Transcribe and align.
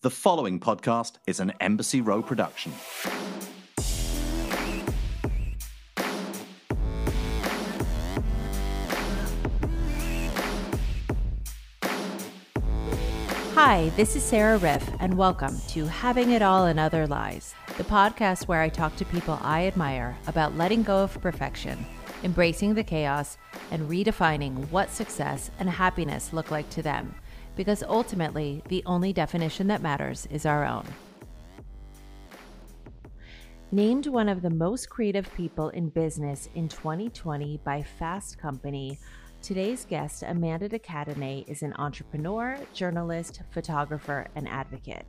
The 0.00 0.10
following 0.10 0.60
podcast 0.60 1.14
is 1.26 1.40
an 1.40 1.52
Embassy 1.58 2.00
Row 2.00 2.22
production. 2.22 2.70
Hi, 13.54 13.90
this 13.96 14.14
is 14.14 14.22
Sarah 14.22 14.58
Riff, 14.58 14.88
and 15.00 15.18
welcome 15.18 15.58
to 15.70 15.86
Having 15.86 16.30
It 16.30 16.42
All 16.42 16.66
and 16.66 16.78
Other 16.78 17.08
Lies, 17.08 17.56
the 17.76 17.82
podcast 17.82 18.46
where 18.46 18.60
I 18.60 18.68
talk 18.68 18.94
to 18.98 19.04
people 19.04 19.40
I 19.42 19.66
admire 19.66 20.16
about 20.28 20.56
letting 20.56 20.84
go 20.84 20.98
of 20.98 21.20
perfection, 21.20 21.84
embracing 22.22 22.74
the 22.74 22.84
chaos, 22.84 23.36
and 23.72 23.90
redefining 23.90 24.70
what 24.70 24.92
success 24.92 25.50
and 25.58 25.68
happiness 25.68 26.32
look 26.32 26.52
like 26.52 26.70
to 26.70 26.82
them. 26.82 27.16
Because 27.58 27.82
ultimately, 27.82 28.62
the 28.68 28.84
only 28.86 29.12
definition 29.12 29.66
that 29.66 29.82
matters 29.82 30.28
is 30.30 30.46
our 30.46 30.64
own. 30.64 30.86
Named 33.72 34.06
one 34.06 34.28
of 34.28 34.42
the 34.42 34.50
most 34.50 34.88
creative 34.88 35.28
people 35.34 35.70
in 35.70 35.88
business 35.88 36.48
in 36.54 36.68
2020 36.68 37.58
by 37.64 37.82
Fast 37.82 38.38
Company, 38.38 38.96
Today's 39.42 39.84
guest, 39.84 40.22
Amanda 40.22 40.68
de 40.68 40.78
Cadenet, 40.78 41.48
is 41.48 41.64
an 41.64 41.74
entrepreneur, 41.78 42.56
journalist, 42.74 43.42
photographer, 43.50 44.28
and 44.36 44.48
advocate. 44.48 45.06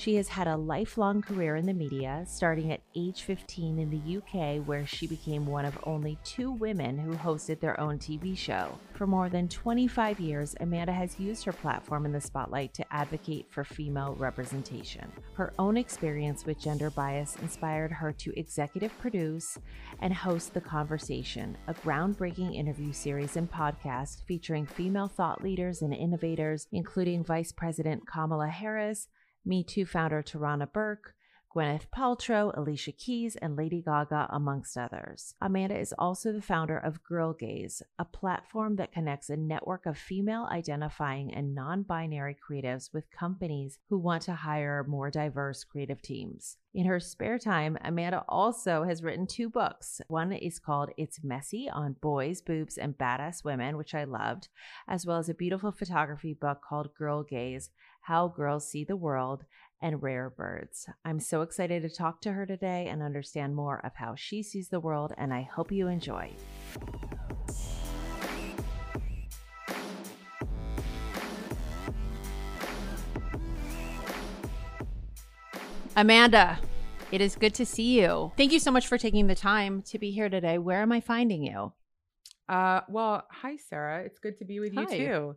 She 0.00 0.14
has 0.14 0.28
had 0.28 0.48
a 0.48 0.56
lifelong 0.56 1.20
career 1.20 1.56
in 1.56 1.66
the 1.66 1.74
media, 1.74 2.24
starting 2.26 2.72
at 2.72 2.80
age 2.96 3.20
15 3.20 3.78
in 3.78 3.90
the 3.90 4.16
UK, 4.16 4.66
where 4.66 4.86
she 4.86 5.06
became 5.06 5.44
one 5.44 5.66
of 5.66 5.78
only 5.84 6.16
two 6.24 6.52
women 6.52 6.96
who 6.96 7.12
hosted 7.12 7.60
their 7.60 7.78
own 7.78 7.98
TV 7.98 8.34
show. 8.34 8.78
For 8.94 9.06
more 9.06 9.28
than 9.28 9.46
25 9.46 10.18
years, 10.18 10.54
Amanda 10.60 10.90
has 10.90 11.20
used 11.20 11.44
her 11.44 11.52
platform 11.52 12.06
in 12.06 12.12
the 12.12 12.20
spotlight 12.22 12.72
to 12.74 12.94
advocate 12.94 13.44
for 13.50 13.62
female 13.62 14.14
representation. 14.18 15.12
Her 15.34 15.52
own 15.58 15.76
experience 15.76 16.46
with 16.46 16.58
gender 16.58 16.88
bias 16.88 17.36
inspired 17.42 17.92
her 17.92 18.10
to 18.10 18.40
executive 18.40 18.98
produce 19.00 19.58
and 20.00 20.14
host 20.14 20.54
The 20.54 20.62
Conversation, 20.62 21.58
a 21.68 21.74
groundbreaking 21.74 22.56
interview 22.56 22.94
series 22.94 23.36
and 23.36 23.52
podcast 23.52 24.22
featuring 24.26 24.64
female 24.64 25.08
thought 25.08 25.44
leaders 25.44 25.82
and 25.82 25.92
innovators, 25.92 26.68
including 26.72 27.22
Vice 27.22 27.52
President 27.52 28.06
Kamala 28.06 28.48
Harris. 28.48 29.06
Me 29.44 29.64
Too 29.64 29.86
founder 29.86 30.22
Tarana 30.22 30.70
Burke, 30.70 31.14
Gwyneth 31.52 31.88
Paltrow, 31.90 32.56
Alicia 32.56 32.92
Keys, 32.92 33.34
and 33.34 33.56
Lady 33.56 33.82
Gaga, 33.82 34.28
amongst 34.30 34.76
others. 34.76 35.34
Amanda 35.40 35.76
is 35.76 35.92
also 35.98 36.32
the 36.32 36.40
founder 36.40 36.78
of 36.78 37.02
Girl 37.02 37.32
Gaze, 37.32 37.82
a 37.98 38.04
platform 38.04 38.76
that 38.76 38.92
connects 38.92 39.30
a 39.30 39.36
network 39.36 39.84
of 39.84 39.98
female 39.98 40.46
identifying 40.52 41.34
and 41.34 41.52
non 41.52 41.82
binary 41.82 42.36
creatives 42.36 42.92
with 42.94 43.10
companies 43.10 43.80
who 43.88 43.98
want 43.98 44.22
to 44.22 44.34
hire 44.34 44.84
more 44.86 45.10
diverse 45.10 45.64
creative 45.64 46.00
teams. 46.00 46.56
In 46.72 46.86
her 46.86 47.00
spare 47.00 47.38
time, 47.38 47.76
Amanda 47.82 48.24
also 48.28 48.84
has 48.84 49.02
written 49.02 49.26
two 49.26 49.50
books. 49.50 50.00
One 50.06 50.30
is 50.30 50.60
called 50.60 50.90
It's 50.96 51.24
Messy 51.24 51.68
on 51.68 51.96
Boys, 52.00 52.40
Boobs, 52.42 52.78
and 52.78 52.96
Badass 52.96 53.42
Women, 53.42 53.76
which 53.76 53.92
I 53.92 54.04
loved, 54.04 54.46
as 54.86 55.04
well 55.04 55.18
as 55.18 55.28
a 55.28 55.34
beautiful 55.34 55.72
photography 55.72 56.32
book 56.32 56.60
called 56.62 56.94
Girl 56.94 57.24
Gaze 57.24 57.70
How 58.02 58.28
Girls 58.28 58.68
See 58.68 58.84
the 58.84 58.96
World 58.96 59.44
and 59.82 60.02
Rare 60.02 60.30
Birds. 60.30 60.86
I'm 61.04 61.20
so 61.20 61.42
excited 61.42 61.82
to 61.82 61.88
talk 61.88 62.20
to 62.22 62.32
her 62.32 62.46
today 62.46 62.88
and 62.88 63.02
understand 63.02 63.54
more 63.54 63.80
of 63.84 63.92
how 63.96 64.14
she 64.14 64.42
sees 64.42 64.68
the 64.68 64.80
world, 64.80 65.12
and 65.16 65.32
I 65.32 65.42
hope 65.42 65.70
you 65.70 65.88
enjoy. 65.88 66.32
Amanda, 75.96 76.58
it 77.12 77.20
is 77.20 77.36
good 77.36 77.54
to 77.54 77.66
see 77.66 78.00
you. 78.00 78.32
Thank 78.36 78.52
you 78.52 78.58
so 78.58 78.70
much 78.70 78.86
for 78.86 78.96
taking 78.96 79.26
the 79.26 79.34
time 79.34 79.82
to 79.82 79.98
be 79.98 80.10
here 80.10 80.28
today. 80.28 80.56
Where 80.58 80.80
am 80.80 80.92
I 80.92 81.00
finding 81.00 81.44
you? 81.44 81.72
Uh, 82.48 82.80
well, 82.88 83.24
hi 83.30 83.56
Sarah. 83.68 84.02
It's 84.04 84.18
good 84.18 84.38
to 84.38 84.44
be 84.44 84.58
with 84.58 84.72
you 84.72 84.86
too. 84.86 85.36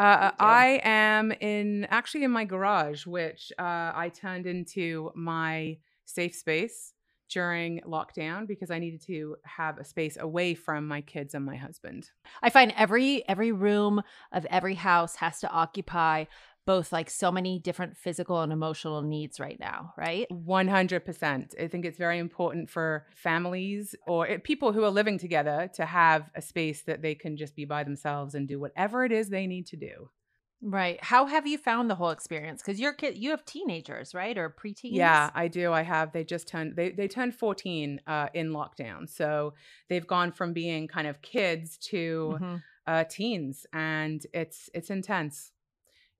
Uh, 0.00 0.30
I 0.38 0.80
am 0.82 1.30
in 1.30 1.86
actually 1.90 2.24
in 2.24 2.30
my 2.30 2.46
garage, 2.46 3.04
which 3.04 3.52
uh, 3.58 3.92
I 3.94 4.10
turned 4.14 4.46
into 4.46 5.10
my 5.14 5.76
safe 6.06 6.34
space 6.34 6.94
during 7.28 7.82
lockdown 7.86 8.46
because 8.48 8.70
I 8.70 8.78
needed 8.78 9.02
to 9.08 9.36
have 9.44 9.76
a 9.76 9.84
space 9.84 10.16
away 10.18 10.54
from 10.54 10.88
my 10.88 11.02
kids 11.02 11.34
and 11.34 11.44
my 11.44 11.56
husband. 11.56 12.08
I 12.42 12.48
find 12.48 12.72
every 12.78 13.28
every 13.28 13.52
room 13.52 14.00
of 14.32 14.46
every 14.46 14.74
house 14.74 15.16
has 15.16 15.38
to 15.40 15.50
occupy 15.50 16.24
both 16.66 16.92
like 16.92 17.10
so 17.10 17.32
many 17.32 17.58
different 17.58 17.96
physical 17.96 18.40
and 18.42 18.52
emotional 18.52 19.02
needs 19.02 19.40
right 19.40 19.58
now, 19.58 19.92
right? 19.96 20.26
100%. 20.30 21.54
I 21.60 21.68
think 21.68 21.84
it's 21.84 21.98
very 21.98 22.18
important 22.18 22.70
for 22.70 23.06
families 23.14 23.94
or 24.06 24.28
eh, 24.28 24.38
people 24.42 24.72
who 24.72 24.84
are 24.84 24.90
living 24.90 25.18
together 25.18 25.70
to 25.74 25.86
have 25.86 26.30
a 26.34 26.42
space 26.42 26.82
that 26.82 27.02
they 27.02 27.14
can 27.14 27.36
just 27.36 27.56
be 27.56 27.64
by 27.64 27.84
themselves 27.84 28.34
and 28.34 28.46
do 28.46 28.60
whatever 28.60 29.04
it 29.04 29.12
is 29.12 29.28
they 29.28 29.46
need 29.46 29.66
to 29.68 29.76
do. 29.76 30.10
Right. 30.62 31.02
How 31.02 31.24
have 31.24 31.46
you 31.46 31.56
found 31.56 31.88
the 31.88 31.94
whole 31.94 32.10
experience? 32.10 32.60
Because 32.60 32.78
your 32.78 32.92
kid, 32.92 33.16
you 33.16 33.30
have 33.30 33.46
teenagers, 33.46 34.14
right, 34.14 34.36
or 34.36 34.50
preteens? 34.50 34.90
Yeah, 34.92 35.30
I 35.34 35.48
do. 35.48 35.72
I 35.72 35.80
have. 35.82 36.12
They 36.12 36.22
just 36.22 36.46
turned. 36.48 36.76
They 36.76 36.90
they 36.90 37.08
turned 37.08 37.34
fourteen 37.34 37.98
uh, 38.06 38.28
in 38.34 38.50
lockdown, 38.50 39.08
so 39.08 39.54
they've 39.88 40.06
gone 40.06 40.32
from 40.32 40.52
being 40.52 40.86
kind 40.86 41.06
of 41.08 41.22
kids 41.22 41.78
to 41.88 42.36
Mhm. 42.38 42.62
uh, 42.86 43.04
teens, 43.04 43.64
and 43.72 44.20
it's 44.34 44.68
it's 44.74 44.90
intense. 44.90 45.52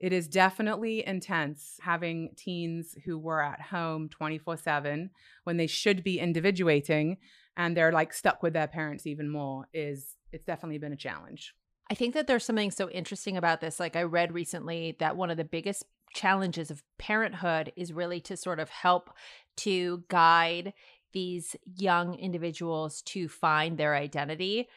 It 0.00 0.12
is 0.12 0.28
definitely 0.28 1.06
intense 1.06 1.78
having 1.82 2.30
teens 2.36 2.96
who 3.04 3.18
were 3.18 3.42
at 3.42 3.60
home 3.60 4.08
twenty 4.08 4.38
four 4.38 4.56
seven 4.56 5.10
when 5.44 5.58
they 5.58 5.66
should 5.66 6.02
be 6.02 6.18
individuating, 6.18 7.18
and 7.56 7.76
they're 7.76 7.92
like 7.92 8.12
stuck 8.14 8.42
with 8.42 8.54
their 8.54 8.66
parents 8.66 9.06
even 9.06 9.28
more. 9.28 9.68
Is 9.74 10.16
it's 10.32 10.46
definitely 10.46 10.78
been 10.78 10.92
a 10.92 10.96
challenge. 10.96 11.54
I 11.90 11.94
think 11.94 12.14
that 12.14 12.26
there's 12.28 12.44
something 12.44 12.70
so 12.70 12.88
interesting 12.88 13.36
about 13.36 13.60
this. 13.60 13.78
Like 13.78 13.96
I 13.96 14.04
read 14.04 14.32
recently 14.32 14.96
that 15.00 15.16
one 15.16 15.30
of 15.30 15.36
the 15.36 15.44
biggest 15.44 15.84
challenges 16.14 16.70
of 16.70 16.82
parenthood 16.98 17.72
is 17.76 17.92
really 17.92 18.20
to 18.20 18.36
sort 18.36 18.60
of 18.60 18.68
help 18.68 19.10
to 19.58 20.04
guide 20.08 20.72
these 21.12 21.56
young 21.64 22.14
individuals 22.14 23.02
to 23.02 23.28
find 23.28 23.76
their 23.76 23.96
identity 23.96 24.68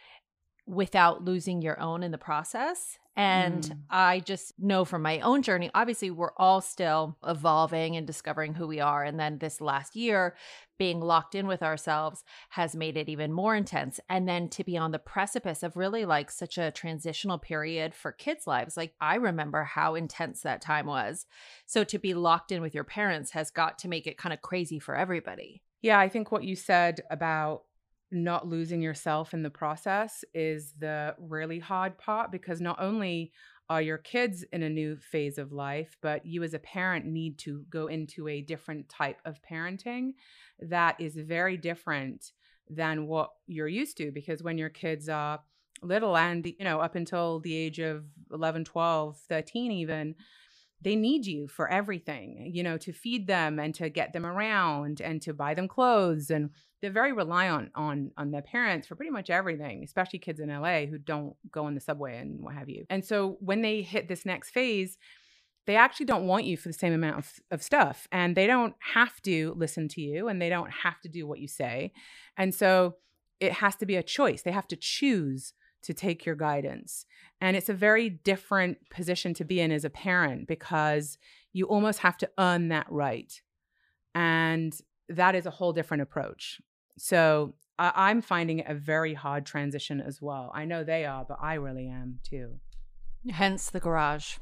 without 0.65 1.23
losing 1.23 1.61
your 1.61 1.79
own 1.79 2.01
in 2.01 2.11
the 2.11 2.17
process. 2.17 2.97
And 3.15 3.63
Mm. 3.63 3.77
I 3.91 4.19
just 4.21 4.53
know 4.57 4.85
from 4.85 5.03
my 5.03 5.19
own 5.19 5.43
journey, 5.43 5.69
obviously, 5.75 6.09
we're 6.09 6.33
all 6.37 6.61
still 6.61 7.17
evolving 7.25 7.95
and 7.95 8.07
discovering 8.07 8.55
who 8.55 8.67
we 8.67 8.79
are. 8.79 9.03
And 9.03 9.19
then 9.19 9.37
this 9.37 9.61
last 9.61 9.95
year, 9.95 10.35
being 10.79 10.99
locked 10.99 11.35
in 11.35 11.45
with 11.45 11.61
ourselves 11.61 12.23
has 12.49 12.75
made 12.75 12.97
it 12.97 13.07
even 13.07 13.31
more 13.31 13.55
intense. 13.55 13.99
And 14.09 14.27
then 14.27 14.49
to 14.49 14.63
be 14.63 14.77
on 14.77 14.91
the 14.91 14.99
precipice 14.99 15.61
of 15.61 15.77
really 15.77 16.05
like 16.05 16.31
such 16.31 16.57
a 16.57 16.71
transitional 16.71 17.37
period 17.37 17.93
for 17.93 18.11
kids' 18.11 18.47
lives, 18.47 18.75
like 18.75 18.95
I 18.99 19.15
remember 19.15 19.63
how 19.63 19.93
intense 19.95 20.41
that 20.41 20.61
time 20.61 20.87
was. 20.87 21.27
So 21.67 21.83
to 21.83 21.99
be 21.99 22.15
locked 22.15 22.51
in 22.51 22.61
with 22.61 22.73
your 22.73 22.83
parents 22.83 23.31
has 23.31 23.51
got 23.51 23.77
to 23.79 23.87
make 23.87 24.07
it 24.07 24.17
kind 24.17 24.33
of 24.33 24.41
crazy 24.41 24.79
for 24.79 24.95
everybody. 24.95 25.61
Yeah, 25.81 25.99
I 25.99 26.09
think 26.09 26.31
what 26.31 26.43
you 26.43 26.55
said 26.55 27.01
about 27.11 27.63
not 28.13 28.47
losing 28.47 28.81
yourself 28.81 29.33
in 29.33 29.43
the 29.43 29.49
process 29.49 30.23
is 30.33 30.73
the 30.79 31.15
really 31.17 31.59
hard 31.59 31.97
part 31.97 32.31
because 32.31 32.61
not 32.61 32.79
only 32.79 33.31
are 33.69 33.81
your 33.81 33.97
kids 33.97 34.43
in 34.51 34.61
a 34.61 34.69
new 34.69 34.95
phase 34.97 35.37
of 35.37 35.51
life, 35.51 35.97
but 36.01 36.25
you 36.25 36.43
as 36.43 36.53
a 36.53 36.59
parent 36.59 37.05
need 37.05 37.37
to 37.39 37.65
go 37.69 37.87
into 37.87 38.27
a 38.27 38.41
different 38.41 38.87
type 38.89 39.19
of 39.25 39.39
parenting 39.41 40.11
that 40.59 40.99
is 40.99 41.15
very 41.15 41.57
different 41.57 42.31
than 42.69 43.07
what 43.07 43.31
you're 43.47 43.67
used 43.67 43.97
to 43.97 44.11
because 44.11 44.43
when 44.43 44.57
your 44.57 44.69
kids 44.69 45.09
are 45.09 45.39
little 45.81 46.15
and 46.15 46.45
you 46.45 46.63
know 46.63 46.79
up 46.79 46.95
until 46.95 47.39
the 47.41 47.55
age 47.55 47.79
of 47.79 48.05
11 48.31 48.63
12 48.63 49.17
13 49.17 49.71
even 49.71 50.15
they 50.81 50.95
need 50.95 51.25
you 51.25 51.47
for 51.47 51.67
everything 51.67 52.49
you 52.53 52.63
know 52.63 52.77
to 52.77 52.93
feed 52.93 53.27
them 53.27 53.59
and 53.59 53.75
to 53.75 53.89
get 53.89 54.13
them 54.13 54.25
around 54.25 55.01
and 55.01 55.21
to 55.21 55.33
buy 55.33 55.53
them 55.53 55.67
clothes 55.67 56.29
and 56.29 56.51
they're 56.83 56.91
very 56.91 57.13
reliant 57.13 57.71
on 57.75 58.11
on 58.17 58.29
their 58.31 58.41
parents 58.41 58.85
for 58.85 58.95
pretty 58.95 59.09
much 59.09 59.29
everything 59.29 59.83
especially 59.85 60.19
kids 60.19 60.41
in 60.41 60.49
LA 60.49 60.81
who 60.85 60.97
don't 60.97 61.33
go 61.49 61.63
on 61.63 61.73
the 61.73 61.79
subway 61.79 62.17
and 62.17 62.43
what 62.43 62.53
have 62.53 62.69
you. 62.69 62.85
And 62.89 63.05
so 63.05 63.37
when 63.39 63.61
they 63.61 63.81
hit 63.81 64.09
this 64.09 64.25
next 64.25 64.49
phase 64.49 64.97
they 65.65 65.77
actually 65.77 66.05
don't 66.05 66.27
want 66.27 66.43
you 66.43 66.57
for 66.57 66.67
the 66.67 66.73
same 66.73 66.91
amount 66.91 67.19
of, 67.19 67.39
of 67.51 67.63
stuff 67.63 68.05
and 68.11 68.35
they 68.35 68.47
don't 68.47 68.75
have 68.93 69.21
to 69.21 69.53
listen 69.55 69.87
to 69.87 70.01
you 70.01 70.27
and 70.27 70.41
they 70.41 70.49
don't 70.49 70.69
have 70.69 70.99
to 70.99 71.07
do 71.07 71.25
what 71.25 71.39
you 71.39 71.47
say. 71.47 71.93
And 72.35 72.53
so 72.53 72.97
it 73.39 73.53
has 73.53 73.77
to 73.77 73.85
be 73.85 73.95
a 73.95 74.03
choice. 74.03 74.41
They 74.41 74.51
have 74.51 74.67
to 74.67 74.75
choose 74.75 75.53
to 75.83 75.93
take 75.93 76.25
your 76.25 76.35
guidance. 76.35 77.05
And 77.39 77.55
it's 77.55 77.69
a 77.69 77.73
very 77.73 78.09
different 78.09 78.89
position 78.89 79.33
to 79.35 79.45
be 79.45 79.61
in 79.61 79.71
as 79.71 79.85
a 79.85 79.89
parent 79.89 80.49
because 80.49 81.17
you 81.53 81.65
almost 81.65 81.99
have 81.99 82.17
to 82.17 82.29
earn 82.37 82.67
that 82.69 82.87
right. 82.89 83.41
And 84.13 84.77
that 85.07 85.33
is 85.33 85.45
a 85.45 85.51
whole 85.51 85.71
different 85.71 86.03
approach 86.03 86.59
so 86.97 87.53
I- 87.79 87.93
i'm 87.95 88.21
finding 88.21 88.59
it 88.59 88.67
a 88.67 88.75
very 88.75 89.13
hard 89.13 89.45
transition 89.45 89.99
as 90.01 90.21
well 90.21 90.51
i 90.53 90.65
know 90.65 90.83
they 90.83 91.05
are 91.05 91.25
but 91.25 91.37
i 91.41 91.55
really 91.55 91.87
am 91.87 92.19
too 92.23 92.59
Hence 93.29 93.69
the 93.69 93.79
garage. 93.79 94.37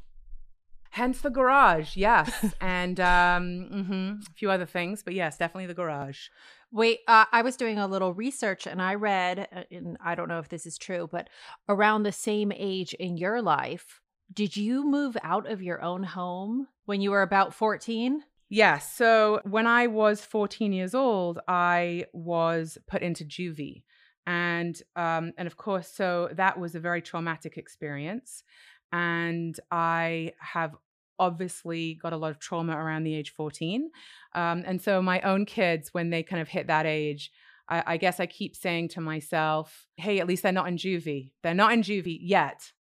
Hence 0.90 1.20
the 1.22 1.30
garage, 1.30 1.96
yes, 1.96 2.54
and 2.60 3.00
um, 3.00 3.68
mhm, 3.72 4.28
a 4.28 4.32
few 4.34 4.50
other 4.50 4.66
things, 4.66 5.02
but 5.02 5.14
yes, 5.14 5.38
definitely 5.38 5.66
the 5.66 5.74
garage. 5.74 6.28
Wait, 6.70 7.00
uh, 7.08 7.24
I 7.32 7.42
was 7.42 7.56
doing 7.56 7.78
a 7.78 7.86
little 7.86 8.12
research 8.12 8.66
and 8.66 8.82
I 8.82 8.94
read, 8.96 9.48
uh, 9.54 9.62
and 9.70 9.96
I 10.04 10.14
don't 10.14 10.28
know 10.28 10.38
if 10.38 10.48
this 10.48 10.66
is 10.66 10.76
true, 10.76 11.08
but 11.10 11.28
around 11.68 12.02
the 12.02 12.12
same 12.12 12.52
age 12.54 12.92
in 12.94 13.16
your 13.16 13.40
life, 13.40 14.00
did 14.32 14.56
you 14.56 14.84
move 14.84 15.16
out 15.22 15.50
of 15.50 15.62
your 15.62 15.80
own 15.80 16.02
home 16.02 16.66
when 16.84 17.00
you 17.00 17.10
were 17.10 17.22
about 17.22 17.54
14? 17.54 18.22
Yes. 18.52 18.94
So 18.94 19.40
when 19.44 19.66
I 19.66 19.86
was 19.86 20.20
14 20.20 20.74
years 20.74 20.94
old, 20.94 21.40
I 21.48 22.04
was 22.12 22.76
put 22.86 23.00
into 23.00 23.24
juvie. 23.24 23.82
And 24.26 24.80
um, 24.94 25.32
and 25.38 25.46
of 25.46 25.56
course, 25.56 25.88
so 25.88 26.28
that 26.34 26.60
was 26.60 26.74
a 26.74 26.80
very 26.80 27.00
traumatic 27.00 27.56
experience. 27.56 28.44
And 28.92 29.58
I 29.70 30.34
have 30.38 30.76
obviously 31.18 31.94
got 31.94 32.12
a 32.12 32.18
lot 32.18 32.30
of 32.30 32.40
trauma 32.40 32.76
around 32.76 33.04
the 33.04 33.14
age 33.14 33.32
14. 33.32 33.90
Um, 34.34 34.64
and 34.66 34.82
so 34.82 35.00
my 35.00 35.22
own 35.22 35.46
kids, 35.46 35.94
when 35.94 36.10
they 36.10 36.22
kind 36.22 36.42
of 36.42 36.48
hit 36.48 36.66
that 36.66 36.84
age, 36.84 37.32
I, 37.70 37.82
I, 37.86 37.96
guess 37.96 38.20
I 38.20 38.26
keep 38.26 38.54
saying 38.54 38.88
to 38.88 39.00
myself, 39.00 39.86
hey, 39.96 40.20
at 40.20 40.26
least 40.26 40.42
they're 40.42 40.52
not 40.52 40.68
in 40.68 40.76
juvie. 40.76 41.30
They're 41.42 41.54
not 41.54 41.72
in 41.72 41.82
juvie 41.82 42.18
yet. 42.20 42.72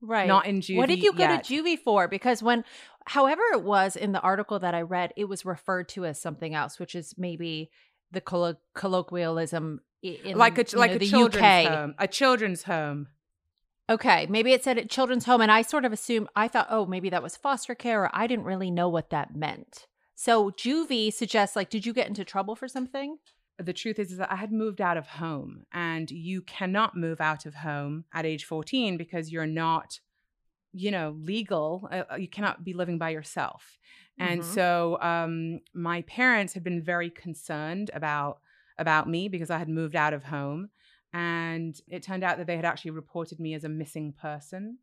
Right. 0.00 0.28
Not 0.28 0.46
in 0.46 0.60
juvie. 0.60 0.76
What 0.76 0.88
did 0.88 1.02
you 1.02 1.12
go 1.12 1.24
yet. 1.24 1.44
to 1.44 1.54
juvie 1.54 1.78
for? 1.78 2.08
Because 2.08 2.42
when, 2.42 2.64
however 3.06 3.42
it 3.52 3.62
was 3.62 3.96
in 3.96 4.12
the 4.12 4.20
article 4.20 4.58
that 4.58 4.74
I 4.74 4.82
read, 4.82 5.12
it 5.16 5.24
was 5.26 5.44
referred 5.44 5.88
to 5.90 6.04
as 6.04 6.20
something 6.20 6.54
else, 6.54 6.78
which 6.78 6.94
is 6.94 7.14
maybe 7.16 7.70
the 8.10 8.20
collo- 8.20 8.56
colloquialism 8.74 9.80
in 10.02 10.36
like 10.36 10.58
a 10.58 10.76
like 10.76 10.90
know, 10.90 10.96
a 10.96 10.98
the 10.98 11.08
children's 11.08 11.44
UK. 11.44 11.66
home, 11.66 11.94
a 11.98 12.08
children's 12.08 12.62
home. 12.64 13.08
Okay, 13.88 14.26
maybe 14.30 14.52
it 14.52 14.64
said 14.64 14.78
at 14.78 14.88
children's 14.88 15.26
home, 15.26 15.42
and 15.42 15.52
I 15.52 15.62
sort 15.62 15.84
of 15.84 15.92
assumed 15.92 16.28
I 16.34 16.48
thought, 16.48 16.68
oh, 16.70 16.86
maybe 16.86 17.10
that 17.10 17.22
was 17.22 17.36
foster 17.36 17.74
care, 17.74 18.04
or 18.04 18.10
I 18.14 18.26
didn't 18.26 18.46
really 18.46 18.70
know 18.70 18.88
what 18.88 19.10
that 19.10 19.36
meant. 19.36 19.86
So 20.14 20.50
juvie 20.50 21.12
suggests, 21.12 21.56
like, 21.56 21.70
did 21.70 21.84
you 21.84 21.92
get 21.92 22.08
into 22.08 22.24
trouble 22.24 22.56
for 22.56 22.68
something? 22.68 23.18
The 23.58 23.72
truth 23.72 23.98
is, 23.98 24.10
is 24.10 24.18
that 24.18 24.32
I 24.32 24.36
had 24.36 24.52
moved 24.52 24.80
out 24.80 24.96
of 24.96 25.06
home, 25.06 25.64
and 25.72 26.10
you 26.10 26.40
cannot 26.40 26.96
move 26.96 27.20
out 27.20 27.44
of 27.46 27.56
home 27.56 28.04
at 28.12 28.24
age 28.24 28.44
fourteen 28.44 28.96
because 28.96 29.30
you're 29.30 29.46
not, 29.46 30.00
you 30.74 30.90
know, 30.90 31.16
legal. 31.20 31.88
Uh, 31.90 32.16
you 32.16 32.28
cannot 32.28 32.64
be 32.64 32.74
living 32.74 32.98
by 32.98 33.10
yourself. 33.10 33.78
And 34.18 34.42
Mhm. 34.42 34.52
so, 34.54 35.00
um, 35.00 35.60
my 35.74 36.02
parents 36.02 36.54
had 36.54 36.64
been 36.64 36.82
very 36.82 37.10
concerned 37.10 37.90
about 37.94 38.40
about 38.78 39.08
me 39.08 39.28
because 39.28 39.50
I 39.50 39.58
had 39.58 39.68
moved 39.68 39.96
out 39.96 40.12
of 40.14 40.24
home. 40.24 40.70
And 41.12 41.80
it 41.88 42.02
turned 42.02 42.24
out 42.24 42.38
that 42.38 42.48
they 42.48 42.56
had 42.56 42.64
actually 42.64 42.90
reported 42.90 43.38
me 43.38 43.54
as 43.54 43.64
a 43.64 43.68
missing 43.68 44.12
person, 44.12 44.78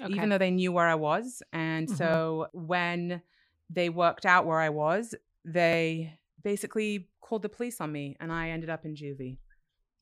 Okay. 0.00 0.08
even 0.10 0.30
though 0.30 0.38
they 0.38 0.50
knew 0.50 0.72
where 0.72 0.88
I 0.88 0.94
was. 0.94 1.42
And 1.52 1.88
Mhm. 1.88 1.98
so 1.98 2.48
when 2.52 3.22
they 3.68 3.90
worked 3.90 4.24
out 4.26 4.46
where 4.46 4.60
I 4.60 4.70
was, 4.70 5.14
they 5.44 6.18
basically 6.42 7.10
called 7.20 7.42
the 7.42 7.48
police 7.50 7.80
on 7.80 7.92
me 7.92 8.16
and 8.20 8.32
I 8.32 8.50
ended 8.50 8.70
up 8.70 8.84
in 8.86 8.94
juvie. 8.94 9.38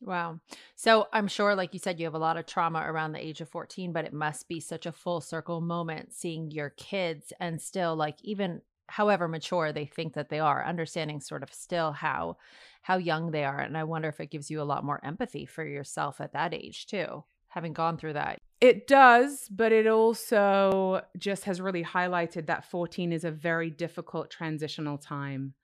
Wow. 0.04 0.40
So 0.74 1.06
I'm 1.12 1.28
sure, 1.28 1.54
like 1.54 1.72
you 1.72 1.78
said, 1.78 2.00
you 2.00 2.06
have 2.06 2.14
a 2.14 2.18
lot 2.18 2.36
of 2.36 2.44
trauma 2.44 2.82
around 2.84 3.12
the 3.12 3.24
age 3.24 3.40
of 3.40 3.48
14, 3.48 3.92
but 3.92 4.04
it 4.04 4.12
must 4.12 4.48
be 4.48 4.58
such 4.58 4.84
a 4.84 4.92
full 4.92 5.20
circle 5.20 5.60
moment 5.60 6.12
seeing 6.12 6.50
your 6.50 6.70
kids 6.70 7.32
and 7.38 7.62
still, 7.62 7.94
like, 7.94 8.16
even 8.22 8.62
however 8.88 9.28
mature 9.28 9.72
they 9.72 9.86
think 9.86 10.14
that 10.14 10.28
they 10.28 10.40
are, 10.40 10.66
understanding 10.66 11.20
sort 11.20 11.44
of 11.44 11.52
still 11.54 11.92
how 11.92 12.36
how 12.82 12.96
young 12.96 13.30
they 13.30 13.44
are. 13.44 13.60
And 13.60 13.78
I 13.78 13.84
wonder 13.84 14.08
if 14.08 14.20
it 14.20 14.30
gives 14.30 14.50
you 14.50 14.60
a 14.60 14.64
lot 14.64 14.84
more 14.84 15.00
empathy 15.04 15.46
for 15.46 15.64
yourself 15.64 16.20
at 16.20 16.32
that 16.32 16.52
age 16.52 16.86
too, 16.86 17.24
having 17.48 17.72
gone 17.72 17.96
through 17.96 18.14
that. 18.14 18.38
It 18.60 18.86
does, 18.86 19.48
but 19.50 19.72
it 19.72 19.86
also 19.86 21.02
just 21.16 21.44
has 21.44 21.60
really 21.60 21.84
highlighted 21.84 22.46
that 22.46 22.64
14 22.70 23.12
is 23.12 23.24
a 23.24 23.30
very 23.30 23.70
difficult 23.70 24.30
transitional 24.30 24.98
time. 24.98 25.54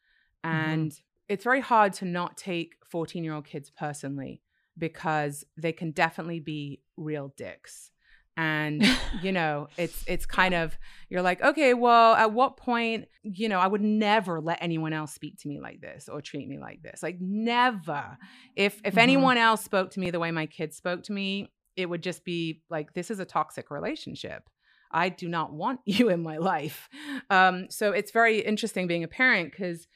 Mm-hmm. 0.44 0.70
And 0.70 1.00
it's 1.28 1.44
very 1.44 1.60
hard 1.60 1.92
to 1.94 2.04
not 2.04 2.36
take 2.36 2.75
14 2.84 3.25
year 3.25 3.34
old 3.34 3.46
kids 3.46 3.70
personally 3.70 4.42
because 4.76 5.44
they 5.56 5.72
can 5.72 5.90
definitely 5.90 6.40
be 6.40 6.80
real 6.96 7.32
dicks. 7.36 7.90
And 8.36 8.88
you 9.22 9.32
know, 9.32 9.69
it's 9.76 10.04
it's 10.06 10.25
kind 10.26 10.54
of 10.54 10.78
you're 11.10 11.22
like, 11.22 11.42
okay, 11.42 11.75
well, 11.75 12.14
at 12.14 12.32
what 12.32 12.56
point, 12.56 13.08
you 13.22 13.48
know, 13.48 13.58
I 13.58 13.66
would 13.66 13.80
never 13.82 14.40
let 14.40 14.58
anyone 14.62 14.92
else 14.92 15.12
speak 15.12 15.38
to 15.40 15.48
me 15.48 15.60
like 15.60 15.80
this 15.80 16.08
or 16.08 16.20
treat 16.20 16.48
me 16.48 16.58
like 16.58 16.82
this. 16.82 17.02
Like 17.02 17.16
never. 17.20 18.16
If 18.56 18.80
if 18.84 18.94
Mhm. 18.94 18.98
anyone 18.98 19.38
else 19.38 19.64
spoke 19.64 19.90
to 19.92 20.00
me 20.00 20.10
the 20.10 20.20
way 20.20 20.30
my 20.30 20.46
kids 20.46 20.76
spoke 20.76 21.02
to 21.04 21.12
me, 21.12 21.52
it 21.76 21.86
would 21.86 22.02
just 22.02 22.25
be 22.25 22.62
like 22.70 22.94
this 22.94 23.10
is 23.10 23.19
a 23.19 23.25
toxic 23.25 23.70
relationship. 23.70 24.48
I 24.90 25.10
do 25.10 25.28
not 25.28 25.52
want 25.52 25.80
you 25.84 26.08
in 26.08 26.22
my 26.22 26.38
life. 26.38 26.88
Um, 27.30 27.66
so 27.70 27.92
it's 27.92 28.12
very 28.12 28.38
interesting 28.38 28.86
being 28.86 29.04
a 29.04 29.08
parent 29.08 29.50
because 29.50 29.86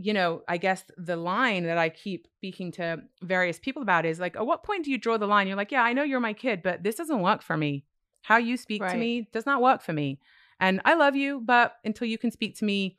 you 0.00 0.14
know, 0.14 0.42
I 0.48 0.58
guess 0.58 0.84
the 0.96 1.16
line 1.16 1.64
that 1.64 1.76
I 1.76 1.88
keep 1.88 2.28
speaking 2.36 2.70
to 2.72 3.02
various 3.20 3.58
people 3.58 3.82
about 3.82 4.06
is 4.06 4.20
like, 4.20 4.36
at 4.36 4.46
what 4.46 4.62
point 4.62 4.84
do 4.84 4.92
you 4.92 4.98
draw 4.98 5.18
the 5.18 5.26
line? 5.26 5.48
You're 5.48 5.56
like, 5.56 5.72
yeah, 5.72 5.82
I 5.82 5.92
know 5.92 6.04
you're 6.04 6.20
my 6.20 6.32
kid, 6.32 6.62
but 6.62 6.84
this 6.84 6.94
doesn't 6.94 7.20
work 7.20 7.42
for 7.42 7.56
me. 7.56 7.84
How 8.22 8.36
you 8.36 8.56
speak 8.56 8.86
to 8.86 8.96
me 8.96 9.28
does 9.32 9.44
not 9.44 9.60
work 9.60 9.82
for 9.82 9.92
me. 9.92 10.20
And 10.60 10.80
I 10.84 10.94
love 10.94 11.16
you, 11.16 11.40
but 11.44 11.74
until 11.84 12.06
you 12.06 12.16
can 12.16 12.30
speak 12.30 12.56
to 12.58 12.64
me, 12.64 12.96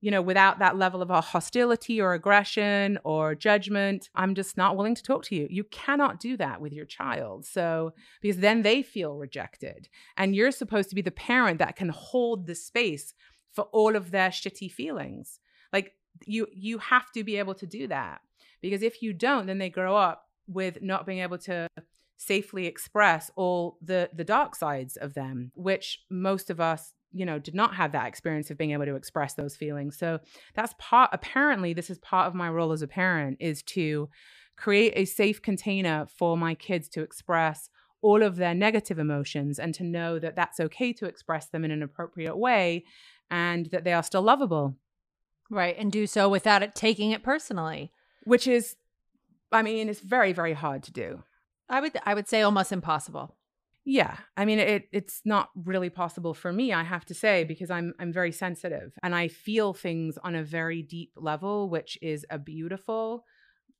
you 0.00 0.10
know, 0.10 0.20
without 0.20 0.58
that 0.58 0.76
level 0.76 1.00
of 1.00 1.08
hostility 1.08 1.98
or 1.98 2.12
aggression 2.12 2.98
or 3.04 3.34
judgment, 3.34 4.10
I'm 4.14 4.34
just 4.34 4.58
not 4.58 4.76
willing 4.76 4.94
to 4.94 5.02
talk 5.02 5.24
to 5.24 5.34
you. 5.34 5.46
You 5.48 5.64
cannot 5.64 6.20
do 6.20 6.36
that 6.36 6.60
with 6.60 6.74
your 6.74 6.84
child. 6.84 7.46
So, 7.46 7.94
because 8.20 8.38
then 8.38 8.60
they 8.60 8.82
feel 8.82 9.16
rejected. 9.16 9.88
And 10.18 10.36
you're 10.36 10.50
supposed 10.50 10.90
to 10.90 10.94
be 10.94 11.00
the 11.00 11.10
parent 11.10 11.58
that 11.58 11.76
can 11.76 11.88
hold 11.88 12.46
the 12.46 12.54
space 12.54 13.14
for 13.50 13.64
all 13.72 13.96
of 13.96 14.10
their 14.10 14.28
shitty 14.28 14.70
feelings. 14.70 15.40
You 16.26 16.46
you 16.52 16.78
have 16.78 17.10
to 17.12 17.24
be 17.24 17.36
able 17.36 17.54
to 17.54 17.66
do 17.66 17.88
that. 17.88 18.20
Because 18.62 18.82
if 18.82 19.02
you 19.02 19.12
don't, 19.12 19.46
then 19.46 19.58
they 19.58 19.70
grow 19.70 19.96
up 19.96 20.26
with 20.46 20.82
not 20.82 21.06
being 21.06 21.18
able 21.20 21.38
to 21.38 21.68
safely 22.16 22.66
express 22.66 23.30
all 23.36 23.78
the 23.82 24.10
the 24.14 24.24
dark 24.24 24.54
sides 24.54 24.96
of 24.96 25.14
them, 25.14 25.52
which 25.54 26.00
most 26.10 26.50
of 26.50 26.60
us 26.60 26.92
you 27.14 27.24
know 27.24 27.38
did 27.38 27.54
not 27.54 27.74
have 27.76 27.92
that 27.92 28.06
experience 28.06 28.50
of 28.50 28.58
being 28.58 28.72
able 28.72 28.84
to 28.84 28.96
express 28.96 29.34
those 29.34 29.56
feelings 29.56 29.96
so 29.96 30.18
that's 30.54 30.74
part 30.78 31.08
apparently 31.12 31.72
this 31.72 31.88
is 31.88 31.98
part 31.98 32.26
of 32.26 32.34
my 32.34 32.50
role 32.50 32.72
as 32.72 32.82
a 32.82 32.88
parent 32.88 33.36
is 33.40 33.62
to 33.62 34.08
create 34.56 34.92
a 34.96 35.04
safe 35.04 35.40
container 35.40 36.06
for 36.18 36.36
my 36.36 36.54
kids 36.54 36.88
to 36.88 37.02
express 37.02 37.70
all 38.02 38.22
of 38.22 38.36
their 38.36 38.54
negative 38.54 38.98
emotions 38.98 39.58
and 39.58 39.74
to 39.74 39.82
know 39.82 40.18
that 40.18 40.36
that's 40.36 40.60
okay 40.60 40.92
to 40.92 41.06
express 41.06 41.46
them 41.46 41.64
in 41.64 41.70
an 41.70 41.82
appropriate 41.82 42.36
way 42.36 42.84
and 43.30 43.66
that 43.66 43.84
they 43.84 43.92
are 43.92 44.02
still 44.02 44.22
lovable 44.22 44.76
Right. 45.50 45.76
And 45.78 45.92
do 45.92 46.06
so 46.06 46.28
without 46.28 46.62
it 46.62 46.74
taking 46.74 47.10
it 47.10 47.22
personally. 47.22 47.92
which 48.24 48.46
is 48.46 48.76
i 49.52 49.62
mean 49.62 49.88
it's 49.88 50.00
very 50.00 50.32
very 50.32 50.54
hard 50.54 50.82
to 50.82 50.92
do 50.92 51.22
I 51.68 51.80
would 51.80 51.92
I 52.04 52.14
would 52.14 52.28
say 52.28 52.42
almost 52.42 52.72
impossible. 52.72 53.36
Yeah, 53.84 54.16
I 54.36 54.44
mean 54.44 54.58
it 54.58 54.88
it's 54.92 55.20
not 55.24 55.50
really 55.54 55.90
possible 55.90 56.34
for 56.34 56.52
me, 56.52 56.72
I 56.72 56.82
have 56.82 57.04
to 57.06 57.14
say, 57.14 57.44
because 57.44 57.70
I'm 57.70 57.94
I'm 57.98 58.12
very 58.12 58.32
sensitive 58.32 58.92
and 59.02 59.14
I 59.14 59.28
feel 59.28 59.74
things 59.74 60.18
on 60.22 60.34
a 60.34 60.42
very 60.42 60.82
deep 60.82 61.12
level, 61.16 61.68
which 61.68 61.98
is 62.02 62.24
a 62.30 62.38
beautiful 62.38 63.24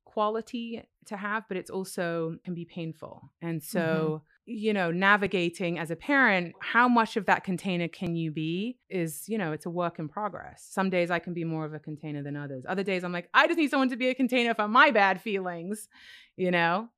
quality 0.04 0.82
to 1.06 1.16
have, 1.16 1.44
but 1.48 1.56
it's 1.56 1.70
also 1.70 2.36
can 2.44 2.54
be 2.54 2.64
painful. 2.64 3.32
And 3.40 3.60
mm-hmm. 3.60 3.78
so, 3.78 4.22
you 4.46 4.72
know, 4.74 4.90
navigating 4.90 5.78
as 5.78 5.90
a 5.90 5.96
parent, 5.96 6.54
how 6.60 6.88
much 6.88 7.16
of 7.16 7.26
that 7.26 7.44
container 7.44 7.88
can 7.88 8.14
you 8.14 8.30
be 8.30 8.78
is, 8.90 9.24
you 9.26 9.38
know, 9.38 9.52
it's 9.52 9.66
a 9.66 9.70
work 9.70 9.98
in 9.98 10.08
progress. 10.08 10.66
Some 10.70 10.90
days 10.90 11.10
I 11.10 11.18
can 11.18 11.32
be 11.32 11.44
more 11.44 11.64
of 11.64 11.72
a 11.72 11.78
container 11.78 12.22
than 12.22 12.36
others. 12.36 12.64
Other 12.68 12.82
days 12.82 13.04
I'm 13.04 13.12
like, 13.12 13.28
I 13.32 13.46
just 13.46 13.58
need 13.58 13.70
someone 13.70 13.88
to 13.90 13.96
be 13.96 14.08
a 14.08 14.14
container 14.14 14.54
for 14.54 14.68
my 14.68 14.90
bad 14.90 15.20
feelings, 15.20 15.88
you 16.36 16.50
know? 16.50 16.88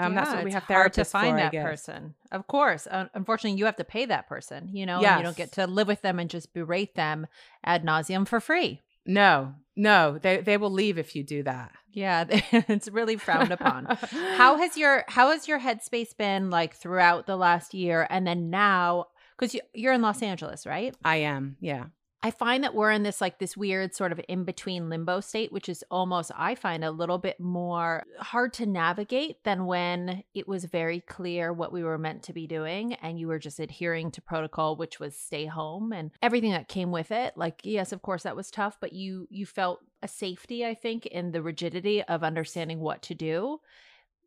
Um, 0.00 0.14
that's 0.14 0.30
Yeah, 0.30 0.36
what 0.36 0.44
we 0.44 0.52
have 0.52 0.62
hard 0.64 0.92
to 0.94 1.04
find 1.04 1.34
for, 1.34 1.38
that 1.38 1.52
person. 1.52 2.14
Of 2.30 2.46
course. 2.46 2.86
Un- 2.90 3.10
unfortunately, 3.14 3.58
you 3.58 3.64
have 3.64 3.76
to 3.76 3.84
pay 3.84 4.06
that 4.06 4.28
person, 4.28 4.68
you 4.72 4.86
know, 4.86 5.00
and 5.02 5.18
you 5.18 5.24
don't 5.24 5.36
get 5.36 5.52
to 5.52 5.66
live 5.66 5.88
with 5.88 6.02
them 6.02 6.18
and 6.18 6.30
just 6.30 6.52
berate 6.52 6.94
them 6.94 7.26
ad 7.64 7.84
nauseum 7.84 8.26
for 8.26 8.40
free. 8.40 8.80
No, 9.08 9.54
no, 9.74 10.18
they 10.18 10.40
they 10.42 10.56
will 10.56 10.70
leave 10.70 10.98
if 10.98 11.16
you 11.16 11.24
do 11.24 11.42
that. 11.44 11.72
Yeah, 11.92 12.26
it's 12.28 12.88
really 12.88 13.16
frowned 13.16 13.50
upon. 13.50 13.86
how 14.36 14.56
has 14.58 14.76
your 14.76 15.04
how 15.08 15.30
has 15.30 15.48
your 15.48 15.58
headspace 15.58 16.16
been 16.16 16.50
like 16.50 16.74
throughout 16.74 17.26
the 17.26 17.36
last 17.36 17.74
year 17.74 18.06
and 18.10 18.26
then 18.26 18.50
now 18.50 19.06
because 19.36 19.54
you, 19.54 19.60
you're 19.72 19.92
in 19.92 20.02
los 20.02 20.22
angeles 20.22 20.66
right 20.66 20.94
I 21.04 21.16
am, 21.16 21.56
yeah. 21.60 21.86
I 22.22 22.30
find 22.30 22.64
that 22.64 22.74
we're 22.74 22.90
in 22.90 23.02
this 23.02 23.20
like 23.20 23.38
this 23.38 23.56
weird 23.56 23.94
sort 23.94 24.12
of 24.12 24.20
in 24.28 24.44
between 24.44 24.88
limbo 24.88 25.20
state 25.20 25.52
which 25.52 25.68
is 25.68 25.84
almost 25.90 26.30
i 26.36 26.54
find 26.54 26.84
a 26.84 26.90
little 26.90 27.18
bit 27.18 27.38
more 27.38 28.04
hard 28.18 28.52
to 28.52 28.66
navigate 28.66 29.42
than 29.44 29.66
when 29.66 30.22
it 30.34 30.48
was 30.48 30.64
very 30.64 31.00
clear 31.00 31.52
what 31.52 31.72
we 31.72 31.82
were 31.82 31.98
meant 31.98 32.22
to 32.22 32.32
be 32.32 32.46
doing 32.46 32.94
and 32.94 33.18
you 33.18 33.26
were 33.28 33.38
just 33.38 33.60
adhering 33.60 34.10
to 34.10 34.20
protocol 34.20 34.76
which 34.76 34.98
was 34.98 35.16
stay 35.16 35.46
home 35.46 35.92
and 35.92 36.10
everything 36.22 36.50
that 36.52 36.68
came 36.68 36.90
with 36.90 37.10
it 37.10 37.36
like 37.36 37.60
yes 37.64 37.92
of 37.92 38.02
course 38.02 38.24
that 38.24 38.36
was 38.36 38.50
tough 38.50 38.78
but 38.80 38.92
you 38.92 39.26
you 39.30 39.46
felt 39.46 39.80
a 40.02 40.08
safety 40.08 40.64
i 40.64 40.74
think 40.74 41.06
in 41.06 41.32
the 41.32 41.42
rigidity 41.42 42.02
of 42.02 42.22
understanding 42.22 42.80
what 42.80 43.02
to 43.02 43.14
do 43.14 43.58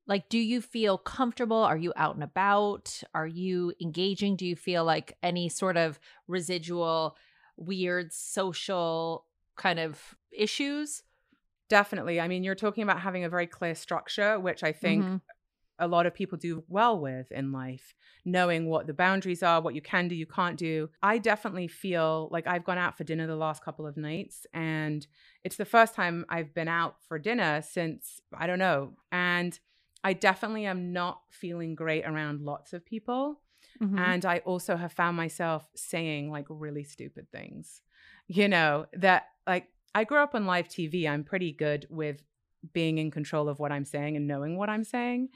Like, 0.08 0.30
do 0.30 0.40
you 0.40 0.62
feel 0.62 0.98
comfortable? 0.98 1.58
Are 1.64 1.78
you 1.78 1.94
out 1.96 2.16
and 2.16 2.24
about? 2.24 3.04
Are 3.14 3.28
you 3.28 3.72
engaging? 3.80 4.36
Do 4.36 4.46
you 4.46 4.56
feel 4.56 4.84
like 4.84 5.16
any 5.22 5.48
sort 5.48 5.78
of 5.78 6.00
residual 6.28 7.16
weird 7.62 8.14
social 8.14 9.26
kind 9.56 9.80
of 9.80 10.16
issues? 10.32 11.04
Definitely. 11.70 12.20
I 12.20 12.28
mean, 12.28 12.44
you're 12.44 12.56
talking 12.56 12.84
about 12.84 13.00
having 13.02 13.24
a 13.24 13.30
very 13.30 13.48
clear 13.48 13.76
structure, 13.76 14.40
which 14.40 14.64
I 14.64 14.74
think 14.74 15.08
Mhm. 15.08 15.22
a 15.80 15.88
lot 15.88 16.06
of 16.06 16.14
people 16.14 16.38
do 16.38 16.64
well 16.68 17.00
with 17.00 17.32
in 17.32 17.52
life, 17.52 17.96
knowing 18.26 18.68
what 18.68 18.88
the 18.88 18.94
boundaries 18.94 19.44
are, 19.44 19.62
what 19.62 19.76
you 19.76 19.82
can 19.82 20.08
do, 20.08 20.16
you 20.16 20.28
can't 20.28 20.58
do. 20.58 20.90
I 21.02 21.18
definitely 21.18 21.68
feel 21.68 22.30
like 22.32 22.48
I've 22.48 22.66
gone 22.66 22.78
out 22.78 22.98
for 22.98 23.04
dinner 23.04 23.28
the 23.28 23.36
last 23.36 23.64
couple 23.64 23.88
of 23.88 23.98
nights, 23.98 24.46
and 24.54 25.08
it's 25.44 25.58
the 25.58 25.66
first 25.66 25.96
time 25.96 26.26
I've 26.30 26.54
been 26.54 26.68
out 26.68 27.04
for 27.04 27.20
dinner 27.20 27.62
since 27.62 28.22
I 28.34 28.48
don't 28.48 28.60
know. 28.60 28.98
And 29.12 29.60
I 30.04 30.14
definitely 30.14 30.66
am 30.66 30.94
not 30.94 31.22
feeling 31.32 31.76
great 31.76 32.06
around 32.06 32.42
lots 32.42 32.74
of 32.74 32.86
people. 32.86 33.42
Mhm. 33.80 34.00
And 34.00 34.26
I 34.26 34.40
also 34.40 34.76
have 34.76 34.94
found 34.94 35.18
myself 35.18 35.68
saying 35.76 36.32
like 36.32 36.46
really 36.50 36.84
stupid 36.84 37.32
things, 37.32 37.82
you 38.28 38.48
know, 38.48 38.88
that 38.94 39.28
like 39.48 39.68
I 39.94 40.04
grew 40.04 40.20
up 40.20 40.36
on 40.36 40.46
live 40.46 40.68
TV. 40.68 41.08
I'm 41.08 41.24
pretty 41.24 41.52
good 41.52 41.88
with 41.90 42.24
being 42.74 42.98
in 42.98 43.12
control 43.12 43.50
of 43.50 43.60
what 43.60 43.72
I'm 43.72 43.86
saying 43.86 44.16
and 44.16 44.28
knowing 44.28 44.58
what 44.58 44.70
I'm 44.70 44.84
saying. 44.84 45.30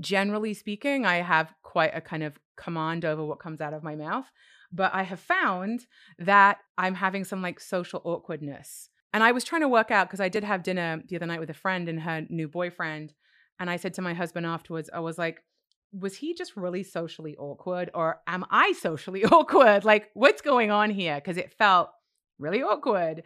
Generally 0.00 0.54
speaking, 0.54 1.06
I 1.06 1.16
have 1.16 1.54
quite 1.62 1.94
a 1.94 2.00
kind 2.00 2.22
of 2.22 2.38
command 2.56 3.04
over 3.04 3.24
what 3.24 3.38
comes 3.38 3.60
out 3.60 3.74
of 3.74 3.82
my 3.82 3.94
mouth. 3.94 4.30
But 4.72 4.94
I 4.94 5.02
have 5.02 5.20
found 5.20 5.86
that 6.18 6.58
I'm 6.78 6.94
having 6.94 7.24
some 7.24 7.42
like 7.42 7.60
social 7.60 8.00
awkwardness. 8.04 8.88
And 9.12 9.22
I 9.22 9.32
was 9.32 9.44
trying 9.44 9.60
to 9.60 9.68
work 9.68 9.90
out 9.90 10.08
because 10.08 10.20
I 10.20 10.30
did 10.30 10.44
have 10.44 10.62
dinner 10.62 11.02
the 11.06 11.16
other 11.16 11.26
night 11.26 11.40
with 11.40 11.50
a 11.50 11.54
friend 11.54 11.88
and 11.88 12.00
her 12.00 12.26
new 12.30 12.48
boyfriend. 12.48 13.12
And 13.60 13.68
I 13.68 13.76
said 13.76 13.94
to 13.94 14.02
my 14.02 14.14
husband 14.14 14.46
afterwards, 14.46 14.88
I 14.92 15.00
was 15.00 15.18
like, 15.18 15.44
was 15.92 16.16
he 16.16 16.34
just 16.34 16.56
really 16.56 16.82
socially 16.82 17.36
awkward 17.36 17.90
or 17.94 18.20
am 18.26 18.44
I 18.50 18.72
socially 18.72 19.24
awkward? 19.36 19.84
Like, 19.84 20.10
what's 20.14 20.42
going 20.42 20.70
on 20.70 20.90
here? 20.90 21.16
Because 21.16 21.36
it 21.36 21.52
felt 21.52 21.90
really 22.38 22.62
awkward. 22.62 23.22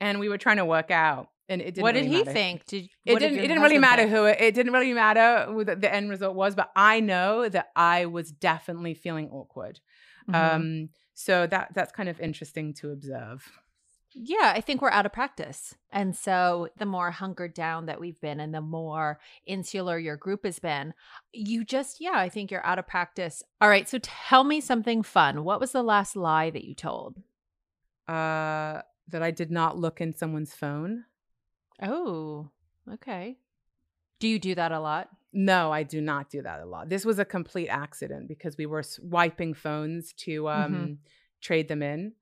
And 0.00 0.20
we 0.20 0.28
were 0.28 0.38
trying 0.38 0.58
to 0.58 0.64
work 0.64 0.90
out. 0.90 1.28
And 1.48 1.60
it 1.60 1.74
didn't 1.74 1.82
what 1.82 1.92
did 1.92 2.04
really 2.04 2.16
he 2.16 2.18
matter. 2.20 2.32
think? 2.32 2.64
Did 2.66 2.84
It 2.84 2.90
did 3.14 3.18
didn't. 3.18 3.34
your 3.36 3.44
It 3.44 3.48
didn't 3.48 3.62
really 3.62 3.78
matter 3.78 4.02
think? 4.02 4.14
who. 4.14 4.24
It, 4.26 4.36
it 4.40 4.54
didn't 4.54 4.72
really 4.72 4.92
matter 4.92 5.46
who 5.52 5.64
the, 5.64 5.76
the 5.76 5.92
end 5.92 6.08
result 6.10 6.34
was. 6.36 6.54
But 6.54 6.70
I 6.76 7.00
know 7.00 7.48
that 7.48 7.68
I 7.76 8.06
was 8.06 8.30
definitely 8.30 8.94
feeling 8.94 9.28
awkward. 9.30 9.80
Mhm. 10.30 10.34
Um, 10.54 10.88
so 11.14 11.46
that 11.46 11.72
that's 11.74 11.92
kind 11.92 12.08
of 12.08 12.20
interesting 12.20 12.72
to 12.74 12.90
observe. 12.90 13.50
Yeah, 14.14 14.52
I 14.54 14.60
think 14.60 14.82
we're 14.82 14.90
out 14.90 15.06
of 15.06 15.12
practice. 15.12 15.74
And 15.90 16.14
so 16.16 16.68
the 16.76 16.84
more 16.86 17.10
hunkered 17.10 17.54
down 17.54 17.86
that 17.86 18.00
we've 18.00 18.20
been 18.20 18.40
and 18.40 18.54
the 18.54 18.60
more 18.60 19.18
insular 19.46 19.98
your 19.98 20.16
group 20.16 20.44
has 20.44 20.58
been, 20.58 20.92
you 21.32 21.64
just, 21.64 22.00
yeah, 22.00 22.16
I 22.16 22.28
think 22.28 22.50
you're 22.50 22.64
out 22.66 22.78
of 22.78 22.86
practice. 22.86 23.42
All 23.60 23.68
right. 23.68 23.88
So 23.88 23.98
tell 24.02 24.44
me 24.44 24.60
something 24.60 25.02
fun. 25.02 25.44
What 25.44 25.60
was 25.60 25.72
the 25.72 25.82
last 25.82 26.14
lie 26.16 26.50
that 26.50 26.64
you 26.64 26.74
told? 26.74 27.22
Uh, 28.08 28.82
that 29.08 29.22
I 29.22 29.30
did 29.30 29.50
not 29.50 29.78
look 29.78 30.00
in 30.00 30.14
someone's 30.14 30.54
phone. 30.54 31.04
Oh, 31.80 32.50
okay. 32.92 33.38
Do 34.20 34.28
you 34.28 34.38
do 34.38 34.54
that 34.54 34.72
a 34.72 34.80
lot? 34.80 35.08
No, 35.32 35.72
I 35.72 35.82
do 35.82 36.00
not 36.00 36.28
do 36.28 36.42
that 36.42 36.60
a 36.60 36.66
lot. 36.66 36.88
This 36.90 37.04
was 37.04 37.18
a 37.18 37.24
complete 37.24 37.68
accident 37.68 38.28
because 38.28 38.56
we 38.58 38.66
were 38.66 38.82
swiping 38.82 39.54
phones 39.54 40.12
to 40.18 40.48
um, 40.48 40.72
Mhm. 40.74 40.98
trade 41.40 41.68
them 41.68 41.82
in. 41.82 42.12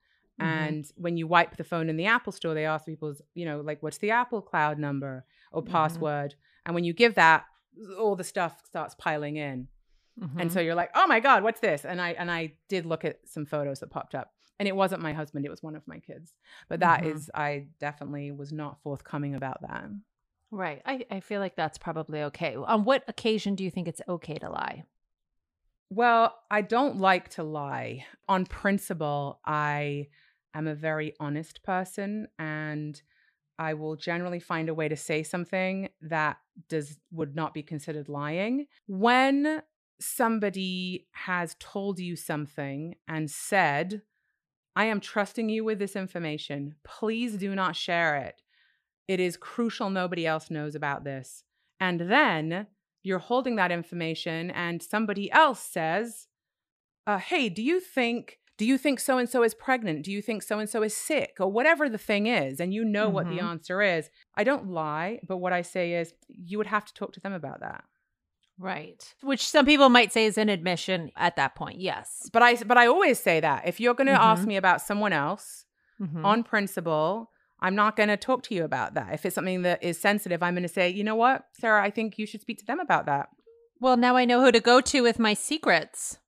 Mhm. 0.41 0.45
And 0.69 0.93
when 0.97 1.17
you 1.17 1.27
wipe 1.27 1.57
the 1.57 1.65
phone 1.65 1.89
in 1.89 1.97
the 1.97 2.07
Apple 2.07 2.33
store, 2.33 2.55
they 2.55 2.65
ask 2.65 2.87
people's, 2.87 3.21
you 3.35 3.45
know, 3.45 3.61
like, 3.61 3.83
what's 3.83 3.99
the 3.99 4.11
Apple 4.11 4.41
Cloud 4.43 4.79
number 4.79 5.25
or 5.53 5.63
password? 5.63 6.35
And 6.67 6.75
when 6.75 6.85
you 6.85 6.93
give 6.93 7.15
that, 7.17 7.45
all 7.99 8.17
the 8.17 8.25
stuff 8.25 8.63
starts 8.65 8.95
piling 8.95 9.37
in. 9.37 9.69
And 10.37 10.51
Mhm. 10.51 10.53
so 10.53 10.61
you're 10.61 10.75
like, 10.75 10.91
oh 10.95 11.07
my 11.07 11.21
God, 11.21 11.43
what's 11.43 11.61
this? 11.61 11.85
And 11.85 12.01
I 12.01 12.11
and 12.13 12.31
I 12.31 12.55
did 12.69 12.85
look 12.87 13.05
at 13.05 13.27
some 13.27 13.47
photos 13.47 13.81
that 13.81 13.89
popped 13.91 14.15
up. 14.15 14.35
And 14.59 14.69
it 14.69 14.77
wasn't 14.77 15.01
my 15.01 15.15
husband, 15.15 15.47
it 15.47 15.51
was 15.51 15.63
one 15.63 15.75
of 15.77 15.87
my 15.89 15.99
kids. 16.01 16.35
But 16.69 16.81
that 16.81 17.07
is, 17.07 17.31
Mhm. 17.35 17.39
I 17.41 17.67
definitely 17.79 18.31
was 18.33 18.53
not 18.53 18.83
forthcoming 18.83 19.35
about 19.35 19.63
that. 19.63 19.89
right. 20.51 20.83
I, 20.85 21.07
I 21.11 21.21
feel 21.21 21.41
like 21.41 21.55
that's 21.57 21.79
probably 21.79 22.23
okay. 22.25 22.57
On 22.57 22.85
what 22.85 23.05
occasion 23.09 23.55
do 23.55 23.63
you 23.65 23.71
think 23.71 23.87
it's 23.89 24.03
okay 24.09 24.35
to 24.39 24.51
lie? 24.51 24.85
Well, 25.91 26.37
I 26.51 26.63
don't 26.63 26.99
like 26.99 27.31
to 27.31 27.43
lie. 27.43 28.07
On 28.29 28.45
principle, 28.47 29.41
I 29.45 30.09
am 30.55 30.67
a 30.67 30.75
very 30.75 31.15
honest 31.21 31.63
person 31.63 32.29
and 32.39 33.01
I 33.59 33.75
will 33.75 33.95
generally 33.95 34.41
find 34.41 34.71
a 34.71 34.75
way 34.75 34.89
to 34.89 34.97
say 34.97 35.23
something 35.23 35.91
that 36.01 36.39
does 36.69 36.99
would 37.13 37.37
not 37.37 37.53
be 37.53 37.63
considered 37.63 38.09
lying. 38.09 38.67
When 38.87 39.63
somebody 40.01 41.07
has 41.13 41.57
told 41.61 41.99
you 41.99 42.17
something 42.17 42.95
and 43.07 43.31
said, 43.31 44.01
I 44.75 44.87
am 44.87 45.01
trusting 45.01 45.51
you 45.51 45.63
with 45.63 45.79
this 45.79 45.95
information. 45.95 46.77
Please 46.85 47.35
do 47.37 47.55
not 47.55 47.77
share 47.77 48.17
it. 48.17 48.41
It 49.09 49.21
is 49.21 49.37
crucial 49.37 49.91
nobody 49.91 50.27
else 50.27 50.51
knows 50.51 50.75
about 50.75 51.05
this. 51.05 51.45
And 51.79 52.01
then 52.01 52.67
you're 53.03 53.19
holding 53.19 53.57
that 53.57 53.73
information 53.73 54.51
and 54.51 54.83
somebody 54.83 55.31
else 55.33 55.61
says, 55.61 56.29
uh, 57.07 57.19
hey, 57.19 57.49
do 57.49 57.63
you 57.63 57.81
think 57.81 58.39
do 58.61 58.67
you 58.67 58.77
think 58.79 59.01
so 59.01 59.17
and 59.21 59.29
so 59.35 59.43
is 59.43 59.55
pregnant? 59.55 60.05
Do 60.05 60.13
you 60.17 60.21
think 60.29 60.43
so 60.43 60.59
and 60.61 60.69
so 60.69 60.83
is 60.83 60.95
sick? 60.95 61.33
Or 61.41 61.49
whatever 61.51 61.89
the 61.89 61.99
thing 62.11 62.27
is, 62.27 62.61
and 62.61 62.75
you 62.77 62.85
know 62.85 63.09
what 63.17 63.27
the 63.33 63.39
Mhm. 63.39 63.51
answer 63.53 63.81
is. 63.97 64.11
I 64.41 64.43
don't 64.45 64.67
lie, 64.69 65.19
but 65.31 65.39
what 65.39 65.53
I 65.53 65.63
say 65.63 65.87
is 66.01 66.07
you 66.51 66.59
would 66.59 66.67
have 66.77 66.85
to 66.89 66.93
talk 66.95 67.13
to 67.15 67.21
them 67.21 67.33
about 67.33 67.61
that. 67.61 67.83
Right. 68.59 69.03
Which 69.23 69.49
some 69.49 69.65
people 69.65 69.89
might 69.89 70.13
say 70.13 70.27
is 70.27 70.37
an 70.37 70.51
admission 70.51 71.11
at 71.17 71.37
that 71.37 71.55
point. 71.55 71.81
Yes. 71.81 72.29
But 72.35 72.43
I 72.43 72.57
but 72.71 72.77
I 72.77 72.87
always 72.87 73.19
say 73.19 73.41
that 73.41 73.67
if 73.67 73.81
you're 73.81 73.95
going 74.01 74.07
to 74.15 74.23
ask 74.31 74.43
Mhm. 74.43 74.49
me 74.53 74.57
about 74.57 74.83
someone 74.83 75.15
else 75.15 75.65
Mhm. 75.99 76.23
on 76.25 76.43
principle, 76.45 77.31
I'm 77.61 77.75
not 77.75 77.97
going 77.97 78.11
to 78.11 78.17
talk 78.19 78.43
to 78.45 78.55
you 78.55 78.65
about 78.65 78.93
that. 78.95 79.15
If 79.15 79.25
it's 79.25 79.35
something 79.35 79.63
that 79.63 79.83
is 79.83 79.99
sensitive, 80.01 80.43
I'm 80.43 80.55
going 80.55 80.63
to 80.71 80.77
say, 80.79 80.91
you 80.91 81.05
know 81.05 81.17
what, 81.25 81.45
Sarah, 81.55 81.83
I 81.83 81.91
think 81.91 82.19
you 82.19 82.27
should 82.27 82.43
speak 82.43 82.59
to 82.59 82.67
them 82.67 82.81
about 82.81 83.07
that. 83.07 83.29
well, 83.83 83.97
now 83.97 84.15
I 84.15 84.27
know 84.27 84.43
who 84.45 84.53
to 84.53 84.61
go 84.61 84.83
to 84.83 85.03
with 85.03 85.19
my 85.19 85.33
secrets. 85.33 86.19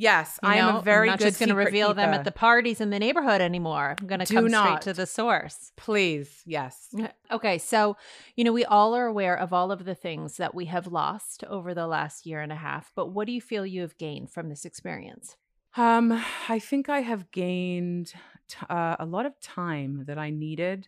Yes, 0.00 0.38
You 0.44 0.48
I 0.48 0.56
am 0.58 0.76
a 0.76 0.82
very 0.82 1.08
I'm 1.08 1.14
not 1.14 1.18
good 1.18 1.24
just 1.24 1.40
going 1.40 1.48
to 1.48 1.56
reveal 1.56 1.92
them 1.92 2.14
at 2.14 2.22
the 2.22 2.30
parties 2.30 2.80
in 2.80 2.90
the 2.90 3.00
neighborhood 3.00 3.40
anymore. 3.40 3.96
I'm 4.00 4.06
going 4.06 4.24
to 4.24 4.32
come 4.32 4.46
not. 4.46 4.64
straight 4.64 4.82
to 4.82 4.96
the 4.96 5.06
source. 5.06 5.72
Please, 5.76 6.40
yes. 6.46 6.94
Okay, 7.32 7.58
so 7.58 7.96
you 8.36 8.44
know 8.44 8.52
we 8.52 8.64
all 8.64 8.94
are 8.94 9.06
aware 9.06 9.36
of 9.36 9.52
all 9.52 9.72
of 9.72 9.84
the 9.84 9.96
things 9.96 10.36
that 10.36 10.54
we 10.54 10.66
have 10.66 10.86
lost 10.86 11.42
over 11.44 11.74
the 11.74 11.88
last 11.88 12.26
year 12.26 12.40
and 12.40 12.52
a 12.52 12.56
half, 12.56 12.92
but 12.94 13.08
what 13.08 13.26
do 13.26 13.32
you 13.32 13.40
feel 13.40 13.66
you 13.66 13.80
have 13.80 13.98
gained 13.98 14.30
from 14.30 14.48
this 14.48 14.64
experience? 14.64 15.36
Um, 15.76 16.24
I 16.48 16.60
think 16.60 16.88
I 16.88 17.00
have 17.00 17.32
gained 17.32 18.14
t- 18.46 18.58
uh, 18.70 18.96
a 19.00 19.04
lot 19.04 19.26
of 19.26 19.40
time 19.40 20.04
that 20.06 20.16
I 20.16 20.30
needed 20.30 20.86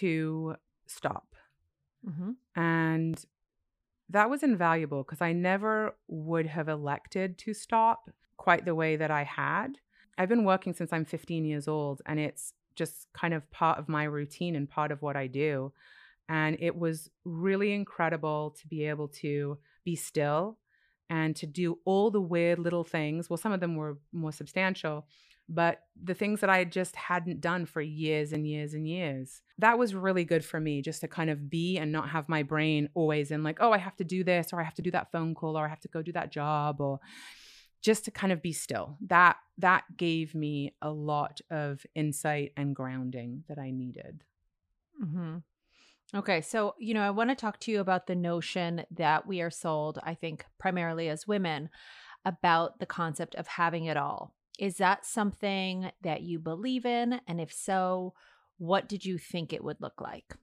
to 0.00 0.56
stop. 0.86 1.36
Mm-hmm. 2.04 2.32
And 2.60 3.24
that 4.10 4.28
was 4.28 4.42
invaluable 4.42 5.04
because 5.04 5.20
I 5.20 5.32
never 5.32 5.96
would 6.08 6.46
have 6.46 6.68
elected 6.68 7.38
to 7.38 7.54
stop 7.54 8.10
quite 8.36 8.64
the 8.64 8.74
way 8.74 8.96
that 8.96 9.10
I 9.10 9.24
had. 9.24 9.78
I've 10.18 10.28
been 10.28 10.44
working 10.44 10.74
since 10.74 10.92
I'm 10.92 11.04
15 11.04 11.44
years 11.44 11.68
old, 11.68 12.02
and 12.06 12.20
it's 12.20 12.52
just 12.74 13.06
kind 13.12 13.34
of 13.34 13.50
part 13.50 13.78
of 13.78 13.88
my 13.88 14.04
routine 14.04 14.56
and 14.56 14.68
part 14.68 14.92
of 14.92 15.02
what 15.02 15.16
I 15.16 15.26
do. 15.26 15.72
And 16.28 16.56
it 16.60 16.76
was 16.76 17.10
really 17.24 17.72
incredible 17.72 18.54
to 18.60 18.66
be 18.68 18.86
able 18.86 19.08
to 19.08 19.58
be 19.84 19.96
still 19.96 20.58
and 21.10 21.36
to 21.36 21.46
do 21.46 21.78
all 21.84 22.10
the 22.10 22.20
weird 22.20 22.58
little 22.58 22.84
things. 22.84 23.28
Well, 23.28 23.36
some 23.36 23.52
of 23.52 23.60
them 23.60 23.76
were 23.76 23.98
more 24.12 24.32
substantial, 24.32 25.06
but 25.48 25.80
the 26.02 26.14
things 26.14 26.40
that 26.40 26.48
I 26.48 26.64
just 26.64 26.96
hadn't 26.96 27.40
done 27.40 27.66
for 27.66 27.82
years 27.82 28.32
and 28.32 28.46
years 28.46 28.72
and 28.72 28.88
years. 28.88 29.42
That 29.58 29.78
was 29.78 29.94
really 29.94 30.24
good 30.24 30.44
for 30.44 30.58
me 30.58 30.80
just 30.80 31.02
to 31.02 31.08
kind 31.08 31.28
of 31.28 31.50
be 31.50 31.76
and 31.76 31.92
not 31.92 32.08
have 32.08 32.28
my 32.28 32.42
brain 32.42 32.88
always 32.94 33.30
in 33.30 33.42
like, 33.42 33.58
oh, 33.60 33.72
I 33.72 33.78
have 33.78 33.96
to 33.96 34.04
do 34.04 34.24
this 34.24 34.52
or 34.52 34.60
I 34.60 34.64
have 34.64 34.74
to 34.74 34.82
do 34.82 34.90
that 34.92 35.12
phone 35.12 35.34
call 35.34 35.58
or 35.58 35.66
I 35.66 35.68
have 35.68 35.80
to 35.80 35.88
go 35.88 36.00
do 36.00 36.12
that 36.12 36.32
job 36.32 36.80
or 36.80 37.00
just 37.82 38.04
to 38.04 38.10
kind 38.10 38.32
of 38.32 38.40
be 38.40 38.52
still. 38.52 38.96
That 39.06 39.36
that 39.58 39.84
gave 39.96 40.34
me 40.34 40.74
a 40.80 40.90
lot 40.90 41.40
of 41.50 41.84
insight 41.94 42.52
and 42.56 42.74
grounding 42.74 43.44
that 43.48 43.58
I 43.58 43.70
needed. 43.70 44.22
Mm-hmm. 45.02 45.38
Okay, 46.14 46.40
so 46.40 46.74
you 46.78 46.94
know, 46.94 47.02
I 47.02 47.10
want 47.10 47.30
to 47.30 47.36
talk 47.36 47.58
to 47.60 47.70
you 47.70 47.80
about 47.80 48.06
the 48.06 48.16
notion 48.16 48.84
that 48.90 49.26
we 49.26 49.40
are 49.40 49.50
sold, 49.50 49.98
I 50.02 50.14
think, 50.14 50.46
primarily 50.58 51.08
as 51.08 51.26
women, 51.26 51.68
about 52.24 52.78
the 52.78 52.86
concept 52.86 53.34
of 53.34 53.46
having 53.46 53.86
it 53.86 53.96
all. 53.96 54.34
Is 54.58 54.76
that 54.76 55.04
something 55.04 55.90
that 56.02 56.22
you 56.22 56.38
believe 56.38 56.86
in? 56.86 57.20
And 57.26 57.40
if 57.40 57.52
so, 57.52 58.14
what 58.58 58.88
did 58.88 59.04
you 59.04 59.18
think 59.18 59.52
it 59.52 59.64
would 59.64 59.80
look 59.80 60.00
like? 60.00 60.36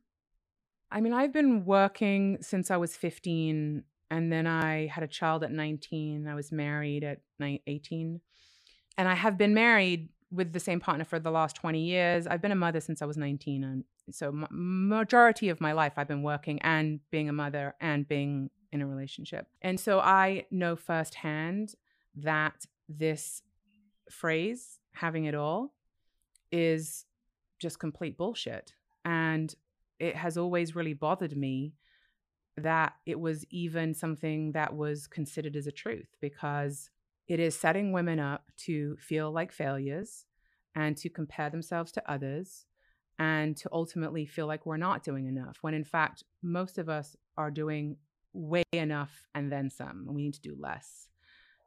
I 0.91 1.01
mean, 1.01 1.13
I've 1.13 1.31
been 1.31 1.65
working 1.65 2.39
since 2.41 2.71
I 2.71 2.77
was 2.77 2.95
15 2.95 3.83
and 4.11 4.31
then 4.31 4.47
I 4.47 4.87
had 4.87 5.03
a 5.03 5.07
child 5.07 5.43
at 5.43 5.51
19. 5.51 6.27
I 6.27 6.35
was 6.35 6.51
married 6.51 7.03
at 7.03 7.19
18. 7.41 8.21
And 8.97 9.07
I 9.07 9.15
have 9.15 9.37
been 9.37 9.53
married 9.53 10.09
with 10.31 10.53
the 10.53 10.59
same 10.59 10.79
partner 10.79 11.05
for 11.05 11.19
the 11.19 11.31
last 11.31 11.55
20 11.55 11.79
years. 11.79 12.27
I've 12.27 12.41
been 12.41 12.51
a 12.51 12.55
mother 12.55 12.79
since 12.79 13.01
I 13.01 13.05
was 13.05 13.17
19 13.17 13.63
and 13.63 13.83
so 14.11 14.31
majority 14.49 15.49
of 15.49 15.61
my 15.61 15.71
life 15.71 15.93
I've 15.97 16.07
been 16.07 16.23
working 16.23 16.59
and 16.61 16.99
being 17.11 17.29
a 17.29 17.33
mother 17.33 17.75
and 17.79 18.07
being 18.07 18.49
in 18.71 18.81
a 18.81 18.87
relationship. 18.87 19.47
And 19.61 19.79
so 19.79 19.99
I 19.99 20.45
know 20.51 20.75
firsthand 20.75 21.75
that 22.15 22.65
this 22.87 23.43
phrase, 24.09 24.79
having 24.93 25.25
it 25.25 25.35
all, 25.35 25.73
is 26.51 27.05
just 27.59 27.79
complete 27.79 28.17
bullshit. 28.17 28.73
And 29.05 29.53
it 29.99 30.15
has 30.15 30.37
always 30.37 30.75
really 30.75 30.93
bothered 30.93 31.37
me 31.37 31.73
that 32.59 32.93
it 33.05 33.19
was 33.19 33.45
even 33.49 33.93
something 33.93 34.51
that 34.53 34.75
was 34.75 35.07
considered 35.07 35.55
as 35.55 35.67
a 35.67 35.71
truth 35.71 36.15
because 36.21 36.89
it 37.27 37.39
is 37.39 37.55
setting 37.55 37.91
women 37.91 38.19
up 38.19 38.51
to 38.57 38.95
feel 38.97 39.31
like 39.31 39.51
failures 39.51 40.25
and 40.75 40.97
to 40.97 41.09
compare 41.09 41.49
themselves 41.49 41.91
to 41.91 42.11
others 42.11 42.65
and 43.17 43.57
to 43.57 43.69
ultimately 43.71 44.25
feel 44.25 44.47
like 44.47 44.65
we're 44.65 44.77
not 44.77 45.03
doing 45.03 45.27
enough 45.27 45.57
when 45.61 45.73
in 45.73 45.83
fact 45.83 46.23
most 46.41 46.77
of 46.77 46.89
us 46.89 47.15
are 47.37 47.51
doing 47.51 47.97
way 48.33 48.63
enough 48.73 49.27
and 49.35 49.51
then 49.51 49.69
some 49.69 50.05
and 50.07 50.15
we 50.15 50.23
need 50.23 50.33
to 50.33 50.41
do 50.41 50.55
less. 50.59 51.07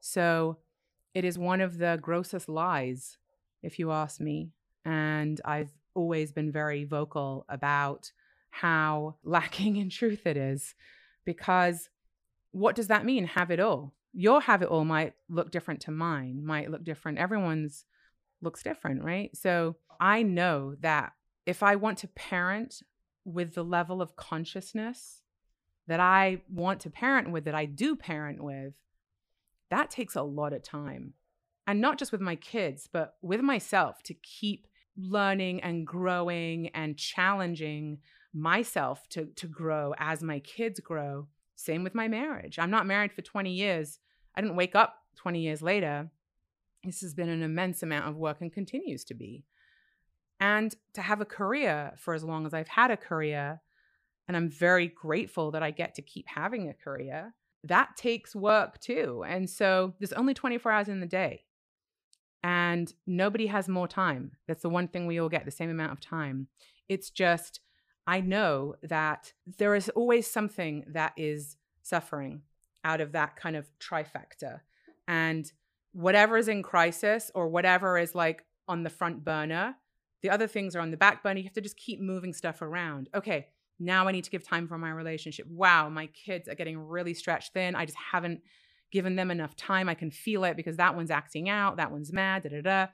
So 0.00 0.58
it 1.14 1.24
is 1.24 1.38
one 1.38 1.60
of 1.60 1.78
the 1.78 1.98
grossest 2.00 2.48
lies 2.48 3.18
if 3.62 3.78
you 3.78 3.92
ask 3.92 4.20
me 4.20 4.50
and 4.84 5.40
i've 5.44 5.70
always 5.94 6.32
been 6.32 6.50
very 6.50 6.84
vocal 6.84 7.44
about 7.48 8.10
how 8.52 9.16
lacking 9.24 9.76
in 9.82 9.90
truth 9.90 10.26
it 10.26 10.36
is 10.36 10.74
because 11.24 11.90
what 12.52 12.76
does 12.76 12.86
that 12.86 13.04
mean 13.04 13.24
have 13.24 13.50
it 13.50 13.60
all 13.60 13.94
your 14.12 14.40
have 14.40 14.62
it 14.62 14.68
all 14.68 14.84
might 14.84 15.14
look 15.28 15.50
different 15.50 15.80
to 15.80 15.90
mine 15.90 16.44
might 16.44 16.70
look 16.70 16.84
different 16.84 17.18
everyone's 17.18 17.84
looks 18.40 18.62
different 18.62 19.02
right 19.02 19.36
so 19.36 19.76
i 20.00 20.22
know 20.22 20.74
that 20.80 21.12
if 21.46 21.62
I 21.62 21.76
want 21.76 21.98
to 21.98 22.08
parent 22.08 22.82
with 23.24 23.54
the 23.54 23.64
level 23.64 24.00
of 24.00 24.16
consciousness 24.16 25.22
that 25.88 26.00
I 26.00 26.42
want 26.48 26.80
to 26.80 26.90
parent 26.90 27.30
with, 27.32 27.44
that 27.44 27.54
I 27.54 27.64
do 27.64 27.96
parent 27.96 28.42
with, 28.42 28.74
that 29.70 29.90
takes 29.90 30.14
a 30.14 30.22
lot 30.22 30.52
of 30.52 30.62
time. 30.62 31.14
And 31.66 31.80
not 31.80 31.98
just 31.98 32.12
with 32.12 32.20
my 32.20 32.36
kids, 32.36 32.88
but 32.92 33.14
with 33.22 33.40
myself 33.40 34.02
to 34.04 34.14
keep 34.14 34.66
learning 34.96 35.62
and 35.62 35.86
growing 35.86 36.68
and 36.68 36.96
challenging 36.96 37.98
myself 38.34 39.08
to, 39.10 39.26
to 39.26 39.46
grow 39.46 39.94
as 39.98 40.22
my 40.22 40.38
kids 40.38 40.80
grow. 40.80 41.28
Same 41.56 41.84
with 41.84 41.94
my 41.94 42.08
marriage. 42.08 42.58
I'm 42.58 42.70
not 42.70 42.86
married 42.86 43.12
for 43.12 43.22
20 43.22 43.52
years. 43.52 43.98
I 44.34 44.40
didn't 44.40 44.56
wake 44.56 44.74
up 44.74 44.96
20 45.16 45.40
years 45.40 45.62
later. 45.62 46.10
This 46.84 47.00
has 47.02 47.14
been 47.14 47.28
an 47.28 47.42
immense 47.42 47.82
amount 47.82 48.08
of 48.08 48.16
work 48.16 48.40
and 48.40 48.52
continues 48.52 49.04
to 49.04 49.14
be 49.14 49.44
and 50.40 50.74
to 50.94 51.02
have 51.02 51.20
a 51.20 51.24
career 51.24 51.92
for 51.96 52.14
as 52.14 52.24
long 52.24 52.46
as 52.46 52.52
I've 52.52 52.66
had 52.66 52.90
a 52.90 52.96
career. 52.96 53.60
And 54.26 54.36
I'm 54.36 54.50
very 54.50 54.88
grateful 54.88 55.52
that 55.52 55.62
I 55.62 55.70
get 55.70 55.94
to 55.94 56.02
keep 56.02 56.26
having 56.26 56.68
a 56.68 56.74
career. 56.74 57.34
That 57.62 57.96
takes 57.96 58.34
work 58.34 58.80
too. 58.80 59.24
And 59.24 59.48
so 59.48 59.94
there's 60.00 60.12
only 60.12 60.34
24 60.34 60.72
hours 60.72 60.88
in 60.88 60.98
the 60.98 61.06
day. 61.06 61.44
And 62.42 62.92
nobody 63.06 63.46
has 63.46 63.68
more 63.68 63.86
time. 63.86 64.32
That's 64.48 64.62
the 64.62 64.68
one 64.68 64.88
thing 64.88 65.06
we 65.06 65.20
all 65.20 65.28
get 65.28 65.44
the 65.44 65.52
same 65.52 65.70
amount 65.70 65.92
of 65.92 66.00
time. 66.00 66.48
It's 66.88 67.10
just, 67.10 67.60
I 68.06 68.20
know 68.20 68.74
that 68.82 69.32
there 69.58 69.74
is 69.74 69.88
always 69.90 70.26
something 70.26 70.84
that 70.88 71.12
is 71.16 71.56
suffering 71.82 72.42
out 72.84 73.00
of 73.00 73.12
that 73.12 73.36
kind 73.36 73.56
of 73.56 73.68
trifecta. 73.78 74.60
And 75.06 75.50
whatever 75.92 76.36
is 76.36 76.48
in 76.48 76.62
crisis 76.62 77.30
or 77.34 77.48
whatever 77.48 77.98
is 77.98 78.14
like 78.14 78.44
on 78.66 78.82
the 78.82 78.90
front 78.90 79.24
burner, 79.24 79.76
the 80.22 80.30
other 80.30 80.46
things 80.46 80.74
are 80.74 80.80
on 80.80 80.90
the 80.90 80.96
back 80.96 81.22
burner. 81.22 81.38
You 81.38 81.44
have 81.44 81.52
to 81.54 81.60
just 81.60 81.76
keep 81.76 82.00
moving 82.00 82.32
stuff 82.32 82.62
around. 82.62 83.08
Okay, 83.14 83.48
now 83.78 84.06
I 84.06 84.12
need 84.12 84.24
to 84.24 84.30
give 84.30 84.46
time 84.46 84.68
for 84.68 84.78
my 84.78 84.90
relationship. 84.90 85.46
Wow, 85.48 85.88
my 85.88 86.06
kids 86.06 86.48
are 86.48 86.54
getting 86.54 86.78
really 86.78 87.14
stretched 87.14 87.52
thin. 87.52 87.74
I 87.74 87.84
just 87.84 87.98
haven't 87.98 88.40
given 88.90 89.16
them 89.16 89.30
enough 89.30 89.56
time. 89.56 89.88
I 89.88 89.94
can 89.94 90.10
feel 90.10 90.44
it 90.44 90.56
because 90.56 90.76
that 90.76 90.94
one's 90.94 91.10
acting 91.10 91.48
out, 91.48 91.76
that 91.78 91.90
one's 91.90 92.12
mad, 92.12 92.42
da 92.42 92.50
da 92.50 92.60
da. 92.60 92.86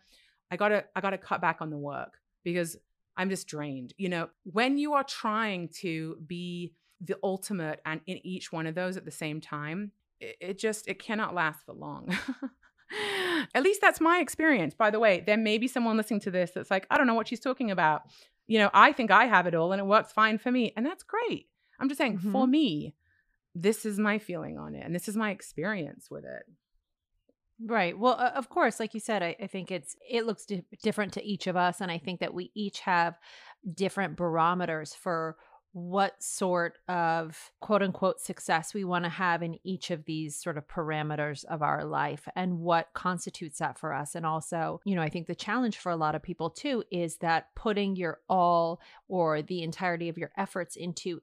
I 0.50 0.56
gotta, 0.56 0.84
I 0.96 1.00
gotta 1.00 1.18
cut 1.18 1.40
back 1.40 1.58
on 1.60 1.70
the 1.70 1.76
work 1.76 2.14
because 2.44 2.76
I'm 3.18 3.28
just 3.28 3.48
drained. 3.48 3.92
You 3.98 4.08
know, 4.08 4.28
when 4.44 4.78
you 4.78 4.94
are 4.94 5.04
trying 5.04 5.68
to 5.80 6.16
be 6.26 6.72
the 7.00 7.18
ultimate 7.22 7.80
and 7.84 8.00
in 8.06 8.24
each 8.26 8.52
one 8.52 8.66
of 8.66 8.74
those 8.74 8.96
at 8.96 9.04
the 9.04 9.10
same 9.10 9.40
time, 9.40 9.92
it, 10.20 10.36
it 10.40 10.58
just 10.58 10.88
it 10.88 10.98
cannot 10.98 11.34
last 11.34 11.66
for 11.66 11.74
long. 11.74 12.16
At 13.54 13.62
least 13.62 13.80
that's 13.80 14.00
my 14.00 14.18
experience. 14.18 14.74
By 14.74 14.90
the 14.90 14.98
way, 14.98 15.22
there 15.24 15.36
may 15.36 15.58
be 15.58 15.68
someone 15.68 15.96
listening 15.96 16.20
to 16.20 16.30
this 16.30 16.52
that's 16.52 16.70
like, 16.70 16.86
I 16.90 16.96
don't 16.96 17.06
know 17.06 17.14
what 17.14 17.28
she's 17.28 17.40
talking 17.40 17.70
about. 17.70 18.02
You 18.46 18.58
know, 18.58 18.70
I 18.72 18.92
think 18.92 19.10
I 19.10 19.26
have 19.26 19.46
it 19.46 19.54
all 19.54 19.72
and 19.72 19.80
it 19.80 19.84
works 19.84 20.12
fine 20.12 20.38
for 20.38 20.50
me. 20.50 20.72
And 20.76 20.86
that's 20.86 21.02
great. 21.02 21.48
I'm 21.78 21.88
just 21.88 21.98
saying, 21.98 22.18
mm-hmm. 22.18 22.32
for 22.32 22.46
me, 22.46 22.94
this 23.54 23.84
is 23.84 23.98
my 23.98 24.18
feeling 24.18 24.58
on 24.58 24.74
it 24.74 24.84
and 24.84 24.94
this 24.94 25.08
is 25.08 25.16
my 25.16 25.30
experience 25.30 26.10
with 26.10 26.24
it. 26.24 26.44
Right. 27.60 27.98
Well, 27.98 28.14
of 28.14 28.48
course, 28.48 28.78
like 28.78 28.94
you 28.94 29.00
said, 29.00 29.22
I, 29.22 29.34
I 29.42 29.48
think 29.48 29.72
it's 29.72 29.96
it 30.08 30.26
looks 30.26 30.46
di- 30.46 30.64
different 30.82 31.12
to 31.14 31.24
each 31.24 31.48
of 31.48 31.56
us, 31.56 31.80
and 31.80 31.90
I 31.90 31.98
think 31.98 32.20
that 32.20 32.32
we 32.32 32.52
each 32.54 32.80
have 32.80 33.18
different 33.74 34.16
barometers 34.16 34.94
for 34.94 35.36
what 35.72 36.22
sort 36.22 36.78
of 36.88 37.50
quote 37.60 37.82
unquote 37.82 38.20
success 38.20 38.74
we 38.74 38.84
want 38.84 39.04
to 39.04 39.10
have 39.10 39.42
in 39.42 39.58
each 39.64 39.90
of 39.90 40.04
these 40.04 40.36
sort 40.36 40.56
of 40.56 40.68
parameters 40.68 41.44
of 41.46 41.60
our 41.62 41.84
life 41.84 42.28
and 42.36 42.60
what 42.60 42.88
constitutes 42.94 43.58
that 43.58 43.76
for 43.78 43.92
us. 43.92 44.14
And 44.14 44.24
also, 44.24 44.80
you 44.84 44.94
know, 44.94 45.02
I 45.02 45.08
think 45.08 45.26
the 45.26 45.34
challenge 45.34 45.78
for 45.78 45.90
a 45.90 45.96
lot 45.96 46.14
of 46.14 46.22
people 46.22 46.50
too 46.50 46.84
is 46.90 47.16
that 47.18 47.54
putting 47.56 47.96
your 47.96 48.20
all 48.28 48.80
or 49.08 49.42
the 49.42 49.62
entirety 49.62 50.08
of 50.08 50.16
your 50.16 50.30
efforts 50.36 50.76
into 50.76 51.20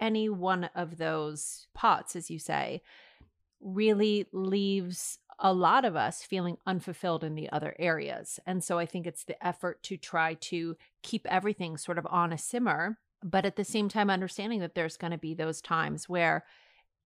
any 0.00 0.28
one 0.28 0.70
of 0.74 0.96
those 0.98 1.66
pots, 1.74 2.16
as 2.16 2.30
you 2.30 2.38
say, 2.38 2.80
really 3.60 4.26
leaves 4.32 5.18
a 5.38 5.52
lot 5.52 5.84
of 5.84 5.96
us 5.96 6.22
feeling 6.22 6.56
unfulfilled 6.66 7.24
in 7.24 7.34
the 7.34 7.50
other 7.50 7.74
areas. 7.78 8.38
And 8.46 8.62
so 8.62 8.78
I 8.78 8.86
think 8.86 9.06
it's 9.06 9.24
the 9.24 9.44
effort 9.46 9.82
to 9.84 9.96
try 9.96 10.34
to 10.34 10.76
keep 11.02 11.26
everything 11.26 11.76
sort 11.76 11.98
of 11.98 12.06
on 12.10 12.32
a 12.32 12.38
simmer 12.38 12.98
but 13.24 13.46
at 13.46 13.56
the 13.56 13.64
same 13.64 13.88
time 13.88 14.10
understanding 14.10 14.60
that 14.60 14.74
there's 14.74 14.98
going 14.98 15.10
to 15.10 15.18
be 15.18 15.34
those 15.34 15.62
times 15.62 16.08
where 16.08 16.44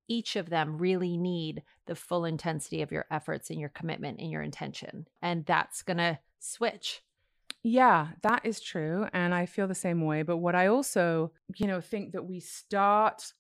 each 0.09 0.37
of 0.37 0.51
them 0.51 0.79
really 0.79 1.17
need 1.17 1.63
the 1.87 1.95
full 1.95 2.25
intensity 2.25 2.83
of 2.83 2.91
your 2.91 3.07
efforts 3.11 3.51
and 3.51 3.61
your 3.61 3.69
commitment 3.69 4.19
and 4.19 4.31
your 4.31 4.43
intention 4.43 5.07
and 5.23 5.47
that's 5.47 5.83
going 5.83 5.97
to 5.97 6.19
switch 6.41 7.03
yeah 7.63 8.09
that 8.23 8.45
is 8.45 8.61
true 8.61 9.07
and 9.13 9.35
i 9.35 9.47
feel 9.47 9.69
the 9.69 9.75
same 9.75 10.05
way 10.05 10.23
but 10.23 10.39
what 10.39 10.55
i 10.55 10.67
also 10.67 11.31
you 11.57 11.67
know 11.67 11.81
think 11.81 12.13
that 12.13 12.25
we 12.25 12.41
start 12.41 13.33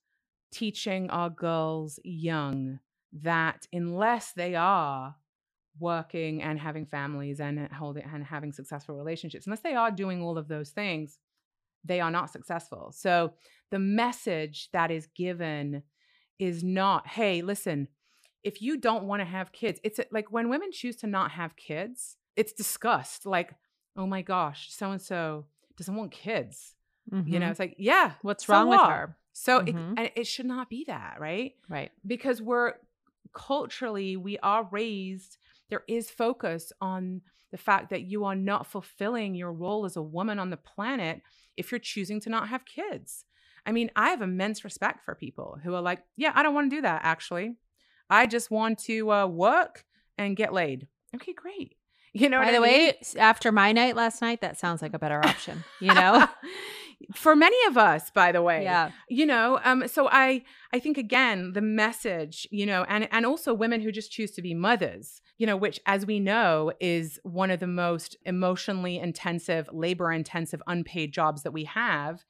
teaching 0.53 1.11
our 1.11 1.31
girls 1.31 1.98
young 2.05 2.79
that 3.12 3.66
unless 3.73 4.33
they 4.33 4.55
are 4.55 5.16
working 5.79 6.42
and 6.42 6.59
having 6.59 6.85
families 6.85 7.40
and 7.40 7.71
holding 7.73 8.03
and 8.05 8.25
having 8.25 8.53
successful 8.53 8.97
relationships 8.97 9.47
unless 9.47 9.61
they 9.61 9.75
are 9.75 9.90
doing 9.90 10.21
all 10.21 10.37
of 10.37 10.49
those 10.49 10.71
things 10.71 11.18
they 11.85 12.01
are 12.01 12.11
not 12.11 12.31
successful. 12.31 12.92
So 12.94 13.35
the 13.71 13.79
message 13.79 14.68
that 14.73 14.90
is 14.90 15.07
given 15.07 15.83
is 16.38 16.62
not, 16.62 17.07
hey, 17.07 17.42
listen, 17.42 17.88
if 18.44 18.62
you 18.62 18.77
don't 18.77 19.05
want 19.05 19.21
to 19.21 19.27
have 19.27 19.53
kids, 19.53 19.81
it's 19.83 20.01
like 20.12 20.31
when 20.31 20.49
women 20.49 20.71
choose 20.71 20.97
to 20.97 21.07
not 21.07 21.33
have 21.33 21.57
kids, 21.57 22.16
it's 22.37 22.53
discussed. 22.53 23.27
Like, 23.27 23.55
oh 23.97 24.07
my 24.07 24.23
gosh, 24.23 24.73
so 24.73 24.92
and 24.92 25.03
so 25.03 25.47
doesn't 25.77 25.97
want 25.97 26.12
kids. 26.12 26.75
Mm-hmm. 27.12 27.33
You 27.33 27.38
know, 27.38 27.44
mm-hmm. 27.44 27.51
it's 27.51 27.61
like, 27.61 27.75
yeah, 27.79 28.12
what's 28.23 28.47
so 28.47 28.53
wrong 28.53 28.68
what? 28.68 28.87
with 28.87 28.97
her? 28.97 29.16
So 29.33 29.61
mm-hmm. 29.61 29.99
it, 29.99 30.12
it 30.16 30.27
should 30.27 30.47
not 30.47 30.68
be 30.68 30.85
that, 30.88 31.16
right? 31.18 31.55
Right. 31.68 31.90
Because 32.07 32.42
we're 32.42 32.75
culturally, 33.33 34.17
we 34.17 34.38
are 34.38 34.69
raised, 34.71 35.38
there 35.71 35.85
is 35.88 36.11
focus 36.11 36.73
on 36.81 37.21
the 37.51 37.59
fact 37.59 37.91
that 37.91 38.03
you 38.03 38.25
are 38.25 38.35
not 38.35 38.67
fulfilling 38.67 39.35
your 39.35 39.53
role 39.53 39.85
as 39.85 39.97
a 39.97 40.03
woman 40.03 40.38
on 40.38 40.51
the 40.51 40.57
planet 40.57 41.23
if 41.57 41.71
you're 41.71 41.79
choosing 41.79 42.21
to 42.21 42.31
not 42.31 42.49
have 42.49 42.64
kids. 42.64 43.25
I 43.64 43.73
mean, 43.73 43.91
I 43.97 44.11
have 44.11 44.23
immense 44.23 44.64
respect 44.64 45.05
for 45.05 45.14
people 45.14 45.59
who 45.62 45.75
are 45.75 45.81
like, 45.81 46.03
yeah, 46.17 46.33
I 46.35 46.43
don't 46.43 46.55
want 46.55 46.71
to 46.71 46.77
do 46.77 46.83
that 46.83 47.03
actually. 47.05 47.57
I 48.11 48.27
just 48.27 48.51
want 48.51 48.79
to 48.85 49.11
uh, 49.12 49.27
work 49.27 49.85
and 50.17 50.37
get 50.37 50.53
laid. 50.53 50.88
Okay, 51.14 51.33
great. 51.33 51.75
You 52.14 52.29
know, 52.29 52.41
by 52.41 52.51
the 52.51 52.59
I 52.59 52.61
mean? 52.61 52.62
way, 52.62 52.99
after 53.19 53.53
my 53.53 53.73
night 53.73 53.95
last 53.95 54.23
night, 54.23 54.41
that 54.41 54.59
sounds 54.59 54.81
like 54.81 54.95
a 54.95 54.99
better 54.99 55.25
option. 55.25 55.62
You 55.81 55.95
know, 55.95 56.27
for 57.14 57.37
many 57.37 57.56
of 57.68 57.78
us, 57.78 58.11
by 58.11 58.32
the 58.32 58.42
way, 58.42 58.64
yeah. 58.64 58.90
You 59.08 59.26
know, 59.26 59.61
um, 59.64 59.87
so 59.87 60.08
I, 60.11 60.42
I 60.72 60.78
think 60.78 60.98
again, 60.98 61.52
the 61.52 61.61
message, 61.61 62.46
you 62.50 62.66
know, 62.66 62.84
and 62.88 63.08
and 63.12 63.24
also 63.24 63.54
women 63.54 63.80
who 63.80 63.92
just 63.92 64.11
choose 64.11 64.32
to 64.32 64.42
be 64.42 64.54
mothers, 64.54 65.22
you 65.38 65.46
know, 65.46 65.56
which, 65.56 65.80
as 65.87 66.06
we 66.06 66.18
know, 66.18 66.72
is 66.80 67.20
one 67.22 67.50
of 67.50 67.61
the 67.61 67.66
most 67.66 68.16
emotionally 68.26 68.98
intensive, 68.98 69.68
labor 69.72 70.12
intensive, 70.12 70.62
unpaid 70.66 71.12
jobs 71.12 71.42
that 71.42 71.52
we 71.52 71.64
have. 71.64 72.24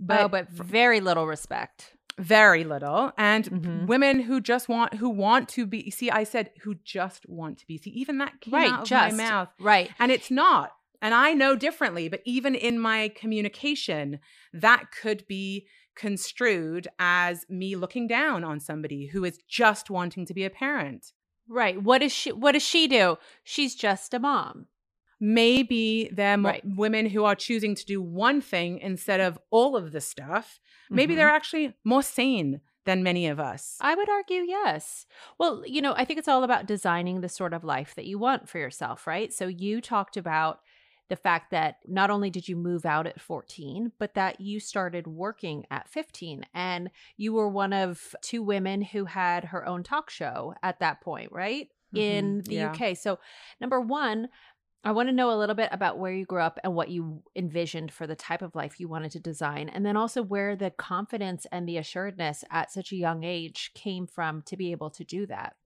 But, 0.00 0.20
oh, 0.20 0.28
but 0.28 0.48
very 0.50 1.00
little 1.00 1.26
respect. 1.26 1.94
Very 2.18 2.64
little. 2.64 3.12
And 3.16 3.44
mm-hmm. 3.44 3.86
women 3.86 4.20
who 4.20 4.40
just 4.40 4.68
want 4.68 4.94
who 4.94 5.08
want 5.08 5.48
to 5.50 5.66
be 5.66 5.90
see 5.90 6.10
i 6.10 6.24
said 6.24 6.50
who 6.62 6.74
just 6.84 7.28
want 7.28 7.58
to 7.58 7.66
be. 7.66 7.78
See 7.78 7.90
even 7.90 8.18
that 8.18 8.40
came 8.40 8.54
right, 8.54 8.72
out 8.72 8.82
of 8.82 8.88
just, 8.88 9.16
my 9.16 9.24
mouth. 9.24 9.48
Right. 9.60 9.90
And 10.00 10.10
it's 10.10 10.30
not 10.30 10.72
And 11.00 11.14
I 11.14 11.32
know 11.32 11.54
differently, 11.54 12.08
but 12.08 12.22
even 12.24 12.54
in 12.54 12.78
my 12.80 13.10
communication, 13.14 14.18
that 14.52 14.86
could 15.00 15.26
be 15.28 15.66
construed 15.94 16.88
as 16.98 17.44
me 17.48 17.76
looking 17.76 18.06
down 18.06 18.44
on 18.44 18.60
somebody 18.60 19.06
who 19.06 19.24
is 19.24 19.38
just 19.48 19.90
wanting 19.90 20.26
to 20.26 20.34
be 20.34 20.44
a 20.44 20.50
parent. 20.50 21.12
Right. 21.48 21.80
What 21.82 21.98
does 21.98 22.12
she 22.12 22.32
what 22.32 22.52
does 22.52 22.62
she 22.62 22.86
do? 22.88 23.16
She's 23.44 23.74
just 23.74 24.12
a 24.14 24.18
mom. 24.18 24.66
Maybe 25.20 26.08
they're 26.12 26.36
mo- 26.36 26.50
Right. 26.50 26.62
women 26.64 27.06
who 27.06 27.24
are 27.24 27.34
choosing 27.34 27.74
to 27.74 27.84
do 27.84 28.00
one 28.00 28.40
thing 28.40 28.78
instead 28.78 29.20
of 29.20 29.38
all 29.50 29.76
of 29.76 29.90
the 29.92 30.00
stuff. 30.00 30.60
Maybe 30.90 31.14
Mhm. 31.14 31.16
they're 31.16 31.28
actually 31.28 31.74
more 31.84 32.02
sane 32.02 32.60
than 32.84 33.02
many 33.02 33.26
of 33.26 33.40
us. 33.40 33.76
I 33.80 33.94
would 33.94 34.08
argue 34.08 34.42
yes. 34.42 35.06
Well, 35.38 35.64
you 35.66 35.80
know, 35.82 35.92
I 35.96 36.04
think 36.04 36.18
it's 36.18 36.28
all 36.28 36.44
about 36.44 36.66
designing 36.66 37.20
the 37.20 37.28
sort 37.28 37.52
of 37.52 37.64
life 37.64 37.94
that 37.96 38.06
you 38.06 38.18
want 38.18 38.48
for 38.48 38.58
yourself, 38.58 39.06
right? 39.06 39.32
So 39.32 39.48
you 39.48 39.80
talked 39.80 40.16
about 40.16 40.60
the 41.08 41.16
fact 41.16 41.50
that 41.50 41.76
not 41.86 42.10
only 42.10 42.30
did 42.30 42.48
you 42.48 42.56
move 42.56 42.84
out 42.84 43.06
at 43.06 43.20
14, 43.20 43.92
but 43.98 44.14
that 44.14 44.40
you 44.40 44.60
started 44.60 45.06
working 45.06 45.64
at 45.70 45.88
15 45.88 46.44
and 46.54 46.90
you 47.16 47.32
were 47.32 47.48
one 47.48 47.72
of 47.72 48.14
two 48.22 48.42
women 48.42 48.82
who 48.82 49.06
had 49.06 49.44
her 49.46 49.66
own 49.66 49.82
talk 49.82 50.10
show 50.10 50.54
at 50.62 50.80
that 50.80 51.00
point, 51.00 51.32
right? 51.32 51.68
In 51.94 52.38
Mhm, 52.38 52.48
the 52.48 52.54
yeah. 52.54 52.72
UK. 52.72 52.94
So, 52.94 53.18
number 53.60 53.80
1, 53.80 54.28
I 54.84 54.92
want 54.92 55.08
to 55.08 55.14
know 55.14 55.30
a 55.32 55.36
little 55.38 55.54
bit 55.56 55.70
about 55.72 55.98
where 55.98 56.12
you 56.12 56.24
grew 56.24 56.40
up 56.40 56.58
and 56.62 56.74
what 56.74 56.90
you 56.90 57.22
envisioned 57.34 57.92
for 57.92 58.06
the 58.06 58.14
type 58.14 58.42
of 58.42 58.54
life 58.54 58.78
you 58.78 58.88
wanted 58.88 59.10
to 59.12 59.20
design, 59.20 59.68
and 59.68 59.84
then 59.84 59.96
also 59.96 60.22
where 60.22 60.54
the 60.54 60.70
confidence 60.70 61.46
and 61.50 61.68
the 61.68 61.78
assuredness 61.78 62.44
at 62.50 62.70
such 62.70 62.92
a 62.92 62.96
young 62.96 63.24
age 63.24 63.72
came 63.74 64.06
from 64.06 64.42
to 64.42 64.56
be 64.56 64.70
able 64.70 64.90
to 64.90 65.04
do 65.04 65.26
that. 65.26 65.56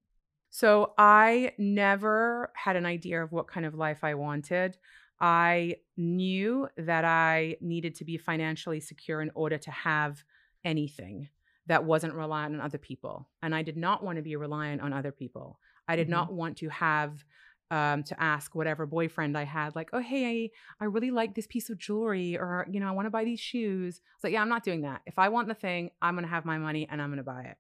So 0.51 0.93
I 0.99 1.53
never 1.59 2.53
had 2.55 2.77
an 2.77 2.85
idea 2.87 3.23
of 3.23 3.33
what 3.33 3.49
kind 3.49 3.65
of 3.65 3.75
life 3.75 4.05
I 4.05 4.15
wanted. 4.15 4.77
I 5.23 5.77
knew 5.97 6.69
that 6.77 7.05
I 7.05 7.57
needed 7.61 7.95
to 7.97 8.05
be 8.05 8.19
financially 8.19 8.81
secure 8.81 9.23
in 9.23 9.31
order 9.35 9.57
to 9.57 9.71
have 9.71 10.25
anything 10.65 11.29
that 11.67 11.85
wasn't 11.85 12.15
reliant 12.15 12.55
on 12.57 12.61
other 12.61 12.77
people. 12.79 13.29
And 13.41 13.55
I 13.55 13.63
did 13.63 13.77
not 13.77 14.03
want 14.03 14.17
to 14.17 14.23
be 14.23 14.35
reliant 14.35 14.83
on 14.83 14.93
other 14.93 15.13
people. 15.13 15.61
I 15.87 15.95
did 15.95 16.09
Mhm. 16.09 16.11
not 16.11 16.33
want 16.33 16.57
to 16.59 16.69
have 16.71 17.25
um, 17.71 18.03
to 18.03 18.23
ask 18.23 18.55
whatever 18.55 18.85
boyfriend 18.85 19.39
I 19.39 19.45
had, 19.45 19.75
like, 19.75 19.89
oh, 19.95 19.99
hey, 20.01 20.51
I, 20.81 20.85
I 20.85 20.85
really 20.89 21.11
like 21.11 21.35
this 21.35 21.47
piece 21.47 21.71
of 21.71 21.79
jewelry, 21.79 22.37
or, 22.37 22.67
you 22.71 22.79
know, 22.81 22.87
I 22.87 22.91
want 22.91 23.07
to 23.07 23.11
buy 23.11 23.25
these 23.25 23.41
shoes. 23.41 24.03
It's 24.15 24.23
like, 24.25 24.35
yeah, 24.35 24.43
I'm 24.43 24.51
not 24.51 24.63
doing 24.63 24.83
that. 24.83 25.01
If 25.07 25.19
I 25.19 25.31
want 25.31 25.49
the 25.49 25.55
thing, 25.55 25.91
I'm 26.03 26.13
going 26.15 26.25
to 26.25 26.29
have 26.29 26.45
my 26.45 26.59
money 26.59 26.87
and 26.91 27.01
I'm 27.01 27.09
going 27.09 27.17
to 27.17 27.23
buy 27.23 27.45
it. 27.45 27.57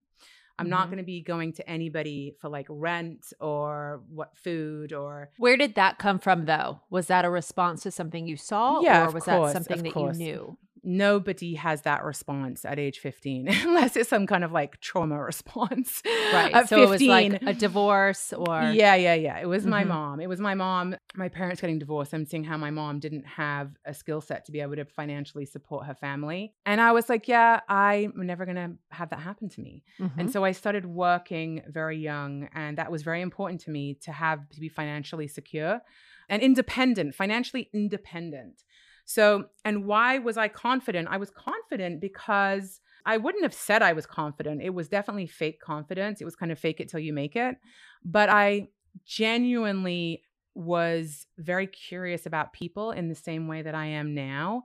I'm 0.58 0.68
not 0.68 0.86
Mhm. 0.86 0.90
going 0.90 0.98
to 0.98 1.04
be 1.04 1.20
going 1.22 1.52
to 1.54 1.68
anybody 1.68 2.34
for 2.38 2.48
like 2.48 2.66
rent 2.68 3.32
or 3.40 4.02
what 4.08 4.36
food 4.36 4.92
or 4.92 5.30
Where 5.38 5.56
did 5.56 5.74
that 5.76 5.98
come 5.98 6.18
from, 6.18 6.44
though? 6.44 6.80
Was 6.90 7.06
that 7.08 7.24
a 7.24 7.30
response 7.30 7.82
to 7.84 7.90
something 7.90 8.26
you 8.26 8.36
saw, 8.36 8.80
Yeah, 8.82 9.02
or 9.02 9.10
was 9.10 9.24
course, 9.24 9.52
that 9.54 9.64
something 9.64 9.82
that 9.82 9.96
you 9.96 10.12
knew? 10.12 10.56
Nobody 10.84 11.54
has 11.54 11.82
that 11.82 12.04
response 12.04 12.64
at 12.64 12.78
age 12.78 12.98
15 12.98 13.48
unless 13.66 13.96
it's 13.96 14.08
some 14.08 14.26
kind 14.26 14.44
of 14.44 14.52
like 14.52 14.80
trauma 14.80 15.18
response. 15.22 16.02
Right. 16.32 16.52
At 16.54 16.68
so 16.68 16.82
it 16.82 16.88
was 16.88 17.02
like 17.02 17.42
a 17.42 17.54
divorce, 17.54 18.32
or 18.32 18.62
Yeah, 18.62 18.94
yeah, 18.94 19.14
yeah. 19.14 19.38
It 19.38 19.46
was 19.48 19.66
my 19.66 19.84
Mhm. 19.84 19.88
mom. 19.88 20.20
It 20.20 20.28
was 20.28 20.40
my 20.40 20.54
mom. 20.54 20.96
My 21.14 21.28
parents 21.28 21.60
getting 21.60 21.78
divorced. 21.78 22.12
I'm 22.14 22.24
seeing 22.24 22.44
how 22.44 22.56
my 22.56 22.70
mom 22.70 22.98
didn't 22.98 23.26
have 23.26 23.70
a 23.84 23.94
skill 23.94 24.20
set 24.20 24.44
to 24.46 24.52
be 24.52 24.60
able 24.60 24.76
to 24.76 24.84
financially 24.84 25.46
support 25.46 25.86
her 25.86 25.94
family. 25.94 26.54
And 26.66 26.80
I 26.80 26.92
was 26.92 27.08
like, 27.08 27.28
yeah, 27.28 27.60
I'm 27.68 28.12
never 28.16 28.44
going 28.44 28.56
to 28.56 28.72
have 28.90 29.10
that 29.10 29.20
happen 29.20 29.48
to 29.50 29.60
me. 29.60 29.84
Mhm. 30.00 30.12
And 30.18 30.30
so 30.32 30.44
I 30.44 30.52
started 30.52 30.84
working 30.86 31.62
very 31.68 31.98
young, 31.98 32.48
and 32.54 32.78
that 32.78 32.90
was 32.90 33.02
very 33.02 33.20
important 33.20 33.60
to 33.62 33.70
me 33.70 33.94
to 34.02 34.12
have 34.12 34.48
to 34.50 34.60
be 34.60 34.68
financially 34.68 35.28
secure 35.28 35.80
and 36.28 36.40
independent, 36.42 37.14
financially 37.14 37.68
independent. 37.74 38.62
So, 39.04 39.46
and 39.64 39.84
why 39.84 40.18
was 40.18 40.36
I 40.36 40.48
confident? 40.48 41.08
I 41.10 41.16
was 41.16 41.30
confident 41.30 42.00
because 42.00 42.80
I 43.04 43.16
wouldn't 43.16 43.42
have 43.42 43.54
said 43.54 43.82
I 43.82 43.92
was 43.92 44.06
confident. 44.06 44.62
It 44.62 44.70
was 44.70 44.88
definitely 44.88 45.26
fake 45.26 45.60
confidence. 45.60 46.20
It 46.20 46.24
was 46.24 46.36
kind 46.36 46.52
of 46.52 46.58
fake 46.58 46.80
it 46.80 46.88
till 46.88 47.00
you 47.00 47.12
make 47.12 47.36
it. 47.36 47.56
But 48.04 48.28
I 48.28 48.68
genuinely 49.04 50.22
was 50.54 51.26
very 51.38 51.66
curious 51.66 52.26
about 52.26 52.52
people 52.52 52.92
in 52.92 53.08
the 53.08 53.14
same 53.14 53.48
way 53.48 53.62
that 53.62 53.74
I 53.74 53.86
am 53.86 54.14
now. 54.14 54.64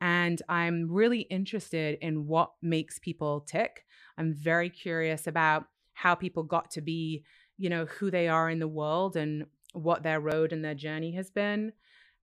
And 0.00 0.40
I'm 0.48 0.90
really 0.90 1.20
interested 1.20 1.98
in 2.00 2.26
what 2.26 2.52
makes 2.60 2.98
people 2.98 3.40
tick. 3.42 3.84
I'm 4.18 4.34
very 4.34 4.68
curious 4.68 5.26
about 5.26 5.66
how 5.94 6.14
people 6.14 6.42
got 6.42 6.70
to 6.72 6.80
be, 6.80 7.24
you 7.56 7.70
know, 7.70 7.86
who 7.86 8.10
they 8.10 8.28
are 8.28 8.50
in 8.50 8.58
the 8.58 8.68
world 8.68 9.16
and 9.16 9.46
what 9.72 10.02
their 10.02 10.20
road 10.20 10.52
and 10.52 10.64
their 10.64 10.74
journey 10.74 11.12
has 11.12 11.30
been. 11.30 11.72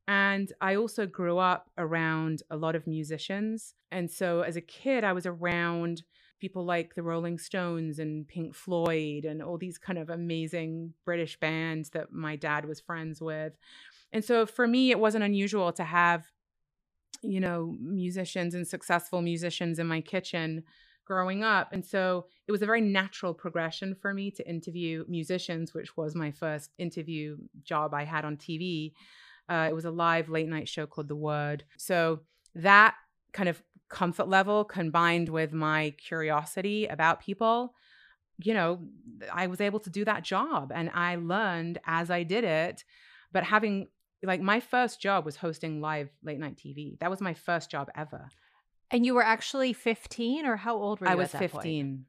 And 0.07 0.51
I 0.59 0.75
also 0.75 1.05
grew 1.05 1.37
up 1.37 1.69
around 1.77 2.43
a 2.49 2.57
lot 2.57 2.75
of 2.75 2.87
musicians. 2.87 3.73
And 3.91 4.11
so 4.11 4.41
as 4.41 4.55
a 4.55 4.61
kid, 4.61 5.03
I 5.03 5.13
was 5.13 5.25
around 5.25 6.03
people 6.39 6.65
like 6.65 6.93
the 6.93 7.03
Rolling 7.03 7.37
Stones 7.37 7.99
and 7.99 8.27
Pink 8.27 8.53
Floyd 8.53 9.23
and 9.23 9.41
all 9.41 9.57
these 9.57 9.77
kind 9.77 9.97
of 9.97 10.09
amazing 10.09 10.93
British 11.05 11.39
bands 11.39 11.91
that 11.91 12.11
my 12.11 12.35
dad 12.35 12.65
was 12.65 12.81
friends 12.81 13.21
with. 13.21 13.53
And 14.11 14.25
so 14.25 14.45
for 14.45 14.67
me, 14.67 14.91
it 14.91 14.99
wasn't 14.99 15.23
unusual 15.23 15.71
to 15.71 15.83
have, 15.85 16.25
you 17.21 17.39
know, 17.39 17.73
musicians 17.79 18.55
and 18.55 18.67
successful 18.67 19.21
musicians 19.21 19.79
in 19.79 19.87
my 19.87 20.01
kitchen 20.01 20.63
growing 21.05 21.43
up. 21.45 21.71
And 21.71 21.85
so 21.85 22.25
it 22.45 22.51
was 22.51 22.61
a 22.61 22.65
very 22.65 22.81
natural 22.81 23.33
progression 23.33 23.95
for 23.95 24.13
me 24.13 24.29
to 24.31 24.47
interview 24.47 25.05
musicians, 25.07 25.73
which 25.73 25.95
was 25.95 26.13
my 26.13 26.31
first 26.31 26.71
interview 26.77 27.37
job 27.63 27.93
I 27.93 28.03
had 28.03 28.25
on 28.25 28.35
TV. 28.35 28.91
Uh, 29.49 29.67
it 29.69 29.73
was 29.73 29.85
a 29.85 29.91
live 29.91 30.29
late 30.29 30.47
night 30.47 30.67
show 30.67 30.85
called 30.87 31.07
The 31.07 31.15
Word. 31.15 31.63
So 31.77 32.21
that 32.55 32.95
kind 33.33 33.49
of 33.49 33.61
comfort 33.89 34.27
level 34.27 34.63
combined 34.63 35.29
with 35.29 35.53
my 35.53 35.93
curiosity 35.97 36.87
about 36.87 37.19
people, 37.19 37.73
you 38.41 38.53
know, 38.53 38.79
I 39.31 39.47
was 39.47 39.61
able 39.61 39.79
to 39.81 39.89
do 39.89 40.05
that 40.05 40.23
job 40.23 40.71
and 40.73 40.89
I 40.93 41.15
learned 41.15 41.79
as 41.85 42.09
I 42.09 42.23
did 42.23 42.43
it. 42.43 42.83
But 43.31 43.43
having 43.43 43.89
like 44.23 44.41
my 44.41 44.59
first 44.59 45.01
job 45.01 45.25
was 45.25 45.35
hosting 45.35 45.81
live 45.81 46.09
late 46.23 46.39
night 46.39 46.55
TV. 46.55 46.97
That 46.99 47.09
was 47.09 47.19
my 47.21 47.33
first 47.33 47.69
job 47.69 47.89
ever. 47.95 48.29
and 48.91 49.05
you 49.05 49.13
were 49.13 49.23
actually 49.23 49.73
15, 49.73 50.45
or 50.45 50.55
how 50.55 50.75
old 50.77 51.01
were 51.01 51.07
you? 51.07 51.11
I 51.11 51.15
was 51.15 51.33
at 51.33 51.41
that 51.41 51.51
point? 51.51 51.63
15. 51.63 52.05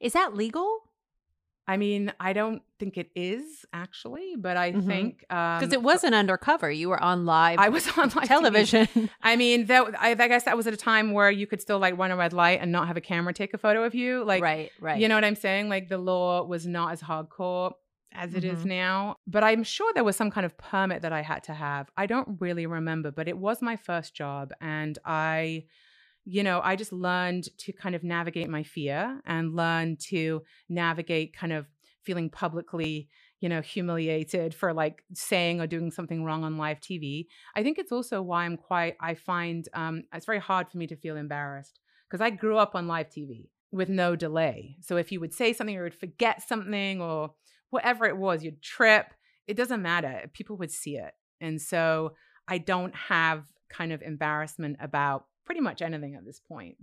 Is 0.00 0.12
that 0.12 0.34
legal? 0.34 0.83
I 1.66 1.78
mean, 1.78 2.12
I 2.20 2.34
don't 2.34 2.62
think 2.78 2.98
it 2.98 3.10
is 3.16 3.64
actually, 3.72 4.34
but 4.36 4.56
I 4.58 4.72
Mhm. 4.72 4.86
think 4.86 5.24
um, 5.30 5.60
Because 5.60 5.72
it 5.72 5.82
wasn't 5.82 6.14
undercover. 6.14 6.70
You 6.70 6.90
were 6.90 7.02
on 7.02 7.24
live 7.24 7.58
I 7.58 7.70
was 7.70 7.86
on 7.98 8.08
live 8.10 8.12
TV. 8.12 8.26
television. 8.28 9.10
I 9.22 9.36
mean, 9.36 9.66
that 9.66 9.94
I, 9.98 10.10
I 10.10 10.28
guess 10.28 10.44
that 10.44 10.56
was 10.56 10.66
at 10.66 10.74
a 10.74 10.76
time 10.76 11.12
where 11.12 11.30
you 11.30 11.46
could 11.46 11.62
still 11.62 11.78
like 11.78 11.96
run 11.96 12.10
a 12.10 12.16
red 12.16 12.32
light 12.34 12.60
and 12.60 12.70
not 12.70 12.86
have 12.88 12.96
a 12.98 13.00
camera 13.00 13.32
take 13.32 13.54
a 13.54 13.58
photo 13.58 13.84
of 13.84 13.94
you. 13.94 14.24
Like, 14.24 14.42
right, 14.42 14.70
right. 14.78 15.00
you 15.00 15.08
know 15.08 15.14
what 15.14 15.24
I'm 15.24 15.36
saying? 15.36 15.68
Like 15.70 15.88
the 15.88 15.98
law 15.98 16.44
was 16.44 16.66
not 16.66 16.92
as 16.92 17.00
hardcore 17.00 17.72
as 18.12 18.34
it 18.34 18.44
is 18.44 18.60
Mhm. 18.60 18.66
now. 18.66 19.16
But 19.26 19.42
I'm 19.42 19.64
sure 19.64 19.90
there 19.94 20.04
was 20.04 20.16
some 20.16 20.30
kind 20.30 20.44
of 20.44 20.56
permit 20.58 21.00
that 21.02 21.12
I 21.12 21.22
had 21.22 21.44
to 21.44 21.54
have. 21.54 21.90
I 21.96 22.04
don't 22.06 22.40
really 22.40 22.66
remember, 22.66 23.10
but 23.10 23.26
it 23.26 23.38
was 23.38 23.62
my 23.62 23.76
first 23.76 24.14
job. 24.14 24.52
And 24.60 24.98
I, 25.04 25.64
you 26.24 26.42
know, 26.42 26.60
I 26.62 26.76
just 26.76 26.92
learned 26.92 27.48
to 27.58 27.72
kind 27.72 27.94
of 27.94 28.02
navigate 28.02 28.48
my 28.48 28.62
fear 28.62 29.20
and 29.26 29.54
learn 29.54 29.96
to 30.08 30.42
navigate 30.68 31.36
kind 31.36 31.52
of 31.52 31.66
feeling 32.04 32.28
publicly 32.28 33.08
you 33.40 33.48
know 33.48 33.60
humiliated 33.60 34.54
for 34.54 34.72
like 34.72 35.02
saying 35.12 35.60
or 35.60 35.66
doing 35.66 35.90
something 35.90 36.22
wrong 36.22 36.44
on 36.44 36.56
live 36.56 36.80
tv 36.80 37.26
i 37.56 37.62
think 37.62 37.78
it's 37.78 37.92
also 37.92 38.22
why 38.22 38.44
i'm 38.44 38.56
quite 38.56 38.94
i 39.00 39.14
find 39.14 39.68
um, 39.74 40.02
it's 40.14 40.26
very 40.26 40.38
hard 40.38 40.68
for 40.70 40.78
me 40.78 40.86
to 40.86 40.96
feel 40.96 41.16
embarrassed 41.16 41.78
because 42.08 42.22
i 42.22 42.30
grew 42.30 42.56
up 42.58 42.74
on 42.74 42.86
live 42.86 43.08
tv 43.08 43.48
with 43.74 43.88
no 43.88 44.14
delay. 44.14 44.76
So 44.80 44.96
if 44.96 45.10
you 45.10 45.18
would 45.20 45.34
say 45.34 45.52
something 45.52 45.76
or 45.76 45.82
would 45.82 45.98
forget 45.98 46.46
something 46.46 47.02
or 47.02 47.32
whatever 47.70 48.06
it 48.06 48.16
was 48.16 48.44
you'd 48.44 48.62
trip 48.62 49.06
it 49.46 49.58
doesn't 49.58 49.82
matter. 49.82 50.30
People 50.32 50.56
would 50.56 50.70
see 50.70 50.96
it. 50.96 51.12
And 51.40 51.60
so 51.60 52.12
i 52.46 52.58
don't 52.58 52.94
have 52.94 53.44
kind 53.68 53.92
of 53.92 54.00
embarrassment 54.02 54.76
about 54.80 55.24
pretty 55.44 55.60
much 55.60 55.82
anything 55.82 56.14
at 56.14 56.24
this 56.24 56.40
point 56.40 56.78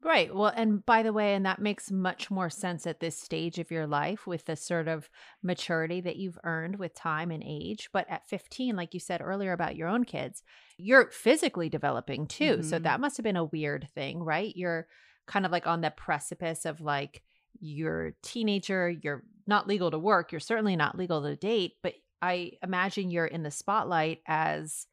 Right. 0.00 0.32
Well, 0.32 0.52
and 0.54 0.86
by 0.86 1.02
the 1.02 1.12
way, 1.12 1.34
and 1.34 1.44
that 1.44 1.58
makes 1.58 1.90
much 1.90 2.30
more 2.30 2.48
sense 2.48 2.86
at 2.86 3.00
this 3.00 3.18
stage 3.18 3.58
of 3.58 3.72
your 3.72 3.84
life 3.88 4.28
with 4.28 4.44
the 4.44 4.54
sort 4.54 4.86
of 4.86 5.10
maturity 5.42 6.00
that 6.02 6.14
you've 6.14 6.38
earned 6.44 6.78
with 6.78 6.94
time 6.94 7.32
and 7.32 7.42
age. 7.44 7.88
But 7.92 8.08
at 8.08 8.28
15, 8.28 8.76
like 8.76 8.94
you 8.94 9.00
said 9.00 9.20
earlier 9.20 9.50
about 9.50 9.74
your 9.74 9.88
own 9.88 10.04
kids, 10.04 10.44
you're 10.76 11.10
physically 11.10 11.68
developing 11.68 12.28
too. 12.28 12.62
So 12.62 12.78
Mhm. 12.78 12.78
that 12.78 13.00
must 13.00 13.16
have 13.16 13.24
been 13.24 13.34
a 13.36 13.44
weird 13.44 13.88
thing, 13.92 14.22
right? 14.22 14.54
You're 14.54 14.86
kind 15.26 15.44
of 15.44 15.50
like 15.50 15.66
on 15.66 15.80
the 15.80 15.90
precipice 15.90 16.64
of 16.64 16.80
like 16.80 17.24
you're 17.58 18.12
teenager, 18.22 18.88
you're 18.90 19.24
not 19.48 19.66
legal 19.66 19.90
to 19.90 19.98
work, 19.98 20.30
you're 20.30 20.40
certainly 20.40 20.76
not 20.76 20.96
legal 20.96 21.22
to 21.22 21.34
date, 21.34 21.72
but 21.82 21.94
I 22.22 22.52
imagine 22.62 23.10
you're 23.10 23.26
in 23.26 23.42
the 23.42 23.50
spotlight 23.50 24.22
as 24.28 24.86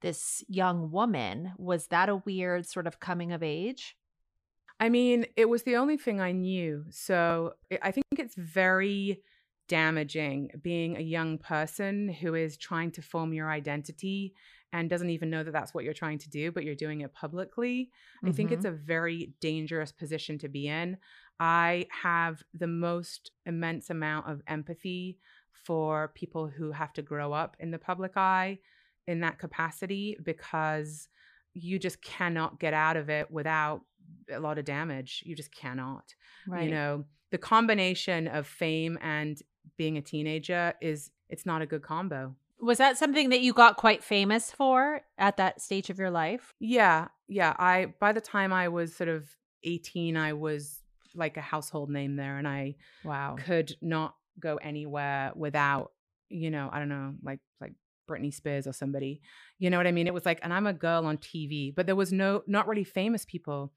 this 0.00 0.42
young 0.48 0.90
woman. 0.90 1.52
Was 1.58 1.88
that 1.88 2.08
a 2.08 2.16
weird 2.16 2.66
sort 2.66 2.86
of 2.86 3.00
coming 3.00 3.32
of 3.32 3.42
age? 3.42 3.96
I 4.78 4.88
mean, 4.88 5.26
it 5.36 5.48
was 5.48 5.62
the 5.64 5.76
only 5.76 5.96
thing 5.98 6.20
I 6.20 6.32
knew. 6.32 6.86
So 6.90 7.54
I- 7.82 7.90
think 7.90 8.06
it's 8.12 8.34
very 8.34 9.22
damaging 9.68 10.50
being 10.62 10.96
a 10.96 11.00
young 11.00 11.38
person 11.38 12.08
who 12.08 12.34
is 12.34 12.56
trying 12.56 12.90
to 12.92 13.02
form 13.02 13.32
your 13.32 13.50
identity 13.50 14.34
and 14.72 14.88
doesn't 14.88 15.10
even 15.10 15.30
know 15.30 15.42
that 15.44 15.52
that's 15.52 15.74
what 15.74 15.84
you're 15.84 15.92
trying 15.92 16.18
to 16.18 16.30
do, 16.30 16.50
but 16.50 16.64
you're 16.64 16.74
doing 16.74 17.02
it 17.02 17.12
publicly, 17.12 17.90
I 18.24 18.32
think 18.32 18.52
it's 18.52 18.64
Mhm. 18.64 18.70
a 18.70 18.72
very 18.72 19.34
dangerous 19.40 19.92
position 19.92 20.38
to 20.38 20.48
be 20.48 20.68
in. 20.68 20.96
I 21.38 21.86
have 21.90 22.42
the 22.54 22.66
most 22.66 23.32
immense 23.46 23.90
amount 23.90 24.28
of 24.28 24.42
empathy 24.46 25.18
for 25.52 26.08
people 26.14 26.48
who 26.48 26.72
have 26.72 26.92
to 26.94 27.02
grow 27.02 27.32
up 27.32 27.56
in 27.58 27.70
the 27.70 27.78
public 27.78 28.16
eye 28.16 28.60
in 29.06 29.20
that 29.20 29.38
capacity 29.38 30.16
because 30.22 31.08
you 31.54 31.78
just 31.78 32.00
cannot 32.02 32.60
get 32.60 32.72
out 32.74 32.96
of 32.96 33.10
it 33.10 33.30
without 33.30 33.80
a 34.32 34.38
lot 34.40 34.58
of 34.58 34.64
damage. 34.64 35.22
You 35.26 35.34
just 35.34 35.54
cannot. 35.54 36.14
right. 36.46 36.64
You 36.64 36.70
know, 36.70 37.04
the 37.30 37.38
combination 37.38 38.26
of 38.28 38.46
fame 38.46 38.98
and 39.02 39.40
being 39.76 39.96
a 39.96 40.02
teenager 40.02 40.74
is 40.80 41.10
it's 41.28 41.46
not 41.46 41.62
a 41.62 41.66
good 41.66 41.82
combo. 41.82 42.34
Was 42.60 42.78
that 42.78 42.98
something 42.98 43.30
that 43.30 43.40
you 43.40 43.52
got 43.52 43.76
quite 43.76 44.04
famous 44.04 44.50
for 44.50 45.00
at 45.16 45.36
that 45.38 45.60
stage 45.60 45.90
of 45.90 45.98
your 45.98 46.10
life? 46.10 46.52
Yeah, 46.60 47.08
yeah. 47.28 47.54
I 47.58 47.94
by 47.98 48.12
the 48.12 48.20
time 48.20 48.52
I 48.52 48.68
was 48.68 48.94
sort 48.94 49.08
of 49.08 49.26
18, 49.62 50.16
I 50.16 50.34
was 50.34 50.82
like 51.14 51.36
a 51.36 51.40
household 51.40 51.90
name 51.90 52.16
there 52.16 52.36
and 52.38 52.46
I 52.46 52.76
Wow. 53.04 53.36
could 53.38 53.74
not 53.80 54.14
go 54.38 54.56
anywhere 54.56 55.32
without, 55.34 55.92
you 56.28 56.50
know, 56.50 56.68
I 56.70 56.78
don't 56.78 56.88
know, 56.88 57.14
like 57.22 57.40
like 57.60 57.72
Britney 58.10 58.32
Spears 58.32 58.66
or 58.66 58.72
somebody. 58.72 59.20
You 59.58 59.70
know 59.70 59.76
what 59.76 59.86
I 59.86 59.92
mean? 59.92 60.06
It 60.06 60.14
was 60.14 60.26
like 60.26 60.40
and 60.42 60.52
I'm 60.52 60.66
a 60.66 60.72
girl 60.72 61.06
on 61.06 61.18
TV, 61.18 61.74
but 61.74 61.86
there 61.86 61.96
was 61.96 62.12
no 62.12 62.42
not 62.46 62.68
really 62.68 62.84
famous 62.84 63.24
people 63.24 63.72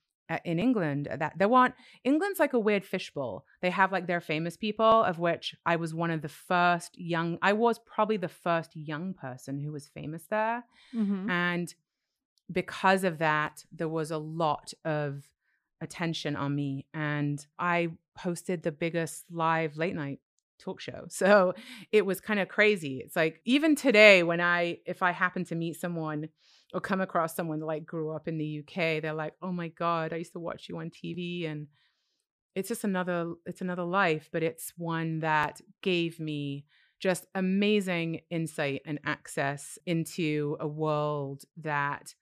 in 0.46 0.58
England 0.58 1.08
that 1.20 1.38
there 1.38 1.50
weren't 1.50 1.76
England's 2.04 2.40
like 2.40 2.54
a 2.54 2.60
weird 2.60 2.84
fishbowl. 2.84 3.46
They 3.62 3.70
have 3.70 3.92
like 3.92 4.08
their 4.08 4.22
famous 4.22 4.58
people 4.58 5.04
of 5.04 5.20
which 5.20 5.54
I 5.66 5.76
was 5.76 5.94
one 5.94 6.12
of 6.12 6.22
the 6.22 6.30
first 6.30 6.98
young 6.98 7.38
I 7.42 7.54
was 7.54 7.80
probably 7.80 8.18
the 8.18 8.28
first 8.28 8.76
young 8.76 9.14
person 9.14 9.60
who 9.60 9.72
was 9.72 9.88
famous 9.88 10.24
there. 10.30 10.64
Mm-hmm. 10.96 11.30
And 11.30 11.74
because 12.52 13.04
of 13.04 13.20
that, 13.20 13.64
there 13.72 13.90
was 13.90 14.12
a 14.12 14.18
lot 14.18 14.74
of 14.86 15.24
attention 15.82 16.36
on 16.36 16.56
me. 16.56 16.86
And 16.94 17.46
I 17.60 17.90
hosted 18.20 18.64
the 18.64 18.72
biggest 18.72 19.26
live 19.32 19.78
late 19.78 19.96
night 19.96 20.20
talk 20.60 20.80
show. 20.80 21.06
So 21.10 21.54
it 21.92 22.06
was 22.06 22.20
kind 22.20 22.40
of 22.40 22.48
crazy. 22.48 23.02
It's 23.04 23.16
like 23.16 23.42
even 23.46 23.76
today, 23.76 24.24
when 24.24 24.42
I, 24.42 24.80
if 24.86 25.02
I 25.02 25.12
happen 25.12 25.46
to 25.46 25.56
meet 25.56 25.80
someone 25.80 26.30
or 26.74 26.82
come 26.82 27.02
across 27.02 27.36
someone 27.36 27.60
that 27.60 27.66
like 27.66 27.86
grew 27.86 28.12
up 28.12 28.28
in 28.28 28.38
the 28.38 28.60
UK, 28.60 29.02
they're 29.02 29.14
like, 29.14 29.34
oh 29.42 29.52
my 29.52 29.70
God, 29.70 30.12
I 30.12 30.18
used 30.18 30.34
to 30.34 30.40
watch 30.40 30.68
you 30.70 30.78
on 30.80 30.90
TV. 30.90 31.50
And 31.50 31.68
it's 32.56 32.68
just 32.68 32.84
another, 32.84 33.34
it's 33.46 33.62
another 33.62 33.84
life, 33.84 34.30
but 34.32 34.44
it's 34.44 34.74
one 34.78 35.20
that 35.20 35.62
gave 35.82 36.20
me 36.20 36.66
just 37.00 37.28
amazing 37.36 38.22
insight 38.30 38.82
and 38.86 39.00
access 39.06 39.78
into 39.86 40.58
a 40.60 40.68
world 40.68 41.44
that 41.58 42.14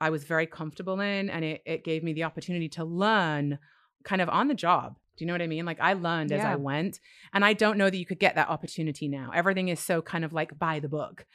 I 0.00 0.10
was 0.10 0.24
very 0.24 0.46
comfortable 0.46 1.00
in. 1.00 1.28
And 1.28 1.44
it, 1.44 1.62
it 1.66 1.84
gave 1.84 2.02
me 2.02 2.12
the 2.12 2.24
opportunity 2.24 2.68
to 2.70 2.84
learn 2.84 3.58
kind 4.04 4.22
of 4.22 4.28
on 4.28 4.48
the 4.48 4.54
job. 4.54 4.98
Do 5.20 5.24
you 5.24 5.26
know 5.26 5.34
what 5.34 5.42
I 5.42 5.48
mean? 5.48 5.66
Like 5.66 5.80
I 5.82 5.92
learned 5.92 6.32
as 6.32 6.42
I 6.42 6.56
went. 6.56 6.98
And 7.34 7.44
I 7.44 7.52
don't 7.52 7.76
know 7.76 7.90
that 7.90 7.96
you 7.98 8.06
could 8.06 8.18
get 8.18 8.36
that 8.36 8.48
opportunity 8.48 9.06
now. 9.06 9.32
Everything 9.34 9.68
is 9.68 9.78
so 9.78 10.00
kind 10.00 10.24
of 10.24 10.32
like 10.32 10.58
by 10.58 10.80
the 10.80 10.88
book, 10.88 11.26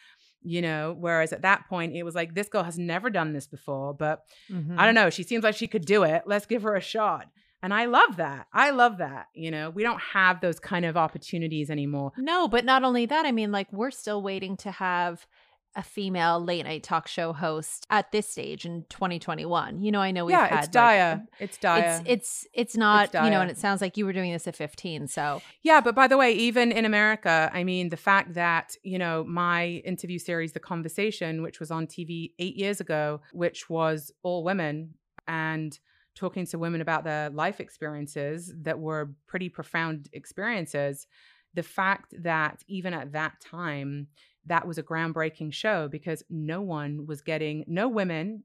you 0.42 0.60
know? 0.64 0.96
Whereas 1.00 1.32
at 1.32 1.44
that 1.44 1.70
point, 1.70 1.96
it 1.96 2.02
was 2.02 2.16
like, 2.16 2.34
this 2.34 2.50
girl 2.50 2.64
has 2.64 2.80
never 2.80 3.12
done 3.12 3.32
this 3.32 3.46
before, 3.46 3.94
but 3.94 4.24
Mm-hmm. 4.52 4.80
I 4.80 4.86
don't 4.86 4.96
know. 4.96 5.12
She 5.12 5.22
seems 5.22 5.44
like 5.44 5.56
she 5.56 5.68
could 5.68 5.86
do 5.86 6.02
it. 6.02 6.24
Let's 6.26 6.48
give 6.48 6.64
her 6.64 6.76
a 6.76 6.82
shot. 6.82 7.28
And 7.62 7.72
I 7.72 7.86
love 7.86 8.18
that. 8.18 8.48
I 8.52 8.72
love 8.72 8.98
that. 8.98 9.28
You 9.36 9.52
know, 9.52 9.70
we 9.70 9.84
don't 9.84 10.02
have 10.02 10.42
those 10.42 10.60
kind 10.60 10.84
of 10.84 10.98
opportunities 10.98 11.70
anymore. 11.70 12.12
No, 12.18 12.48
but 12.48 12.66
not 12.66 12.84
only 12.84 13.06
that, 13.06 13.28
I 13.28 13.32
mean, 13.32 13.52
like, 13.52 13.72
we're 13.72 13.92
still 13.92 14.24
waiting 14.24 14.58
to 14.58 14.72
have 14.72 15.28
a 15.76 15.84
female 15.84 16.44
late 16.44 16.66
night 16.66 16.84
talk 16.84 17.08
show 17.08 17.34
host 17.34 17.86
at 17.90 18.12
this 18.12 18.28
stage 18.28 18.66
in 18.66 18.86
2021. 18.90 19.82
You 19.82 19.92
know, 19.92 20.00
I 20.00 20.12
know 20.12 20.26
we've 20.26 20.34
yeah, 20.34 20.48
had 20.48 20.66
it's 20.66 20.76
like, 20.76 21.30
it's 21.40 21.58
dire. 21.58 22.02
It's 22.06 22.10
it's 22.10 22.48
it's 22.54 22.78
not, 22.78 23.14
you 23.14 23.30
know, 23.30 23.42
and 23.42 23.52
it 23.52 23.58
sounds 23.58 23.82
like 23.82 23.98
you 23.98 24.06
were 24.06 24.14
doing 24.14 24.32
this 24.32 24.48
at 24.48 24.56
15. 24.56 25.08
So 25.08 25.42
Yeah, 25.64 25.82
but 25.82 25.94
by 25.94 26.08
the 26.08 26.18
way, 26.18 26.32
even 26.34 26.72
in 26.72 26.86
America, 26.86 27.52
I 27.54 27.64
mean, 27.64 27.90
the 27.90 27.98
fact 27.98 28.34
that, 28.36 28.76
you 28.84 28.98
know, 28.98 29.24
my 29.26 29.82
interview 29.86 30.20
series, 30.20 30.54
The 30.54 30.60
Conversation, 30.60 31.42
which 31.42 31.60
was 31.60 31.72
on 31.72 31.88
TV 31.88 32.32
eight 32.40 32.56
years 32.56 32.80
ago, 32.80 33.22
which 33.34 33.70
was 33.70 34.12
all 34.24 34.44
women 34.44 34.94
and 35.28 35.78
talking 36.16 36.46
to 36.46 36.58
women 36.58 36.80
about 36.80 37.04
their 37.04 37.30
life 37.30 37.60
experiences 37.60 38.54
that 38.62 38.80
were 38.80 39.12
pretty 39.28 39.50
profound 39.50 40.08
experiences, 40.14 41.08
the 41.54 41.64
fact 41.64 42.14
that 42.24 42.64
even 42.68 42.94
at 42.94 43.12
that 43.12 43.42
time, 43.42 44.08
that 44.48 44.68
was 44.68 44.78
a 44.78 44.84
groundbreaking 44.84 45.54
show 45.54 45.88
because 45.88 46.24
no 46.30 46.62
one 46.62 47.06
was 47.08 47.22
getting, 47.22 47.64
no 47.68 47.88
women 47.88 48.44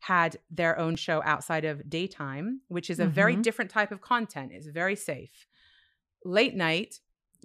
had 0.00 0.36
their 0.50 0.78
own 0.78 0.96
show 0.96 1.20
outside 1.24 1.64
of 1.64 1.88
daytime, 1.90 2.60
which 2.68 2.88
is 2.88 3.00
a 3.00 3.06
very 3.06 3.36
Mhm. 3.36 3.42
different 3.42 3.70
type 3.70 3.92
of 3.92 4.00
content. 4.00 4.50
It's 4.52 4.66
very 4.66 4.96
safe 4.96 5.46
late 6.24 6.54
night 6.54 7.00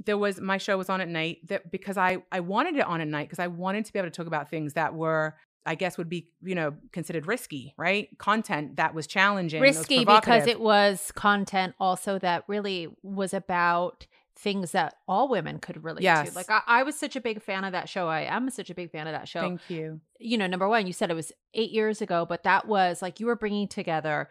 there 0.05 0.17
was 0.17 0.41
my 0.41 0.57
show 0.57 0.77
was 0.77 0.89
on 0.89 0.99
at 0.99 1.07
night 1.07 1.37
that 1.47 1.71
because 1.71 1.95
i 1.97 2.17
i 2.31 2.41
wanted 2.41 2.75
it 2.75 2.85
on 2.85 2.99
at 2.99 3.07
night 3.07 3.27
because 3.29 3.39
i 3.39 3.47
wanted 3.47 3.85
to 3.85 3.93
be 3.93 3.99
able 3.99 4.09
to 4.09 4.15
talk 4.15 4.27
about 4.27 4.49
things 4.49 4.73
that 4.73 4.93
were 4.93 5.33
i 5.65 5.73
guess 5.73 5.97
would 5.97 6.09
be 6.09 6.27
you 6.43 6.53
know 6.53 6.73
considered 6.91 7.25
risky 7.27 7.73
right 7.77 8.09
content 8.17 8.75
that 8.75 8.93
was 8.93 9.07
challenging 9.07 9.61
that 9.61 9.67
was 9.69 9.77
risky 9.77 10.03
because 10.03 10.47
it 10.47 10.59
was 10.59 11.13
content 11.13 11.73
also 11.79 12.19
that 12.19 12.43
really 12.49 12.89
was 13.03 13.33
about 13.33 14.05
things 14.37 14.71
that 14.71 14.95
all 15.07 15.29
women 15.29 15.59
could 15.59 15.83
relate 15.83 16.03
Yes. 16.03 16.29
to. 16.29 16.35
Like 16.35 16.49
I, 16.49 16.61
I 16.67 16.83
was 16.83 16.95
such 16.97 17.15
a 17.15 17.21
big 17.21 17.41
fan 17.41 17.63
of 17.63 17.71
that 17.71 17.87
show. 17.89 18.07
I 18.09 18.21
am 18.21 18.49
such 18.49 18.69
a 18.69 18.75
big 18.75 18.91
fan 18.91 19.07
of 19.07 19.13
that 19.13 19.27
show. 19.27 19.41
thank 19.41 19.69
you 19.69 20.01
you 20.17 20.37
know, 20.37 20.47
number 20.47 20.67
one, 20.69 20.87
you 20.87 20.93
said 20.93 21.11
it 21.11 21.13
was 21.13 21.33
eight 21.53 21.71
years 21.71 22.01
ago, 22.01 22.25
but 22.25 22.43
that 22.43 22.67
was 22.67 23.01
like 23.01 23.19
you 23.19 23.25
were 23.25 23.35
bringing 23.35 23.67
together 23.67 24.29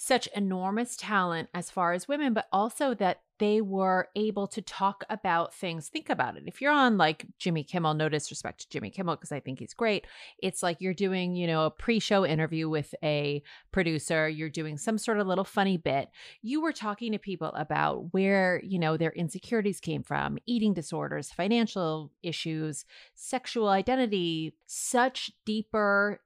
such 0.00 0.28
enormous 0.28 0.96
talent 0.96 1.48
as 1.52 1.70
far 1.70 1.92
as 1.92 2.06
women, 2.06 2.32
but 2.32 2.46
also 2.52 2.94
that 2.94 3.20
they 3.38 3.60
were 3.60 4.08
able 4.14 4.46
to 4.46 4.62
talk 4.62 5.04
about 5.10 5.52
things. 5.52 5.88
Think 5.88 6.08
about 6.08 6.36
it. 6.36 6.44
If 6.46 6.60
you're 6.60 6.72
on 6.72 6.96
like 6.96 7.26
Jimmy 7.38 7.64
Kimmel, 7.64 7.94
no 7.94 8.08
disrespect 8.08 8.60
to 8.60 8.68
Jimmy 8.68 8.90
Kimmel, 8.90 9.16
because 9.16 9.32
I 9.32 9.40
think 9.40 9.58
he's 9.58 9.74
great. 9.74 10.06
It's 10.40 10.62
like 10.62 10.80
you're 10.80 10.94
doing, 10.94 11.34
you 11.34 11.48
know, 11.48 11.66
a 11.66 11.70
pre 11.70 11.98
show 11.98 12.24
interview 12.24 12.68
with 12.68 12.94
a 13.02 13.42
producer, 13.72 14.28
you're 14.28 14.48
doing 14.48 14.78
some 14.78 14.98
sort 14.98 15.18
of 15.18 15.26
little 15.26 15.44
funny 15.44 15.76
bit. 15.76 16.10
You 16.42 16.60
were 16.60 16.72
talking 16.72 17.10
to 17.12 17.18
people 17.18 17.52
about 17.54 18.12
where, 18.12 18.60
you 18.64 18.78
know, 18.78 18.96
their 18.96 19.12
insecurities 19.12 19.80
came 19.80 20.04
from, 20.04 20.38
eating 20.46 20.74
disorders, 20.74 21.32
financial 21.32 22.12
issues, 22.22 22.84
sexual 23.14 23.68
identity, 23.68 24.54
such 24.66 25.32
deeper 25.44 26.20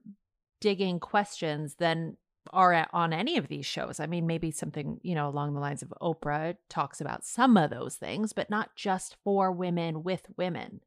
digging 0.61 1.01
questions 1.01 1.75
than 1.75 2.17
are 2.51 2.73
at- 2.73 2.91
on 2.93 3.13
any 3.13 3.37
of 3.37 3.49
these 3.49 3.67
shows. 3.67 4.01
I 4.01 4.07
mean, 4.07 4.27
maybe 4.27 4.51
something, 4.51 4.99
you 5.03 5.15
know, 5.15 5.29
along 5.29 5.55
the 5.55 5.61
lines 5.61 5.83
of 5.83 5.93
Oprah 6.01 6.57
talks 6.69 7.01
about 7.01 7.25
some 7.25 7.57
of 7.57 7.71
those 7.71 7.97
things, 7.97 8.33
but 8.33 8.51
not 8.51 8.75
just 8.75 9.17
for 9.23 9.53
women 9.53 10.03
with 10.03 10.27
women. 10.37 10.81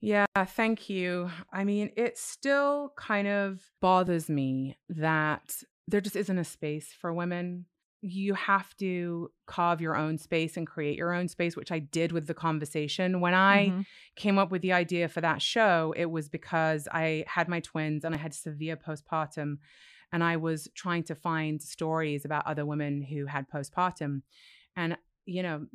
Yeah, 0.00 0.26
thank 0.36 0.90
you. 0.90 1.30
I 1.52 1.64
mean, 1.64 1.90
it 1.96 2.18
still 2.18 2.92
kind 2.96 3.28
of 3.28 3.70
bothers 3.80 4.28
me 4.28 4.76
that 4.88 5.62
there 5.86 6.00
just 6.00 6.16
isn't 6.16 6.38
a 6.38 6.44
space 6.44 6.92
for 6.92 7.12
women. 7.12 7.66
You 8.00 8.34
have 8.34 8.76
to 8.78 9.30
carve 9.46 9.80
your 9.80 9.96
own 9.96 10.18
space 10.18 10.56
and 10.56 10.66
create 10.66 10.98
your 10.98 11.12
own 11.12 11.28
space, 11.28 11.54
which 11.56 11.70
I 11.70 11.78
did 11.78 12.10
with 12.10 12.26
the 12.26 12.34
conversation. 12.34 13.20
When 13.20 13.34
I 13.34 13.68
Mhm. 13.68 13.86
came 14.16 14.38
up 14.38 14.50
with 14.50 14.62
the 14.62 14.72
idea 14.72 15.08
for 15.08 15.20
that 15.20 15.40
show, 15.40 15.94
it 15.96 16.06
was 16.06 16.28
because 16.28 16.88
I 16.90 17.24
had 17.28 17.48
my 17.48 17.60
twins 17.60 18.04
and 18.04 18.12
I 18.12 18.18
had 18.18 18.34
severe 18.34 18.76
postpartum. 18.76 19.58
And 20.12 20.22
I 20.22 20.36
was 20.36 20.68
trying 20.74 21.04
to 21.04 21.14
find 21.14 21.60
stories 21.60 22.24
about 22.24 22.46
other 22.46 22.66
women 22.66 23.02
who 23.02 23.26
had 23.26 23.50
postpartum. 23.50 24.22
And, 24.76 24.96
you 25.24 25.42
know, 25.42 25.66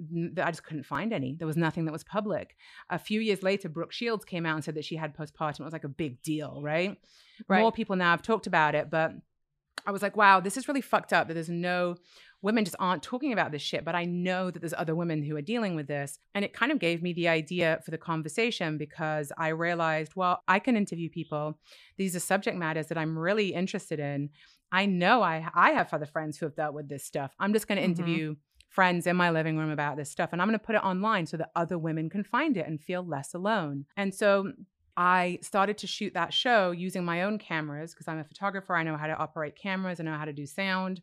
I 0.41 0.52
just 0.52 0.63
couldn't 0.63 0.86
find 0.86 1.12
any. 1.12 1.36
There 1.36 1.47
was 1.47 1.58
nothing 1.58 1.86
that 1.86 1.91
was 1.91 2.04
public. 2.04 2.56
A 2.89 3.00
few 3.00 3.19
years 3.19 3.41
later, 3.43 3.67
Brooke 3.67 3.91
Shields 3.91 4.26
came 4.26 4.45
out 4.45 4.56
and 4.56 4.63
said 4.63 4.76
that 4.76 4.86
she 4.86 4.95
had 4.95 5.17
postpartum. 5.17 5.62
It 5.62 5.63
was 5.65 5.73
like 5.73 5.84
a 5.84 5.89
big 5.89 6.21
deal, 6.21 6.62
right? 6.62 6.97
Right. 7.47 7.62
More 7.62 7.71
people 7.71 7.95
now 7.95 8.12
have 8.12 8.21
talked 8.21 8.47
about 8.47 8.76
it, 8.76 8.89
but 8.89 9.13
I 9.86 9.91
was 9.91 10.02
like, 10.02 10.17
wow, 10.17 10.39
this 10.39 10.58
is 10.58 10.67
really 10.67 10.82
fucked 10.82 11.13
up 11.13 11.28
that 11.28 11.34
there's 11.34 11.50
no 11.50 11.95
women 12.41 12.63
just 12.65 12.76
aren't 12.80 13.02
talking 13.04 13.34
about 13.34 13.52
this 13.52 13.62
shit. 13.62 13.84
But 13.84 13.95
I 13.95 14.06
know 14.06 14.52
that 14.52 14.60
there's 14.60 14.73
other 14.78 14.95
women 14.95 15.23
who 15.23 15.36
are 15.36 15.41
dealing 15.41 15.76
with 15.76 15.88
this. 15.88 16.19
And 16.36 16.45
it 16.45 16.54
kind 16.54 16.71
of 16.71 16.80
gave 16.80 17.02
me 17.02 17.13
the 17.13 17.28
idea 17.28 17.80
for 17.84 17.91
the 17.91 17.97
conversation 17.97 18.78
because 18.78 19.32
I 19.38 19.50
realized, 19.50 20.15
well, 20.15 20.43
I 20.47 20.60
can 20.60 20.78
interview 20.78 21.10
people. 21.10 21.58
These 21.97 22.15
are 22.15 22.19
subject 22.19 22.58
matters 22.58 22.88
that 22.88 22.97
I'm 22.97 23.17
really 23.17 23.54
interested 23.54 24.00
in. 24.00 24.30
I 24.71 24.86
know 24.86 25.21
I 25.23 25.50
I 25.56 25.71
have 25.71 25.93
other 25.93 26.06
friends 26.06 26.38
who 26.38 26.45
have 26.45 26.56
dealt 26.56 26.73
with 26.76 26.89
this 26.89 27.04
stuff. 27.06 27.34
I'm 27.39 27.54
just 27.54 27.67
going 27.67 27.78
to 27.80 27.84
Mhm. 27.88 27.89
interview 27.91 28.36
friends 28.69 29.08
in 29.08 29.15
my 29.15 29.30
living 29.32 29.58
room 29.58 29.69
about 29.71 29.95
this 29.97 30.12
stuff 30.12 30.30
and 30.34 30.41
I'm 30.41 30.47
going 30.50 30.60
to 30.60 30.63
put 30.65 30.76
it 30.76 30.84
online 30.84 31.26
so 31.26 31.38
that 31.38 31.52
other 31.56 31.80
women 31.80 32.10
can 32.10 32.23
find 32.23 32.58
it 32.58 32.67
and 32.67 32.80
feel 32.80 33.02
less 33.04 33.34
alone. 33.34 33.86
And 33.95 34.13
so 34.13 34.52
I 34.97 35.39
started 35.41 35.78
to 35.80 35.88
shoot 35.88 36.13
that 36.15 36.34
show 36.34 36.71
using 36.71 37.06
my 37.06 37.23
own 37.23 37.38
cameras 37.39 37.93
because 37.93 38.08
I'm 38.10 38.19
a 38.19 38.23
photographer. 38.26 38.76
I 38.76 38.84
know 38.84 38.97
how 38.97 39.08
to 39.08 39.15
operate 39.15 39.56
cameras, 39.56 40.00
I 40.00 40.04
know 40.04 40.17
how 40.17 40.26
to 40.26 40.34
do 40.34 40.45
sound. 40.45 41.02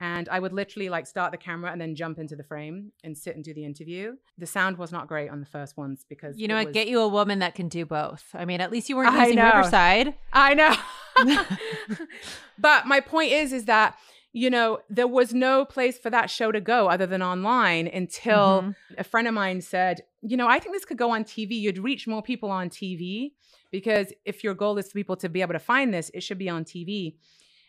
And 0.00 0.28
I 0.28 0.38
would 0.40 0.52
literally 0.52 0.88
like 0.88 1.06
start 1.06 1.30
the 1.30 1.38
camera 1.38 1.70
and 1.70 1.80
then 1.80 1.94
jump 1.94 2.18
into 2.18 2.34
the 2.36 2.42
frame 2.42 2.92
and 3.04 3.16
sit 3.16 3.36
and 3.36 3.44
do 3.44 3.54
the 3.54 3.64
interview. 3.64 4.14
The 4.36 4.46
sound 4.46 4.76
was 4.76 4.90
not 4.92 5.06
great 5.06 5.30
on 5.30 5.40
the 5.40 5.46
first 5.46 5.76
ones 5.76 6.04
because 6.08 6.36
You 6.38 6.48
know, 6.48 6.56
was- 6.62 6.72
get 6.74 6.88
you 6.88 7.00
a 7.00 7.08
woman 7.08 7.38
that 7.38 7.54
can 7.54 7.68
do 7.68 7.86
both. 7.86 8.24
I 8.34 8.44
mean, 8.44 8.60
at 8.60 8.70
least 8.72 8.88
you 8.88 8.96
weren't 8.96 9.14
using. 9.18 9.38
Riverside. 9.38 10.14
I 10.32 10.54
know. 10.54 10.74
but 12.58 12.86
my 12.86 13.00
point 13.00 13.32
is, 13.32 13.52
is 13.52 13.64
that, 13.66 13.96
you 14.32 14.50
know, 14.50 14.78
there 14.90 15.06
was 15.06 15.32
no 15.32 15.64
place 15.64 15.96
for 15.96 16.10
that 16.10 16.28
show 16.28 16.50
to 16.52 16.60
go 16.60 16.88
other 16.88 17.06
than 17.06 17.22
online 17.22 17.86
until 17.86 18.62
Mhm. 18.62 18.74
a 18.98 19.04
friend 19.04 19.28
of 19.28 19.34
mine 19.34 19.60
said, 19.60 20.02
you 20.22 20.36
know, 20.36 20.48
I 20.48 20.58
think 20.58 20.74
this 20.74 20.84
could 20.84 20.98
go 20.98 21.10
on 21.10 21.24
TV. 21.24 21.52
You'd 21.52 21.78
reach 21.78 22.06
more 22.08 22.22
people 22.22 22.50
on 22.50 22.68
TV 22.68 23.32
because 23.70 24.12
if 24.24 24.42
your 24.42 24.54
goal 24.54 24.76
is 24.78 24.88
for 24.88 24.94
people 24.94 25.16
to 25.16 25.28
be 25.28 25.40
able 25.40 25.52
to 25.52 25.58
find 25.60 25.94
this, 25.94 26.10
it 26.14 26.22
should 26.22 26.38
be 26.38 26.48
on 26.48 26.64
TV. 26.64 27.14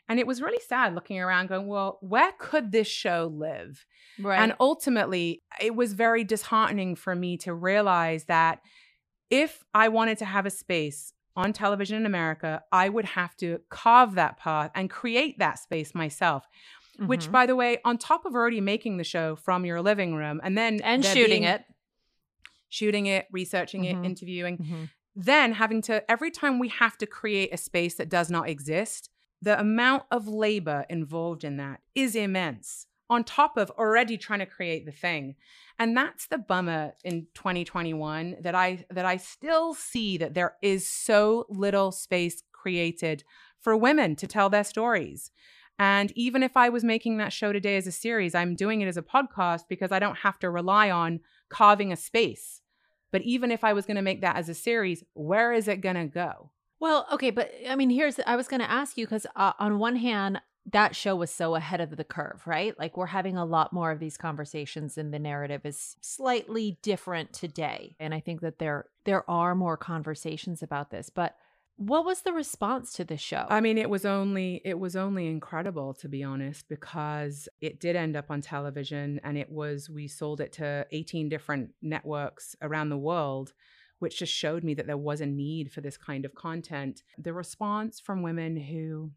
And 0.07 0.19
it 0.19 0.27
was 0.27 0.41
really 0.41 0.61
sad 0.67 0.93
looking 0.93 1.19
around 1.19 1.47
going, 1.49 1.67
well, 1.67 1.97
where 2.01 2.31
could 2.37 2.71
this 2.71 2.87
show 2.87 3.31
live? 3.33 3.85
Right. 4.19 4.39
And 4.39 4.53
ultimately, 4.59 5.41
it 5.59 5.75
was 5.75 5.93
very 5.93 6.23
disheartening 6.23 6.95
for 6.95 7.15
me 7.15 7.37
to 7.39 7.53
realize 7.53 8.25
that 8.25 8.59
if 9.31 9.63
I 9.73 9.87
wanted 9.89 10.19
to 10.19 10.25
have 10.25 10.45
a 10.45 10.51
space 10.51 11.11
on 11.35 11.53
television 11.53 11.97
in 11.97 12.05
America, 12.05 12.61
I 12.71 12.87
would 12.87 13.05
have 13.05 13.35
to 13.37 13.59
carve 13.69 14.15
that 14.15 14.37
path 14.37 14.71
and 14.75 14.89
create 14.89 15.39
that 15.39 15.57
space 15.59 15.95
myself. 15.95 16.45
Which, 16.97 17.27
Mhm. 17.27 17.31
by 17.31 17.45
the 17.45 17.57
way, 17.57 17.79
on 17.83 17.97
top 17.97 18.25
of 18.25 18.35
already 18.35 18.61
making 18.61 18.95
the 18.97 19.03
show 19.03 19.35
from 19.35 19.65
your 19.65 19.81
living 19.81 20.15
room 20.15 20.39
and 20.43 20.57
then 20.57 20.79
and 20.81 21.03
shooting 21.03 21.41
being- 21.41 21.43
it. 21.43 21.65
shooting 22.69 23.05
it, 23.07 23.27
researching 23.31 23.83
Mhm. 23.83 24.03
it, 24.03 24.05
interviewing, 24.05 24.57
Mhm. 24.57 24.89
then 25.15 25.53
having 25.53 25.81
to 25.83 26.09
every 26.09 26.31
time 26.31 26.57
we 26.59 26.67
have 26.69 26.97
to 26.99 27.05
create 27.05 27.53
a 27.53 27.57
space 27.57 27.95
that 27.95 28.09
does 28.09 28.29
not 28.29 28.47
exist 28.49 29.09
the 29.45 29.60
amount 29.60 30.03
of 30.10 30.27
labor 30.27 30.86
involved 30.89 31.43
in 31.43 31.58
that 31.58 31.79
is 31.93 32.15
immense 32.15 32.88
on 33.12 33.23
top 33.23 33.58
of 33.58 33.69
already 33.71 34.17
trying 34.17 34.39
to 34.39 34.45
create 34.47 34.88
the 34.88 34.91
thing. 34.91 35.36
And 35.77 35.95
that's 35.95 36.25
the 36.25 36.39
bummer 36.39 36.93
in 37.03 37.27
2021 37.36 38.38
that 38.41 38.55
i 38.55 38.84
that 38.89 39.05
i 39.05 39.17
still 39.17 39.75
see 39.75 40.17
that 40.17 40.34
there 40.34 40.55
is 40.63 40.88
so 40.88 41.45
little 41.47 41.91
space 41.91 42.41
created 42.51 43.23
for 43.60 43.77
women 43.77 44.15
to 44.15 44.27
tell 44.27 44.49
their 44.49 44.63
stories. 44.63 45.29
And 45.77 46.12
even 46.15 46.41
if 46.41 46.58
i 46.58 46.67
was 46.69 46.84
making 46.84 47.17
that 47.17 47.31
show 47.31 47.53
today 47.53 47.77
as 47.77 47.86
a 47.86 47.91
series 47.91 48.34
i'm 48.34 48.55
doing 48.55 48.81
it 48.81 48.88
as 48.88 48.97
a 48.97 49.03
podcast 49.03 49.65
because 49.69 49.91
i 49.91 49.99
don't 49.99 50.17
have 50.19 50.39
to 50.39 50.49
rely 50.49 50.89
on 50.89 51.19
carving 51.49 51.91
a 51.93 51.97
space. 51.97 52.62
But 53.12 53.21
even 53.21 53.51
if 53.51 53.63
I 53.63 53.71
was 53.71 53.86
going 53.86 53.95
to 53.95 54.01
make 54.01 54.21
that 54.21 54.36
as 54.36 54.49
a 54.49 54.53
series, 54.53 55.01
where 55.13 55.53
is 55.53 55.69
it 55.69 55.79
going 55.79 55.95
to 55.95 56.05
go? 56.05 56.51
Well, 56.79 57.07
okay, 57.13 57.31
but 57.31 57.51
I 57.67 57.75
mean, 57.75 57.89
here's 57.89 58.19
I 58.25 58.35
was 58.35 58.47
going 58.47 58.61
to 58.61 58.69
ask 58.69 58.97
you 58.97 59.05
because 59.05 59.25
uh, 59.35 59.53
on 59.59 59.79
one 59.79 59.95
hand, 59.95 60.41
that 60.71 60.95
show 60.95 61.15
was 61.15 61.29
so 61.29 61.55
ahead 61.55 61.79
of 61.79 61.95
the 61.95 62.03
curve, 62.03 62.41
right? 62.45 62.77
Like 62.79 62.97
we're 62.97 63.05
having 63.05 63.38
a 63.38 63.45
lot 63.45 63.71
more 63.71 63.91
of 63.91 63.99
these 63.99 64.17
conversations, 64.17 64.97
and 64.97 65.13
the 65.13 65.19
narrative 65.19 65.65
is 65.65 65.95
slightly 66.01 66.79
different 66.81 67.33
today. 67.33 67.95
And 67.99 68.13
I 68.13 68.19
think 68.19 68.41
that 68.41 68.59
there 68.59 68.85
there 69.05 69.29
are 69.29 69.55
more 69.55 69.77
conversations 69.77 70.63
about 70.63 70.89
this. 70.89 71.09
But 71.09 71.35
what 71.77 72.05
was 72.05 72.21
the 72.21 72.31
response 72.31 72.93
to 72.93 73.03
the 73.03 73.17
show? 73.17 73.45
I 73.49 73.59
mean, 73.59 73.77
it 73.77 73.89
was 73.89 74.05
only 74.05 74.61
it 74.63 74.79
was 74.79 74.95
only 74.95 75.27
incredible 75.27 75.93
to 75.95 76.09
be 76.09 76.23
honest 76.23 76.67
because 76.67 77.49
it 77.61 77.79
did 77.79 77.95
end 77.95 78.15
up 78.15 78.31
on 78.31 78.41
television 78.41 79.19
and 79.23 79.38
it 79.38 79.51
was 79.51 79.89
we 79.89 80.07
sold 80.07 80.41
it 80.41 80.53
to 80.53 80.88
18 80.91 81.29
different 81.29 81.71
networks 81.81 82.55
around 82.61 82.89
the 82.89 82.97
world 82.97 83.53
which 83.99 84.19
just 84.19 84.34
showed 84.34 84.63
me 84.63 84.73
that 84.73 84.88
there 84.88 84.97
was 84.97 85.21
a 85.21 85.25
need 85.25 85.71
for 85.71 85.81
this 85.81 85.97
kind 85.97 86.25
of 86.25 86.36
content. 86.36 87.03
The 87.17 87.34
response 87.34 87.99
from 87.99 88.21
women 88.21 88.58
who 88.58 89.12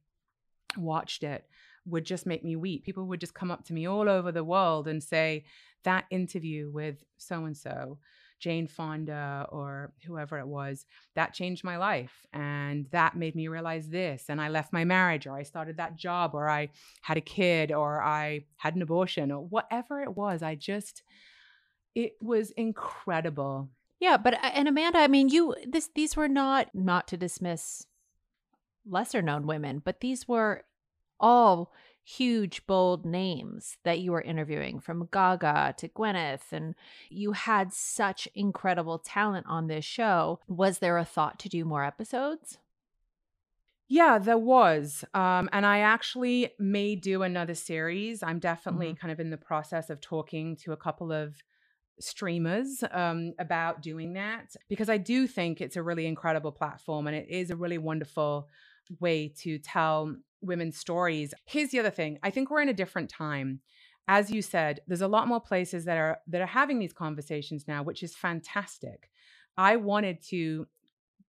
watched 0.77 1.23
it 1.23 1.47
would 1.87 2.05
just 2.05 2.27
make 2.27 2.45
me 2.45 2.57
weep. 2.57 2.85
People 2.85 3.07
would 3.07 3.21
just 3.21 3.35
come 3.35 3.51
up 3.51 3.64
to 3.64 3.73
me 3.73 3.87
all 3.87 4.09
over 4.09 4.31
the 4.31 4.45
world 4.45 4.87
and 4.87 5.03
say 5.03 5.45
that 5.85 6.05
interview 6.11 6.71
with 6.71 7.03
so 7.17 7.45
and 7.45 7.57
so 7.57 7.99
Jane 8.38 8.69
Fonda 8.69 9.47
or 9.51 9.93
whoever 10.07 10.38
it 10.38 10.47
was, 10.47 10.87
that 11.14 11.35
changed 11.35 11.64
my 11.64 11.77
life. 11.77 12.25
And 12.33 12.87
that 12.91 13.17
made 13.17 13.35
me 13.35 13.49
realize 13.49 13.88
this. 13.88 14.27
And 14.29 14.41
I 14.41 14.49
left 14.49 14.73
my 14.73 14.85
marriage, 14.85 15.27
or 15.27 15.37
I 15.37 15.43
started 15.43 15.79
that 15.79 15.97
job, 15.97 16.35
or 16.35 16.49
I 16.49 16.69
had 17.03 17.17
a 17.17 17.23
kid, 17.23 17.73
or 17.73 18.01
I 18.03 18.45
had 18.57 18.77
an 18.77 18.83
abortion, 18.83 19.33
or 19.33 19.41
whatever 19.41 20.01
it 20.03 20.17
was. 20.17 20.43
I 20.43 20.55
just, 20.55 21.03
it 21.95 22.12
was 22.21 22.53
incredible. 22.53 23.71
Yeah, 24.01 24.17
but 24.17 24.35
uh, 24.35 24.51
and 24.55 24.69
Amanda, 24.69 24.99
I 24.99 25.09
mean, 25.09 25.29
you 25.29 25.55
this 25.67 25.91
these 25.95 26.17
were 26.17 26.29
not 26.29 26.69
not 26.75 27.09
to 27.09 27.17
dismiss 27.17 27.87
lesser 28.87 29.23
known 29.23 29.47
women, 29.47 29.81
but 29.85 30.01
these 30.01 30.29
were 30.29 30.65
all 31.21 31.73
huge, 32.05 32.67
bold 32.67 33.05
names 33.05 33.77
that 33.85 33.99
you 33.99 34.13
were 34.13 34.23
interviewing 34.23 34.81
from 34.81 35.09
Gaga 35.13 35.75
to 35.79 35.89
Gwyneth, 35.89 36.53
and 36.53 36.75
you 37.11 37.33
had 37.33 37.73
such 37.73 38.27
incredible 38.35 38.99
talent 38.99 39.47
on 39.49 39.67
this 39.67 39.85
show. 39.85 40.41
Was 40.49 40.79
there 40.79 40.97
a 40.97 41.05
thought 41.05 41.39
to 41.41 41.49
do 41.49 41.65
more 41.65 41.85
episodes? 41.85 42.59
Yeah, 43.89 44.19
there 44.19 44.39
was. 44.39 45.05
Um, 45.15 45.49
and 45.53 45.65
I 45.65 45.81
actually 45.81 46.51
may 46.59 46.95
do 46.95 47.23
another 47.23 47.55
series. 47.55 48.23
I'm 48.23 48.39
definitely 48.39 48.95
kind 48.95 49.11
of 49.11 49.19
in 49.19 49.31
the 49.31 49.39
process 49.39 49.89
of 49.89 50.01
talking 50.01 50.57
to 50.57 50.73
a 50.73 50.77
couple 50.77 51.11
of 51.11 51.43
streamers 52.01 52.83
um, 52.91 53.33
about 53.39 53.83
doing 53.83 54.13
that 54.15 54.55
because 54.69 54.89
I 54.89 54.97
do 54.97 55.27
think 55.27 55.61
it's 55.61 55.77
a 55.77 55.83
really 55.83 56.07
incredible 56.07 56.53
platform 56.53 57.07
and 57.07 57.17
it 57.17 57.29
is 57.29 57.51
a 57.51 57.57
really 57.57 57.79
wonderful 57.79 58.49
way 59.01 59.29
to 59.41 59.59
tell 59.59 60.15
women's 60.41 60.79
stories. 60.79 61.35
Here's 61.45 61.71
the 61.71 61.81
other 61.81 61.91
thing 61.91 62.19
I 62.23 62.31
think 62.31 62.51
we're 62.51 62.63
in 62.63 62.69
a 62.69 62.75
different 62.75 63.11
time. 63.11 63.61
As 64.11 64.31
you 64.31 64.41
said, 64.41 64.81
there's 64.87 65.03
a 65.03 65.09
lot 65.09 65.29
more 65.29 65.41
places 65.41 65.85
that 65.85 65.99
are 65.99 66.19
that 66.29 66.41
are 66.41 66.47
having 66.47 66.79
these 66.79 66.93
conversations 66.93 67.67
now, 67.69 67.83
which 67.83 68.03
is 68.03 68.15
fantastic. 68.15 69.11
I 69.57 69.77
wanted 69.77 70.23
to 70.29 70.67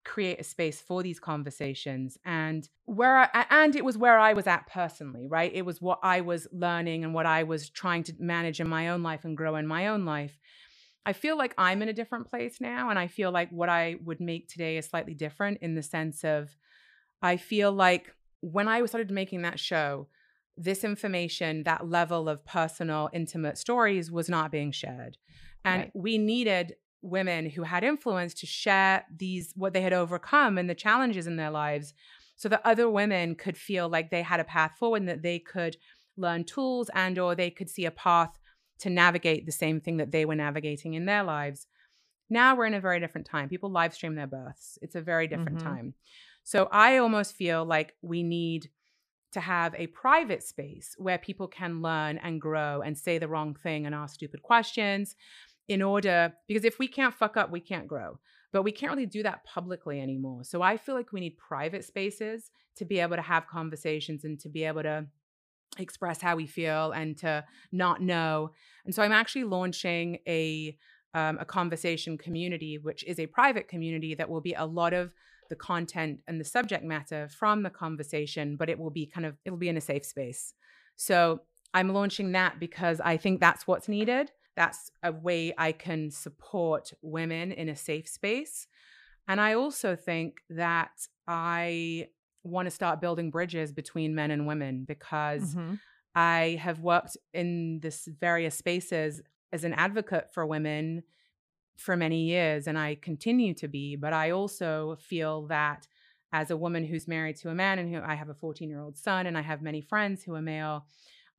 create 0.10 0.42
a 0.42 0.44
space 0.44 0.82
for 0.82 1.04
these 1.04 1.20
conversations 1.20 2.18
and 2.26 2.68
where 2.86 3.18
I, 3.20 3.46
and 3.52 3.76
it 3.76 3.86
was 3.86 3.96
where 3.96 4.18
I 4.18 4.34
was 4.34 4.48
at 4.48 4.66
personally, 4.66 5.28
right? 5.28 5.52
It 5.54 5.68
was 5.68 5.80
what 5.80 6.00
I 6.02 6.22
was 6.22 6.48
learning 6.52 7.04
and 7.04 7.14
what 7.14 7.28
I 7.28 7.44
was 7.44 7.70
trying 7.70 8.02
to 8.06 8.14
manage 8.18 8.60
in 8.60 8.68
my 8.68 8.90
own 8.90 9.04
life 9.04 9.24
and 9.24 9.38
grow 9.38 9.56
in 9.56 9.68
my 9.68 9.86
own 9.86 10.06
life. 10.06 10.40
I 11.06 11.14
feel 11.14 11.38
like 11.38 11.54
I'm 11.60 11.84
in 11.84 11.90
a 11.90 11.94
different 11.94 12.28
place 12.28 12.60
now 12.60 12.90
and 12.90 12.98
I 12.98 13.06
feel 13.06 13.32
like 13.32 13.52
what 13.52 13.70
I 13.70 13.98
would 14.04 14.20
make 14.20 14.48
today 14.48 14.78
is 14.78 14.88
slightly 14.88 15.14
different 15.14 15.60
in 15.62 15.76
the 15.76 15.84
sense 15.84 16.24
of 16.24 16.58
I 17.22 17.38
feel 17.38 17.72
like 17.72 18.12
when 18.42 18.68
I 18.68 18.84
started 18.86 19.12
making 19.12 19.44
that 19.44 19.60
show, 19.60 20.08
this 20.58 20.84
information, 20.84 21.64
that 21.66 21.88
level 21.88 22.28
of 22.28 22.44
personal, 22.46 23.12
intimate 23.14 23.60
stories 23.60 24.12
was 24.12 24.28
not 24.28 24.52
being 24.52 24.72
shared. 24.72 25.18
And 25.64 25.84
Right. 25.84 25.92
we 25.94 26.18
needed 26.18 26.76
women 27.02 27.50
who 27.50 27.64
had 27.64 27.84
influence 27.84 28.34
to 28.36 28.46
share 28.46 29.06
these, 29.16 29.54
what 29.56 29.74
they 29.74 29.82
had 29.82 29.94
overcome 29.94 30.58
and 30.58 30.70
the 30.70 30.76
challenges 30.76 31.28
in 31.28 31.38
their 31.38 31.52
lives 31.52 31.94
so 32.36 32.50
that 32.50 32.62
other 32.66 32.90
women 32.90 33.36
could 33.36 33.58
feel 33.58 33.90
like 33.90 34.10
they 34.10 34.22
had 34.22 34.40
a 34.40 34.46
path 34.46 34.76
forward 34.78 35.02
and 35.02 35.10
that 35.10 35.22
they 35.22 35.40
could 35.40 35.78
learn 36.18 36.44
tools 36.44 36.90
and 36.94 37.18
or 37.18 37.36
they 37.36 37.50
could 37.50 37.70
see 37.70 37.86
a 37.86 37.92
path 37.92 38.38
to 38.80 38.90
navigate 38.90 39.46
the 39.46 39.52
same 39.52 39.82
thing 39.82 39.98
that 39.98 40.12
they 40.12 40.26
were 40.26 40.36
navigating 40.36 40.94
in 40.94 41.06
their 41.06 41.24
lives. 41.24 41.68
Now 42.30 42.56
we're 42.56 42.66
in 42.66 42.74
a 42.74 42.80
very 42.82 43.00
different 43.00 43.28
time. 43.28 43.50
People 43.50 43.72
live 43.72 43.94
stream 43.94 44.16
their 44.16 44.28
births. 44.28 44.78
It's 44.82 44.96
a 44.96 45.02
very 45.02 45.28
different 45.28 45.60
Mhm. 45.60 45.64
time. 45.64 45.94
So 46.44 46.68
I 46.72 46.98
almost 46.98 47.36
feel 47.36 47.66
like 47.66 47.96
we 48.02 48.24
need 48.24 48.70
to 49.32 49.40
have 49.40 49.76
a 49.76 49.88
private 49.88 50.44
space 50.44 50.96
where 50.98 51.18
people 51.20 51.48
can 51.48 51.82
learn 51.82 52.18
and 52.20 52.42
grow 52.42 52.82
and 52.82 52.98
say 52.98 53.18
the 53.20 53.28
wrong 53.28 53.54
thing 53.54 53.86
and 53.86 53.94
ask 53.94 54.16
stupid 54.16 54.42
questions 54.42 55.16
in 55.70 55.82
order 55.82 56.34
because 56.48 56.66
if 56.66 56.80
we 56.80 56.88
can't 56.88 57.14
fuck 57.14 57.38
up, 57.38 57.52
we 57.52 57.62
can't 57.62 57.88
grow. 57.88 58.20
But 58.52 58.64
we 58.64 58.72
can't 58.72 58.92
really 58.92 59.06
do 59.06 59.24
that 59.24 59.44
publicly 59.46 60.02
anymore. 60.02 60.44
So 60.44 60.64
I 60.64 60.76
feel 60.76 60.96
like 60.96 61.14
we 61.14 61.20
need 61.20 61.38
private 61.38 61.86
spaces 61.86 62.50
to 62.78 62.86
be 62.86 63.00
able 63.00 63.16
to 63.16 63.22
have 63.22 63.48
conversations 63.48 64.26
and 64.26 64.40
to 64.40 64.50
be 64.50 64.64
able 64.64 64.82
to 64.82 65.06
express 65.78 66.20
how 66.20 66.36
we 66.36 66.48
feel 66.48 66.92
and 66.92 67.16
to 67.20 67.46
not 67.72 68.02
know. 68.02 68.52
And 68.86 68.96
so 68.96 69.04
I'm 69.04 69.12
actually 69.12 69.44
launching 69.44 70.18
a 70.28 70.76
um, 71.16 71.40
a 71.40 71.46
conversation 71.46 72.20
community, 72.20 72.78
which 72.78 73.04
is 73.04 73.20
a 73.20 73.26
private 73.26 73.68
community 73.68 74.14
that 74.16 74.30
will 74.30 74.42
be 74.42 74.54
a 74.54 74.66
lot 74.66 74.94
of 74.94 75.12
the 75.50 75.56
content 75.56 76.20
and 76.28 76.40
the 76.40 76.46
subject 76.46 76.84
matter 76.84 77.28
from 77.30 77.64
the 77.64 77.72
conversation, 77.72 78.56
but 78.56 78.70
it 78.70 78.78
will 78.78 78.92
be 78.92 79.08
kind 79.08 79.26
of 79.26 79.36
it'll 79.46 79.58
be 79.58 79.70
in 79.70 79.78
a 79.78 79.82
safe 79.82 80.06
space. 80.06 80.54
So 80.96 81.42
I'm 81.74 81.94
launching 81.94 82.32
that 82.34 82.60
because 82.60 83.00
I 83.00 83.18
think 83.18 83.40
that's 83.40 83.68
what's 83.68 83.88
needed. 83.88 84.32
That's 84.60 84.92
a 85.02 85.14
way 85.14 85.54
I 85.58 85.72
can 85.72 86.12
support 86.12 86.92
women 87.02 87.54
in 87.54 87.70
a 87.70 87.78
safe 87.78 88.10
space. 88.10 88.68
And 89.26 89.40
I 89.40 89.54
also 89.54 89.96
think 89.96 90.42
that 90.50 91.08
I 91.26 92.10
want 92.44 92.66
to 92.66 92.72
start 92.72 93.00
building 93.00 93.32
bridges 93.32 93.72
between 93.72 94.14
men 94.16 94.32
and 94.32 94.46
women 94.46 94.84
because 94.84 95.56
Mhm. 95.56 95.80
I 96.14 96.60
have 96.62 96.82
worked 96.82 97.16
in 97.34 97.80
this 97.80 98.06
various 98.06 98.56
spaces 98.56 99.22
as 99.54 99.64
an 99.64 99.74
advocate 99.74 100.34
for 100.34 100.46
women 100.46 101.04
for 101.78 101.96
many 101.96 102.26
years 102.26 102.68
and 102.68 102.78
I 102.78 102.96
continue 102.96 103.54
to 103.54 103.68
be, 103.70 103.96
but 103.96 104.12
I 104.12 104.32
also 104.32 104.98
feel 104.98 105.48
that 105.48 105.88
as 106.34 106.52
a 106.52 106.58
woman 106.58 106.84
who's 106.84 107.08
married 107.08 107.38
to 107.38 107.50
a 107.50 107.56
man 107.56 107.80
and 107.80 107.94
who 107.96 108.02
I 108.02 108.16
have 108.16 108.28
a 108.30 108.34
14-year-old 108.34 108.98
son 108.98 109.26
and 109.26 109.38
I 109.38 109.42
have 109.42 109.62
many 109.62 109.80
friends 109.82 110.24
who 110.24 110.36
are 110.36 110.42
male, 110.42 110.86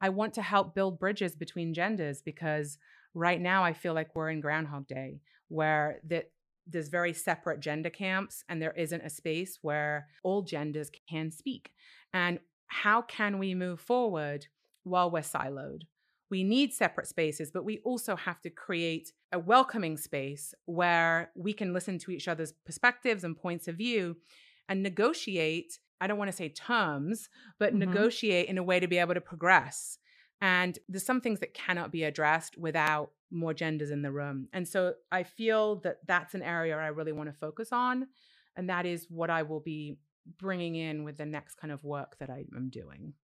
I 0.00 0.08
want 0.08 0.32
to 0.34 0.42
help 0.42 0.74
build 0.74 0.98
bridges 0.98 1.36
between 1.36 1.74
genders 1.74 2.22
because 2.22 2.78
right 3.14 3.40
now 3.40 3.64
I 3.64 3.72
feel 3.72 3.94
like 3.94 4.14
we're 4.14 4.30
in 4.30 4.40
Groundhog 4.40 4.86
Day 4.86 5.20
where 5.48 6.00
that 6.08 6.30
there's 6.66 6.88
very 6.88 7.12
separate 7.12 7.60
gender 7.60 7.90
camps 7.90 8.44
and 8.48 8.62
there 8.62 8.74
isn't 8.76 9.02
a 9.02 9.10
space 9.10 9.58
where 9.62 10.06
all 10.22 10.42
genders 10.42 10.90
can 11.08 11.30
speak. 11.30 11.72
And 12.12 12.38
how 12.68 13.02
can 13.02 13.38
we 13.38 13.54
move 13.54 13.80
forward 13.80 14.46
while 14.84 15.10
we're 15.10 15.20
siloed? 15.20 15.82
We 16.30 16.44
need 16.44 16.72
separate 16.72 17.08
spaces, 17.08 17.50
but 17.52 17.64
we 17.64 17.80
also 17.84 18.14
have 18.14 18.40
to 18.42 18.50
create 18.50 19.12
a 19.32 19.38
welcoming 19.38 19.96
space 19.96 20.54
where 20.66 21.32
we 21.34 21.52
can 21.52 21.72
listen 21.72 21.98
to 21.98 22.12
each 22.12 22.28
other's 22.28 22.52
perspectives 22.64 23.24
and 23.24 23.36
points 23.36 23.66
of 23.66 23.76
view 23.76 24.16
and 24.68 24.82
negotiate. 24.82 25.80
I 26.00 26.06
don't 26.06 26.18
want 26.18 26.30
to 26.30 26.36
say 26.36 26.48
terms, 26.48 27.28
but 27.58 27.70
mm-hmm. 27.70 27.80
negotiate 27.80 28.48
in 28.48 28.58
a 28.58 28.62
way 28.62 28.78
to 28.78 28.86
be 28.86 28.98
able 28.98 29.14
to 29.14 29.20
progress. 29.20 29.98
And 30.40 30.78
there's 30.88 31.04
some 31.04 31.20
things 31.20 31.40
that 31.40 31.54
cannot 31.54 31.92
be 31.92 32.04
addressed 32.04 32.56
without 32.56 33.10
more 33.30 33.54
genders 33.54 33.90
in 33.90 34.02
the 34.02 34.10
room. 34.10 34.48
And 34.52 34.66
so 34.66 34.94
I 35.12 35.22
feel 35.22 35.76
that 35.80 35.98
that's 36.06 36.34
an 36.34 36.42
area 36.42 36.76
I 36.76 36.88
really 36.88 37.12
want 37.12 37.28
to 37.28 37.38
focus 37.38 37.68
on. 37.72 38.08
And 38.56 38.68
that 38.68 38.86
is 38.86 39.06
what 39.08 39.30
I 39.30 39.42
will 39.42 39.60
be 39.60 39.98
bringing 40.38 40.74
in 40.76 41.04
with 41.04 41.18
the 41.18 41.26
next 41.26 41.56
kind 41.56 41.72
of 41.72 41.84
work 41.84 42.16
that 42.18 42.30
I 42.30 42.44
am 42.56 42.70
doing. 42.70 43.14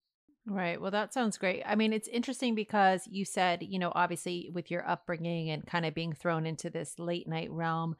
Right. 0.45 0.79
Well, 0.79 0.91
that 0.91 1.13
sounds 1.13 1.37
great. 1.37 1.63
I 1.65 1.75
mean, 1.75 1.91
it's 1.91 2.07
interesting 2.07 2.55
because 2.55 3.05
you 3.05 3.25
said, 3.25 3.63
you 3.63 3.79
know, 3.79 3.91
obviously 3.93 4.49
with 4.53 4.71
your 4.71 4.87
upbringing 4.87 5.49
and 5.49 5.65
kind 5.65 5.85
of 5.85 5.93
being 5.93 6.13
thrown 6.13 6.45
into 6.45 6.69
this 6.69 6.97
late 6.97 7.27
night 7.27 7.51
realm, 7.51 7.97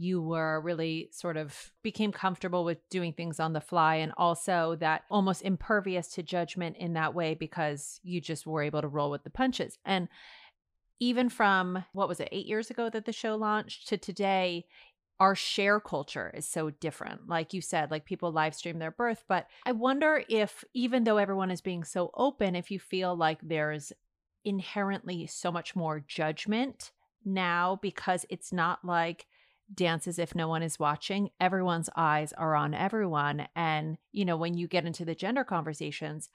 you 0.00 0.22
were 0.22 0.62
really 0.62 1.10
sort 1.12 1.36
of 1.36 1.72
became 1.82 2.10
comfortable 2.10 2.64
with 2.64 2.78
doing 2.88 3.12
things 3.12 3.38
on 3.38 3.52
the 3.52 3.60
fly 3.60 3.96
and 3.96 4.12
also 4.16 4.74
that 4.80 5.02
almost 5.10 5.42
impervious 5.42 6.08
to 6.08 6.22
judgment 6.22 6.74
in 6.78 6.94
that 6.94 7.14
way 7.14 7.34
because 7.34 8.00
you 8.02 8.18
just 8.18 8.46
were 8.46 8.62
able 8.62 8.80
to 8.80 8.88
roll 8.88 9.10
with 9.10 9.24
the 9.24 9.30
punches. 9.30 9.78
And 9.84 10.08
even 11.00 11.28
from 11.28 11.84
what 11.92 12.08
was 12.08 12.18
it, 12.18 12.30
eight 12.32 12.46
years 12.46 12.70
ago 12.70 12.88
that 12.88 13.04
the 13.04 13.12
show 13.12 13.36
launched 13.36 13.88
to 13.88 13.98
today, 13.98 14.64
our 15.18 15.34
share 15.34 15.78
culture 15.78 16.32
is 16.34 16.48
so 16.48 16.70
different. 16.70 17.28
Like 17.28 17.52
you 17.52 17.60
said, 17.60 17.90
like 17.90 18.06
people 18.06 18.32
live 18.32 18.54
stream 18.54 18.78
their 18.78 18.90
birth. 18.90 19.24
But 19.28 19.48
I 19.66 19.72
wonder 19.72 20.24
if, 20.30 20.64
even 20.72 21.04
though 21.04 21.18
everyone 21.18 21.50
is 21.50 21.60
being 21.60 21.84
so 21.84 22.10
open, 22.14 22.56
if 22.56 22.70
you 22.70 22.78
feel 22.78 23.14
like 23.14 23.40
there's 23.42 23.92
inherently 24.46 25.26
so 25.26 25.52
much 25.52 25.76
more 25.76 26.00
judgment 26.00 26.90
now 27.22 27.78
because 27.82 28.24
it's 28.30 28.50
not 28.50 28.82
like 28.82 29.26
dance 29.72 30.06
as 30.06 30.18
if 30.18 30.34
no 30.34 30.48
one 30.48 30.62
is 30.62 30.78
watching. 30.78 31.30
Everyone's 31.40 31.90
eyes 31.96 32.32
are 32.32 32.54
on 32.54 32.74
everyone. 32.74 33.46
And, 33.54 33.98
you 34.12 34.24
know, 34.24 34.36
when 34.36 34.54
you 34.54 34.66
get 34.66 34.86
into 34.86 35.04
the 35.04 35.14
gender 35.14 35.44
conversations, 35.44 36.28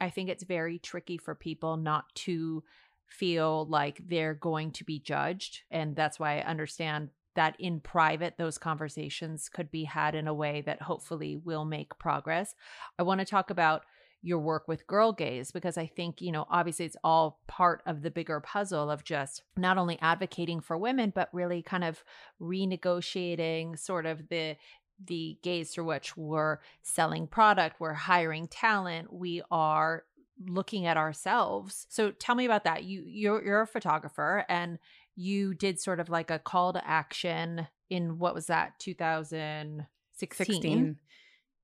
I 0.00 0.10
think 0.10 0.28
it's 0.28 0.44
very 0.44 0.78
tricky 0.78 1.16
for 1.16 1.34
people 1.34 1.76
not 1.76 2.04
to 2.16 2.62
feel 3.06 3.66
like 3.66 4.00
they're 4.06 4.34
going 4.34 4.72
to 4.72 4.84
be 4.84 4.98
judged. 4.98 5.62
And 5.70 5.96
that's 5.96 6.18
why 6.18 6.38
I 6.38 6.42
understand 6.42 7.10
that 7.34 7.54
in 7.58 7.80
private, 7.80 8.36
those 8.36 8.58
conversations 8.58 9.48
could 9.48 9.70
be 9.70 9.84
had 9.84 10.14
in 10.14 10.26
a 10.26 10.34
way 10.34 10.62
that 10.62 10.82
hopefully 10.82 11.36
will 11.36 11.64
make 11.64 11.98
progress. 11.98 12.54
I 12.98 13.02
want 13.04 13.20
to 13.20 13.26
talk 13.26 13.50
about 13.50 13.84
your 14.26 14.40
work 14.40 14.66
with 14.66 14.88
Girl 14.88 15.12
Gaze 15.12 15.52
because 15.52 15.78
I 15.78 15.86
think, 15.86 16.20
you 16.20 16.32
know, 16.32 16.46
obviously 16.50 16.84
it's 16.84 16.96
all 17.04 17.38
part 17.46 17.80
of 17.86 18.02
the 18.02 18.10
bigger 18.10 18.40
puzzle 18.40 18.90
of 18.90 19.04
just 19.04 19.44
not 19.56 19.78
only 19.78 19.98
advocating 20.02 20.60
for 20.60 20.76
women, 20.76 21.12
but 21.14 21.28
really 21.32 21.62
kind 21.62 21.84
of 21.84 22.02
renegotiating 22.42 23.78
sort 23.78 24.04
of 24.04 24.28
the 24.28 24.56
the 25.04 25.38
gaze 25.42 25.70
through 25.70 25.84
which 25.84 26.16
we're 26.16 26.58
selling 26.82 27.26
product, 27.28 27.78
we're 27.78 27.92
hiring 27.92 28.48
talent, 28.48 29.12
we 29.12 29.42
are 29.50 30.04
looking 30.44 30.86
at 30.86 30.96
ourselves. 30.96 31.86
So 31.90 32.10
tell 32.10 32.34
me 32.34 32.46
about 32.46 32.64
that. 32.64 32.82
You 32.82 33.04
you're 33.06 33.44
you're 33.44 33.60
a 33.60 33.66
photographer 33.66 34.44
and 34.48 34.80
you 35.14 35.54
did 35.54 35.78
sort 35.78 36.00
of 36.00 36.08
like 36.08 36.32
a 36.32 36.40
call 36.40 36.72
to 36.72 36.84
action 36.84 37.68
in 37.90 38.18
what 38.18 38.34
was 38.34 38.46
that 38.46 38.80
2016 38.80 40.54
16. 40.56 40.96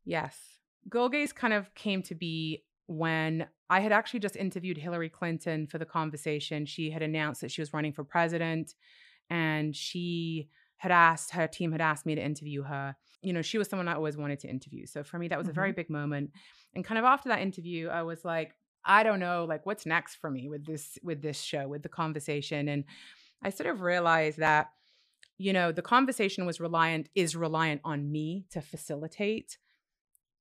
yes 0.05 0.39
gaze 0.91 1.33
kind 1.33 1.53
of 1.53 1.75
came 1.75 2.03
to 2.03 2.15
be 2.15 2.63
when 2.87 3.47
i 3.71 3.81
had 3.81 3.93
actually 3.93 4.21
just 4.21 4.37
interviewed 4.37 4.77
hillary 4.77 5.09
clinton 5.09 5.67
for 5.67 5.79
the 5.79 5.85
conversation 5.85 6.67
she 6.67 6.91
had 6.91 7.03
announced 7.03 7.41
that 7.41 7.51
she 7.51 7.61
was 7.61 7.73
running 7.73 7.93
for 7.93 8.05
president 8.05 8.75
and 9.31 9.75
she 9.77 10.49
had 10.77 10.93
asked 10.93 11.31
her 11.33 11.47
team 11.47 11.73
had 11.73 11.81
asked 11.81 12.05
me 12.05 12.15
to 12.15 12.23
interview 12.23 12.63
her 12.63 12.97
you 13.23 13.33
know 13.33 13.43
she 13.43 13.59
was 13.59 13.69
someone 13.69 13.89
i 13.89 13.95
always 13.95 14.17
wanted 14.17 14.39
to 14.39 14.49
interview 14.49 14.87
so 14.87 15.03
for 15.03 15.19
me 15.19 15.29
that 15.29 15.39
was 15.39 15.47
mm-hmm. 15.47 15.53
a 15.53 15.55
very 15.55 15.71
mm-hmm. 15.71 15.77
big 15.77 15.91
moment 15.91 16.31
and 16.75 16.85
kind 16.85 16.99
of 16.99 17.05
after 17.05 17.29
that 17.29 17.41
interview 17.41 17.89
i 17.89 18.03
was 18.03 18.25
like 18.25 18.55
i 18.85 19.03
don't 19.03 19.21
know 19.21 19.47
like 19.49 19.65
what's 19.65 19.87
next 19.87 20.17
for 20.17 20.31
me 20.31 20.49
with 20.49 20.67
this 20.67 20.99
with 21.03 21.23
this 21.23 21.41
show 21.41 21.69
with 21.69 21.83
the 21.83 21.89
conversation 21.89 22.69
and 22.69 22.85
I 23.43 23.51
sort 23.51 23.69
of 23.69 23.83
realized 23.83 24.39
that, 24.39 24.71
you 25.37 25.53
know, 25.53 25.73
the 25.73 25.83
conversation 25.83 26.47
was 26.47 26.61
reliant, 26.61 27.09
is 27.15 27.35
reliant 27.35 27.81
on 27.85 28.11
me 28.11 28.47
to 28.51 28.61
facilitate 28.61 29.59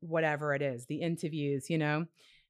whatever 0.01 0.53
it 0.53 0.61
is, 0.61 0.85
the 0.85 1.01
interviews, 1.01 1.69
you 1.69 1.77
know. 1.77 2.05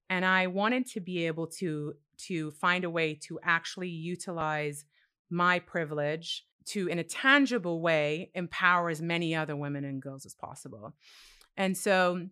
And 0.10 0.26
I 0.26 0.48
wanted 0.48 0.88
to 0.88 1.00
be 1.00 1.28
able 1.28 1.48
to 1.60 1.94
to 2.28 2.52
find 2.52 2.84
a 2.84 2.90
way 2.90 3.16
to 3.16 3.40
actually 3.44 3.90
utilize 3.90 4.86
my 5.30 5.60
privilege 5.60 6.46
to 6.66 6.88
in 6.88 7.00
a 7.00 7.04
tangible 7.04 7.82
way 7.82 8.30
empower 8.36 8.90
as 8.90 9.02
many 9.02 9.34
other 9.36 9.56
women 9.56 9.86
and 9.86 10.02
girls 10.02 10.26
as 10.26 10.36
possible. 10.36 10.94
And 11.58 11.76
so 11.76 12.28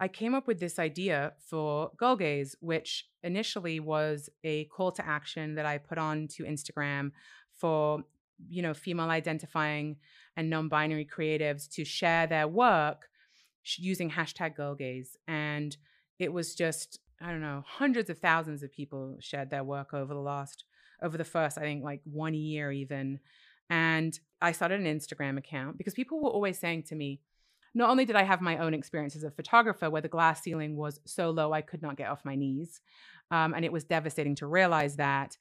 I 0.00 0.08
came 0.08 0.34
up 0.34 0.46
with 0.46 0.58
this 0.58 0.78
idea 0.78 1.34
for 1.38 1.92
Girl 1.96 2.16
Gaze, 2.16 2.56
which 2.60 3.08
initially 3.22 3.78
was 3.78 4.28
a 4.42 4.64
call 4.64 4.90
to 4.92 5.06
action 5.06 5.54
that 5.54 5.66
I 5.66 5.78
put 5.78 5.98
on 5.98 6.28
to 6.32 6.44
Instagram 6.44 7.12
for, 7.54 8.02
you 8.48 8.62
know, 8.62 8.74
female 8.74 9.10
identifying 9.10 9.96
and 10.36 10.50
non-binary 10.50 11.06
creatives 11.06 11.68
to 11.74 11.84
share 11.84 12.26
their 12.26 12.48
work 12.48 13.08
using 13.64 14.10
hashtag 14.10 14.56
Girl 14.56 14.74
Gaze. 14.74 15.16
And 15.26 15.76
it 16.18 16.32
was 16.32 16.54
just, 16.54 17.00
I 17.20 17.30
don't 17.30 17.40
know, 17.40 17.64
hundreds 17.66 18.10
of 18.10 18.18
thousands 18.18 18.62
of 18.62 18.72
people 18.72 19.16
shared 19.20 19.50
their 19.50 19.64
work 19.64 19.94
over 19.94 20.12
the 20.14 20.20
last, 20.20 20.64
over 21.02 21.16
the 21.16 21.24
first, 21.24 21.58
I 21.58 21.62
think 21.62 21.82
like 21.82 22.00
one 22.04 22.34
year 22.34 22.70
even. 22.70 23.20
And 23.70 24.18
I 24.40 24.52
started 24.52 24.80
an 24.80 24.98
Instagram 24.98 25.38
account 25.38 25.78
because 25.78 25.94
people 25.94 26.20
were 26.20 26.30
always 26.30 26.58
saying 26.58 26.84
to 26.84 26.94
me, 26.94 27.20
not 27.74 27.90
only 27.90 28.04
did 28.04 28.14
I 28.14 28.22
have 28.22 28.40
my 28.40 28.58
own 28.58 28.72
experience 28.72 29.16
as 29.16 29.24
a 29.24 29.30
photographer 29.30 29.90
where 29.90 30.02
the 30.02 30.08
glass 30.08 30.42
ceiling 30.42 30.76
was 30.76 31.00
so 31.06 31.30
low 31.30 31.52
I 31.52 31.60
could 31.60 31.82
not 31.82 31.96
get 31.96 32.08
off 32.08 32.24
my 32.24 32.36
knees, 32.36 32.80
um, 33.30 33.52
and 33.52 33.64
it 33.64 33.72
was 33.72 33.84
devastating 33.84 34.36
to 34.36 34.46
realize 34.46 34.96
that. 34.96 35.36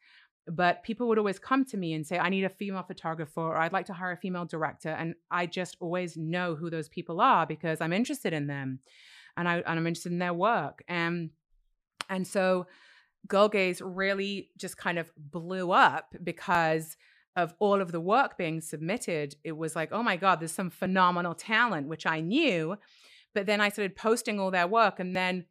But 0.47 0.83
people 0.83 1.07
would 1.07 1.17
always 1.17 1.39
come 1.39 1.63
to 1.65 1.77
me 1.77 1.93
and 1.93 2.05
say, 2.05 2.19
I 2.19 2.29
need 2.29 2.43
a 2.43 2.49
female 2.49 2.83
photographer, 2.83 3.39
or 3.39 3.57
I'd 3.57 3.71
like 3.71 3.85
to 3.85 3.93
hire 3.93 4.11
a 4.11 4.17
female 4.17 4.45
director. 4.45 4.89
And 4.89 5.15
I 5.31 5.45
just 5.45 5.77
always 5.79 6.17
know 6.17 6.55
who 6.55 6.69
those 6.69 6.89
people 6.89 7.21
are 7.21 7.45
because 7.45 7.79
I'm 7.79 7.93
interested 7.93 8.33
in 8.33 8.47
them 8.47 8.79
and, 9.37 9.47
I, 9.47 9.57
and 9.57 9.79
I'm 9.79 9.87
interested 9.87 10.11
in 10.11 10.19
their 10.19 10.33
work. 10.33 10.83
And, 10.87 11.29
and 12.09 12.27
so 12.27 12.67
Girl 13.27 13.47
Gaze 13.47 13.81
really 13.81 14.49
just 14.57 14.77
kind 14.77 14.99
of 14.99 15.11
blew 15.17 15.71
up 15.71 16.13
because 16.21 16.97
of 17.35 17.53
all 17.59 17.81
of 17.81 17.91
the 17.91 18.01
work 18.01 18.37
being 18.37 18.61
submitted, 18.61 19.35
it 19.43 19.53
was 19.53 19.75
like, 19.75 19.91
oh 19.91 20.03
my 20.03 20.17
God, 20.17 20.39
there's 20.39 20.51
some 20.51 20.69
phenomenal 20.69 21.33
talent, 21.33 21.87
which 21.87 22.05
I 22.05 22.21
knew. 22.21 22.77
But 23.33 23.47
then 23.47 23.61
I 23.61 23.69
started 23.69 23.95
posting 23.95 24.39
all 24.39 24.51
their 24.51 24.67
work. 24.67 24.99
And 24.99 25.15
then, 25.15 25.45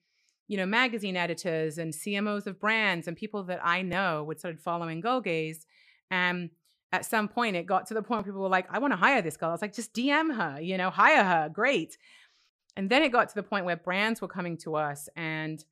you 0.52 0.58
know, 0.58 0.66
magazine 0.66 1.16
editors 1.16 1.78
and 1.78 1.94
CMOs 1.94 2.46
of 2.46 2.60
brands 2.60 3.08
and 3.08 3.16
people 3.16 3.42
that 3.44 3.64
I 3.64 3.80
know 3.80 4.22
would 4.24 4.38
started 4.38 4.60
following 4.60 5.00
Girl 5.00 5.22
Gaze. 5.22 5.64
And 6.10 6.50
at 6.92 7.06
some 7.06 7.26
point, 7.26 7.56
it 7.56 7.64
got 7.64 7.86
to 7.86 7.94
the 7.94 8.02
point 8.02 8.18
where 8.18 8.32
people 8.32 8.42
were 8.42 8.50
like, 8.50 8.66
I 8.70 8.78
want 8.78 8.92
to 8.92 8.98
hire 8.98 9.22
this 9.22 9.38
girl. 9.38 9.48
I 9.48 9.52
was 9.52 9.62
like, 9.62 9.74
just 9.74 9.94
DM 9.94 10.36
her, 10.36 10.60
you 10.60 10.76
know, 10.76 10.90
hire 10.90 11.24
her. 11.24 11.48
Great. 11.48 11.96
And 12.76 12.90
then 12.90 13.02
it 13.02 13.12
got 13.12 13.30
to 13.30 13.34
the 13.34 13.42
point 13.42 13.64
where 13.64 13.78
brands 13.78 14.20
were 14.20 14.28
coming 14.28 14.58
to 14.58 14.76
us 14.76 15.08
and, 15.16 15.64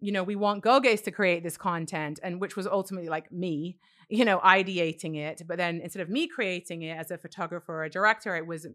you 0.00 0.10
know, 0.10 0.24
we 0.24 0.34
want 0.34 0.64
Girl 0.64 0.80
Gaze 0.80 1.02
to 1.02 1.12
create 1.12 1.44
this 1.44 1.56
content, 1.56 2.18
and 2.20 2.40
which 2.40 2.56
was 2.56 2.66
ultimately 2.66 3.08
like 3.08 3.30
me 3.30 3.78
you 4.08 4.24
know, 4.24 4.38
ideating 4.38 5.16
it. 5.16 5.42
But 5.46 5.56
then 5.56 5.80
instead 5.80 6.02
of 6.02 6.08
me 6.08 6.28
creating 6.28 6.82
it 6.82 6.96
as 6.96 7.10
a 7.10 7.18
photographer 7.18 7.74
or 7.74 7.84
a 7.84 7.90
director, 7.90 8.36
it 8.36 8.46
was 8.46 8.66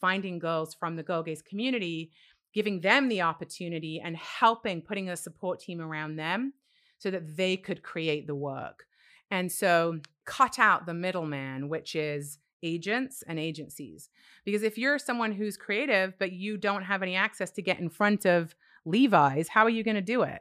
finding 0.00 0.38
girls 0.38 0.74
from 0.74 0.96
the 0.96 1.02
Girl 1.02 1.22
Gaze 1.22 1.42
community, 1.42 2.10
giving 2.56 2.80
them 2.80 3.10
the 3.10 3.20
opportunity 3.20 4.00
and 4.02 4.16
helping, 4.16 4.80
putting 4.80 5.10
a 5.10 5.16
support 5.16 5.60
team 5.60 5.78
around 5.78 6.16
them 6.16 6.54
so 6.96 7.10
that 7.10 7.36
they 7.36 7.54
could 7.54 7.82
create 7.82 8.26
the 8.26 8.34
work. 8.34 8.86
And 9.30 9.52
so 9.52 10.00
cut 10.24 10.58
out 10.58 10.86
the 10.86 10.94
middleman, 10.94 11.68
which 11.68 11.94
is 11.94 12.38
agents 12.62 13.22
and 13.28 13.38
agencies. 13.38 14.08
Because 14.42 14.62
if 14.62 14.78
you're 14.78 14.98
someone 14.98 15.32
who's 15.32 15.58
creative, 15.58 16.14
but 16.18 16.32
you 16.32 16.56
don't 16.56 16.84
have 16.84 17.02
any 17.02 17.14
access 17.14 17.50
to 17.50 17.60
get 17.60 17.78
in 17.78 17.90
front 17.90 18.24
of 18.24 18.56
Levi's, 18.86 19.48
how 19.48 19.64
are 19.64 19.70
you 19.70 19.84
going 19.84 19.96
to 19.96 20.00
do 20.00 20.22
it? 20.22 20.40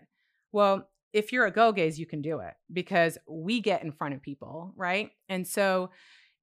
Well, 0.53 0.87
if 1.11 1.33
you're 1.33 1.47
a 1.47 1.51
Girl 1.51 1.73
Gaze, 1.73 1.99
you 1.99 2.05
can 2.05 2.21
do 2.21 2.39
it 2.39 2.53
because 2.71 3.17
we 3.27 3.59
get 3.59 3.83
in 3.83 3.91
front 3.91 4.13
of 4.13 4.21
people, 4.21 4.71
right? 4.77 5.11
And 5.27 5.45
so 5.45 5.89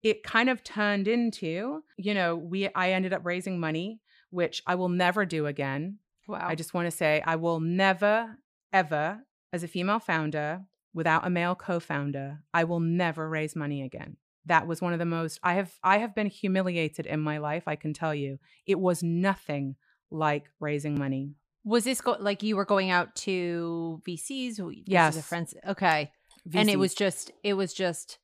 it 0.03 0.23
kind 0.23 0.51
of 0.51 0.63
turned 0.63 1.09
into, 1.09 1.83
you 1.97 2.13
know, 2.13 2.37
we 2.37 2.69
I 2.75 2.91
ended 2.91 3.15
up 3.15 3.25
raising 3.25 3.59
money, 3.59 4.01
which 4.33 4.63
I 4.67 4.75
will 4.75 4.89
never 4.89 5.25
do 5.25 5.47
again. 5.47 5.99
Wow. 6.27 6.41
I 6.43 6.55
just 6.55 6.75
want 6.75 6.87
to 6.87 6.91
say 6.91 7.23
I 7.25 7.37
will 7.37 7.61
never 7.61 8.39
ever 8.73 9.21
as 9.53 9.63
a 9.63 9.69
female 9.69 9.99
founder 9.99 10.63
without 10.95 11.27
a 11.27 11.31
male 11.31 11.55
co-founder, 11.55 12.41
I 12.53 12.65
will 12.65 12.81
never 12.81 13.29
raise 13.29 13.55
money 13.55 13.83
again. 13.83 14.17
That 14.47 14.67
was 14.67 14.81
one 14.83 14.93
of 14.93 14.99
the 14.99 15.05
most 15.05 15.39
I 15.43 15.55
have 15.55 15.73
I 15.85 15.99
have 15.99 16.15
been 16.15 16.27
humiliated 16.27 17.07
in 17.07 17.21
my 17.21 17.39
life, 17.39 17.65
I 17.67 17.77
can 17.77 17.93
tell 17.93 18.15
you. 18.15 18.39
It 18.67 18.81
was 18.81 19.03
nothing 19.03 19.77
like 20.11 20.45
raising 20.59 20.99
money. 20.99 21.35
Was 21.65 21.85
this 21.85 22.01
go- 22.01 22.17
like 22.19 22.43
you 22.43 22.57
were 22.57 22.65
going 22.65 22.91
out 22.91 23.15
to 23.17 24.03
VCs? 24.07 24.83
Yes. 24.87 25.25
friends. 25.29 25.55
Okay. 25.69 26.11
And 26.55 26.69
it 26.69 26.79
was 26.79 26.95
just 26.95 27.31
it 27.45 27.55
was 27.55 27.73
just 27.73 28.19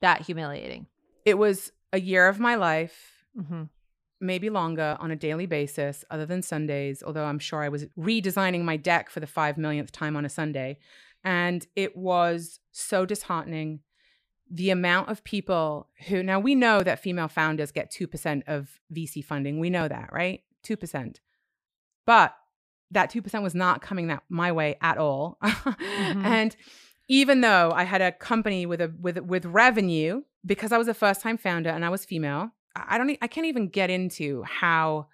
that 0.00 0.22
humiliating. 0.22 0.86
it 1.24 1.36
was 1.36 1.72
a 1.92 2.00
year 2.00 2.28
of 2.28 2.38
my 2.38 2.54
life 2.54 3.06
Mm-hmm. 3.38 3.64
Maybe 4.20 4.50
longer 4.50 4.96
on 5.00 5.10
a 5.10 5.16
daily 5.16 5.46
basis, 5.46 6.04
other 6.10 6.26
than 6.26 6.42
Sundays, 6.42 7.02
although 7.02 7.24
I'm 7.24 7.38
sure 7.38 7.62
I 7.62 7.68
was 7.68 7.86
redesigning 7.98 8.62
my 8.62 8.76
deck 8.76 9.10
for 9.10 9.20
the 9.20 9.26
five 9.26 9.56
millionth 9.56 9.92
time 9.92 10.16
on 10.16 10.24
a 10.24 10.28
Sunday. 10.28 10.78
And 11.24 11.66
it 11.76 11.96
was 11.96 12.60
so 12.72 13.06
disheartening. 13.06 13.80
The 14.50 14.70
amount 14.70 15.10
of 15.10 15.22
people 15.24 15.88
who, 16.08 16.22
now 16.22 16.40
we 16.40 16.54
know 16.54 16.82
that 16.82 17.00
female 17.00 17.28
founders 17.28 17.70
get 17.70 17.92
2% 17.92 18.42
of 18.46 18.80
VC 18.92 19.24
funding. 19.24 19.60
We 19.60 19.70
know 19.70 19.86
that, 19.86 20.12
right? 20.12 20.42
2%. 20.64 21.16
But 22.04 22.34
that 22.90 23.12
2% 23.12 23.42
was 23.42 23.54
not 23.54 23.80
coming 23.80 24.08
that 24.08 24.24
my 24.28 24.52
way 24.52 24.76
at 24.80 24.98
all. 24.98 25.38
Mm-hmm. 26.00 26.24
And 26.24 26.56
even 27.08 27.40
though 27.40 27.72
I 27.74 27.84
had 27.84 28.00
a 28.00 28.12
company 28.12 28.64
with 28.64 28.80
a 28.80 28.92
with 29.00 29.18
with 29.18 29.44
revenue 29.44 30.22
because 30.46 30.72
I 30.72 30.78
was 30.78 30.88
a 30.88 30.94
first 30.94 31.20
time 31.20 31.36
founder 31.36 31.68
and 31.68 31.84
I 31.84 31.88
was 31.88 32.04
female, 32.04 32.52
I 32.74 32.98
don't 32.98 33.16
I 33.20 33.26
can't 33.26 33.46
even 33.46 33.68
get 33.68 33.90
into 33.90 34.42
how 34.42 35.08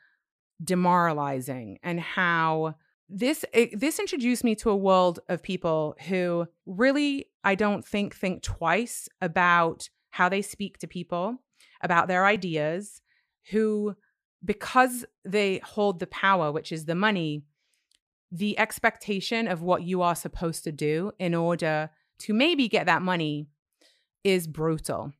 demoralizing 0.63 1.79
and 1.83 2.01
how 2.01 2.75
this 3.09 3.45
it, 3.53 3.79
this 3.79 3.99
introduced 3.99 4.45
me 4.45 4.55
to 4.57 4.71
a 4.71 4.77
world 4.77 5.21
of 5.29 5.43
people 5.43 5.97
who 6.09 6.47
really 6.67 7.27
I 7.45 7.55
don't 7.55 7.85
think 7.85 8.15
think 8.15 8.43
twice 8.43 9.09
about 9.21 9.89
how 10.11 10.29
they 10.29 10.43
speak 10.43 10.79
to 10.79 10.87
people, 10.87 11.37
about 11.83 12.09
their 12.09 12.25
ideas, 12.25 13.03
who 13.51 13.95
because 14.45 15.05
they 15.25 15.61
hold 15.65 16.01
the 16.01 16.07
power, 16.07 16.53
which 16.53 16.73
is 16.73 16.85
the 16.85 16.95
money, 16.95 17.45
the 18.31 18.59
expectation 18.59 19.49
of 19.49 19.63
what 19.63 19.83
you 19.83 20.03
are 20.03 20.15
supposed 20.15 20.65
to 20.65 20.73
do 20.73 21.13
in 21.19 21.35
order 21.35 21.91
to 22.19 22.33
maybe 22.33 22.69
get 22.69 22.87
that 22.87 23.03
money 23.03 23.49
is 24.25 24.47
brutal. 24.47 25.13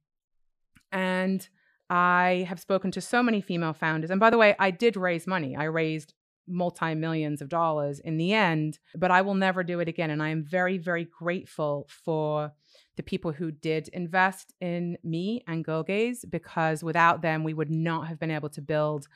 And 0.93 1.47
I 1.89 2.47
have 2.49 2.61
spoken 2.61 2.91
to 2.93 3.01
so 3.01 3.23
many 3.23 3.41
female 3.41 3.73
founders. 3.73 4.11
And 4.11 4.21
by 4.21 4.31
the 4.31 4.39
way, 4.39 4.57
I 4.59 4.71
did 4.71 4.97
raise 4.97 5.27
money. 5.27 5.57
I 5.57 5.65
raised 5.65 6.15
multi 6.49 6.95
millions 6.95 7.43
of 7.43 7.49
dollars 7.49 8.01
in 8.01 8.17
the 8.17 8.33
end, 8.33 8.79
but 8.95 9.11
I 9.11 9.23
will 9.23 9.35
never 9.35 9.63
do 9.63 9.81
it 9.81 9.89
again. 9.89 10.11
And 10.11 10.23
I 10.23 10.29
am 10.31 10.45
very, 10.45 10.79
very 10.79 11.05
grateful 11.05 11.89
for 11.89 12.53
the 12.97 13.03
people 13.03 13.33
who 13.33 13.51
did 13.51 13.89
invest 13.89 14.55
in 14.61 14.97
me 15.05 15.43
and 15.47 15.65
Girl 15.65 15.83
Gaze 15.83 16.25
because 16.29 16.83
without 16.83 17.23
them, 17.23 17.45
we 17.45 17.55
would 17.55 17.71
not 17.71 18.07
have 18.07 18.19
been 18.19 18.31
able 18.31 18.49
to 18.51 18.63
build 18.63 19.07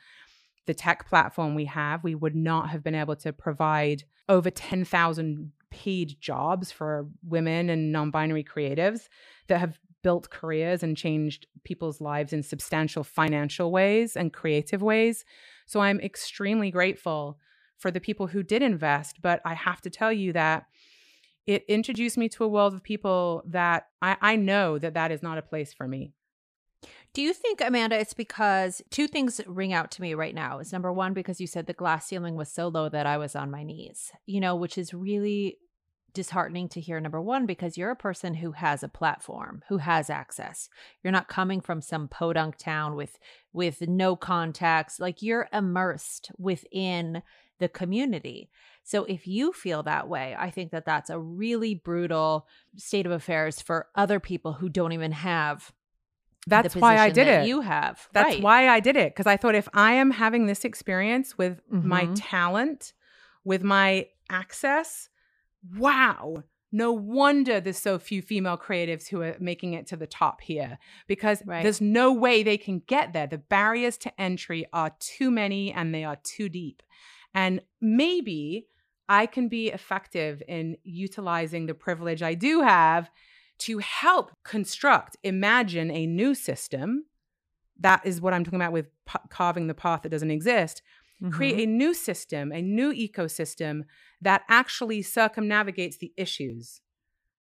the 0.67 0.73
tech 0.73 1.07
platform 1.07 1.55
we 1.55 1.65
have. 1.65 2.03
We 2.03 2.15
would 2.15 2.35
not 2.35 2.69
have 2.69 2.83
been 2.83 2.95
able 2.95 3.15
to 3.17 3.33
provide 3.33 4.03
over 4.29 4.51
10,000 4.51 5.51
paid 5.71 6.17
jobs 6.19 6.71
for 6.71 7.07
women 7.23 7.69
and 7.69 7.91
non 7.91 8.11
binary 8.11 8.43
creatives 8.43 9.07
that 9.47 9.59
have 9.59 9.79
built 10.03 10.29
careers 10.29 10.83
and 10.83 10.97
changed 10.97 11.47
people's 11.63 12.01
lives 12.01 12.33
in 12.33 12.43
substantial 12.43 13.03
financial 13.03 13.71
ways 13.71 14.15
and 14.15 14.33
creative 14.33 14.81
ways. 14.81 15.25
So 15.65 15.79
I'm 15.79 15.99
extremely 15.99 16.71
grateful 16.71 17.37
for 17.77 17.91
the 17.91 17.99
people 17.99 18.27
who 18.27 18.43
did 18.43 18.61
invest. 18.61 19.21
But 19.21 19.41
I 19.45 19.53
have 19.53 19.81
to 19.81 19.89
tell 19.89 20.11
you 20.11 20.33
that 20.33 20.65
it 21.47 21.65
introduced 21.67 22.17
me 22.17 22.29
to 22.29 22.43
a 22.43 22.47
world 22.47 22.73
of 22.73 22.83
people 22.83 23.43
that 23.47 23.87
I, 24.01 24.17
I 24.21 24.35
know 24.35 24.77
that 24.77 24.93
that 24.93 25.11
is 25.11 25.23
not 25.23 25.37
a 25.37 25.43
place 25.43 25.73
for 25.73 25.87
me. 25.87 26.13
Do 27.13 27.21
you 27.21 27.33
think, 27.33 27.61
Amanda, 27.61 27.99
it's 27.99 28.13
because 28.13 28.81
two 28.89 29.07
things 29.07 29.41
ring 29.45 29.73
out 29.73 29.91
to 29.91 30.01
me 30.01 30.13
right 30.13 30.33
now? 30.33 30.59
Is 30.59 30.71
number 30.71 30.93
one, 30.93 31.13
because 31.13 31.41
you 31.41 31.47
said 31.47 31.67
the 31.67 31.73
glass 31.73 32.07
ceiling 32.07 32.35
was 32.35 32.49
so 32.49 32.69
low 32.69 32.89
that 32.89 33.05
I 33.05 33.17
was 33.17 33.35
on 33.35 33.51
my 33.51 33.63
knees, 33.63 34.11
you 34.25 34.39
know, 34.39 34.55
which 34.55 34.77
is 34.77 34.93
really 34.93 35.57
disheartening 36.13 36.67
to 36.69 36.79
hear. 36.81 36.99
Number 36.99 37.21
one, 37.21 37.45
because 37.45 37.77
you're 37.77 37.91
a 37.91 37.95
person 37.95 38.35
who 38.35 38.51
has 38.53 38.83
a 38.83 38.87
platform, 38.89 39.63
who 39.69 39.77
has 39.77 40.09
access. 40.09 40.69
You're 41.03 41.11
not 41.11 41.27
coming 41.27 41.61
from 41.61 41.81
some 41.81 42.07
podunk 42.07 42.57
town 42.57 42.95
with 42.95 43.17
with 43.53 43.81
no 43.81 44.15
contacts. 44.15 44.99
Like 44.99 45.21
you're 45.21 45.47
immersed 45.53 46.31
within 46.37 47.23
the 47.59 47.69
community. 47.69 48.49
So 48.83 49.03
if 49.05 49.27
you 49.27 49.53
feel 49.53 49.83
that 49.83 50.07
way, 50.09 50.35
I 50.37 50.49
think 50.49 50.71
that 50.71 50.85
that's 50.85 51.09
a 51.11 51.19
really 51.19 51.75
brutal 51.75 52.47
state 52.75 53.05
of 53.05 53.11
affairs 53.11 53.61
for 53.61 53.87
other 53.95 54.19
people 54.19 54.53
who 54.53 54.67
don't 54.69 54.93
even 54.93 55.11
have 55.11 55.71
That's 56.47 56.75
why 56.75 56.97
I 56.97 57.09
did 57.11 57.27
that 57.27 57.43
it. 57.43 57.47
You 57.47 57.61
have. 57.61 58.09
That's 58.13 58.33
right. 58.35 58.41
why 58.41 58.67
I 58.67 58.79
did 58.79 58.97
it. 58.97 59.13
Because 59.13 59.27
I 59.27 59.37
thought 59.37 59.53
if 59.53 59.69
I 59.75 59.93
am 59.93 60.09
having 60.09 60.47
this 60.47 60.65
experience 60.65 61.37
with 61.37 61.61
my 61.69 62.07
Mhm. 62.07 62.13
talent, 62.15 62.93
with 63.43 63.61
my 63.63 64.07
access, 64.27 65.09
wow. 65.77 66.43
No 66.71 66.93
wonder 66.93 67.59
there's 67.59 67.77
so 67.77 67.99
few 67.99 68.21
female 68.21 68.57
creatives 68.57 69.09
who 69.09 69.21
are 69.21 69.35
making 69.39 69.73
it 69.73 69.87
to 69.87 69.97
the 69.97 70.07
top 70.07 70.39
here 70.41 70.77
because 71.05 71.43
Right. 71.45 71.63
there's 71.63 71.81
no 71.81 72.13
way 72.13 72.43
they 72.43 72.57
can 72.57 72.79
get 72.87 73.11
there. 73.11 73.27
The 73.27 73.37
barriers 73.37 73.97
to 73.99 74.21
entry 74.21 74.65
are 74.71 74.91
too 74.99 75.29
many 75.31 75.73
and 75.73 75.93
they 75.93 76.05
are 76.05 76.17
too 76.23 76.47
deep. 76.47 76.81
And 77.33 77.61
maybe 77.81 78.67
I 79.09 79.25
can 79.25 79.49
be 79.49 79.67
effective 79.67 80.41
in 80.47 80.77
utilizing 80.83 81.65
the 81.65 81.73
privilege 81.73 82.23
I 82.23 82.35
do 82.35 82.61
have 82.61 83.11
to 83.59 83.79
help 83.79 84.31
construct, 84.45 85.17
imagine 85.23 85.91
a 85.91 86.07
new 86.07 86.33
system. 86.33 87.05
That 87.79 88.01
is 88.05 88.21
what 88.21 88.33
I'm 88.33 88.43
talking 88.45 88.61
about 88.61 88.71
with 88.71 88.87
p- 89.05 89.19
carving 89.29 89.67
the 89.67 89.73
path 89.73 90.03
that 90.03 90.09
doesn't 90.09 90.31
exist. 90.31 90.81
Create 91.29 91.57
Mhm. 91.57 91.63
a 91.63 91.65
new 91.67 91.93
system, 91.93 92.51
a 92.51 92.61
new 92.61 92.91
ecosystem 92.93 93.83
that 94.21 94.43
actually 94.49 95.01
circumnavigates 95.01 95.97
the 95.97 96.13
issues, 96.17 96.81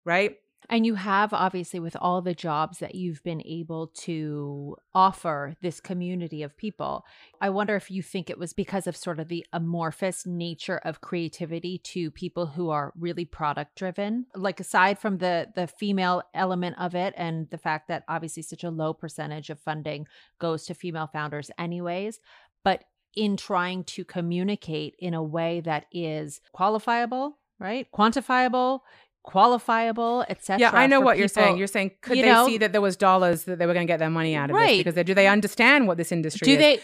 right? 0.05 0.37
And 0.69 0.85
you 0.85 0.95
have 0.95 1.33
obviously 1.33 1.79
with 1.79 1.95
all 2.01 2.21
the 2.21 2.33
jobs 2.33 2.79
that 2.79 2.95
you've 2.95 3.23
been 3.23 3.41
able 3.45 3.87
to 3.99 4.75
offer 4.93 5.55
this 5.61 5.79
community 5.79 6.43
of 6.43 6.57
people. 6.57 7.05
I 7.39 7.49
wonder 7.51 7.75
if 7.77 7.89
you 7.89 8.01
think 8.03 8.29
it 8.29 8.39
was 8.39 8.51
because 8.53 8.87
of 8.87 8.97
sort 8.97 9.19
of 9.19 9.29
the 9.29 9.45
amorphous 9.53 10.25
nature 10.25 10.79
of 10.79 10.99
creativity 10.99 11.77
to 11.85 12.11
people 12.11 12.47
who 12.47 12.69
are 12.69 12.91
really 12.97 13.23
product 13.23 13.75
driven. 13.77 14.25
Like 14.35 14.59
aside 14.59 14.99
from 14.99 15.19
the 15.19 15.47
the 15.55 15.67
female 15.67 16.23
element 16.33 16.75
of 16.79 16.95
it 16.95 17.13
and 17.15 17.49
the 17.49 17.57
fact 17.57 17.87
that 17.87 18.03
obviously 18.09 18.43
such 18.43 18.63
a 18.65 18.71
low 18.71 18.93
percentage 18.93 19.49
of 19.49 19.59
funding 19.61 20.07
goes 20.39 20.65
to 20.65 20.73
female 20.73 21.07
founders 21.07 21.49
anyways, 21.57 22.19
but 22.63 22.83
in 23.17 23.35
trying 23.35 23.83
to 23.83 24.05
communicate 24.05 24.95
in 24.99 25.13
a 25.13 25.23
way 25.23 25.59
that 25.61 25.85
is 25.91 26.39
qualifiable, 26.55 27.33
right? 27.59 27.87
Quantifiable, 27.91 28.81
qualifiable, 29.25 30.25
etc. 30.29 30.59
Yeah, 30.59 30.71
I 30.73 30.87
know 30.87 30.99
what 31.01 31.17
you're 31.17 31.27
saying. 31.27 31.57
You're 31.57 31.67
saying 31.67 31.91
could 32.01 32.17
you 32.17 32.23
they 32.23 32.29
know- 32.31 32.47
see 32.47 32.57
that 32.59 32.71
there 32.71 32.81
was 32.81 32.95
dollars 32.95 33.43
that 33.45 33.59
they 33.59 33.65
were 33.65 33.73
going 33.73 33.87
to 33.87 33.91
get 33.91 33.99
their 33.99 34.09
money 34.09 34.35
out 34.35 34.49
of 34.49 34.55
Right. 34.55 34.69
this 34.69 34.77
because 34.79 34.95
they, 34.95 35.03
do 35.03 35.13
they 35.13 35.27
understand 35.27 35.87
what 35.87 35.97
this 35.97 36.11
industry 36.11 36.45
do 36.45 36.53
is? 36.53 36.59
they 36.59 36.79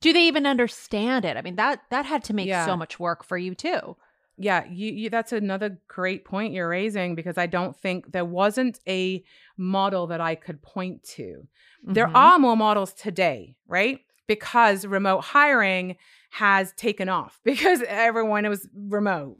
do 0.00 0.12
they 0.12 0.26
even 0.26 0.46
understand 0.46 1.24
it? 1.24 1.36
I 1.36 1.42
mean 1.42 1.56
that 1.56 1.80
that 1.90 2.04
had 2.06 2.24
to 2.24 2.34
make 2.34 2.46
Yeah. 2.48 2.66
so 2.66 2.76
much 2.76 2.98
work 3.00 3.24
for 3.24 3.38
you 3.38 3.54
too. 3.54 3.96
Yeah, 4.36 4.64
you, 4.68 4.90
you 4.92 5.10
that's 5.10 5.32
another 5.32 5.78
great 5.86 6.24
point 6.24 6.52
you're 6.52 6.68
raising 6.68 7.14
because 7.14 7.38
I 7.38 7.46
don't 7.46 7.76
think 7.76 8.10
there 8.12 8.24
wasn't 8.24 8.80
a 8.88 9.22
model 9.56 10.08
that 10.08 10.20
I 10.20 10.34
could 10.34 10.60
point 10.62 11.04
to. 11.16 11.46
There 11.84 12.08
Mhm. 12.08 12.14
are 12.16 12.38
more 12.40 12.56
models 12.56 12.92
today, 12.94 13.54
right? 13.68 14.00
Because 14.26 14.86
remote 14.86 15.20
hiring 15.20 15.96
has 16.30 16.72
taken 16.72 17.08
off 17.08 17.40
because 17.44 17.82
everyone 17.86 18.48
was 18.48 18.68
remote. 18.74 19.38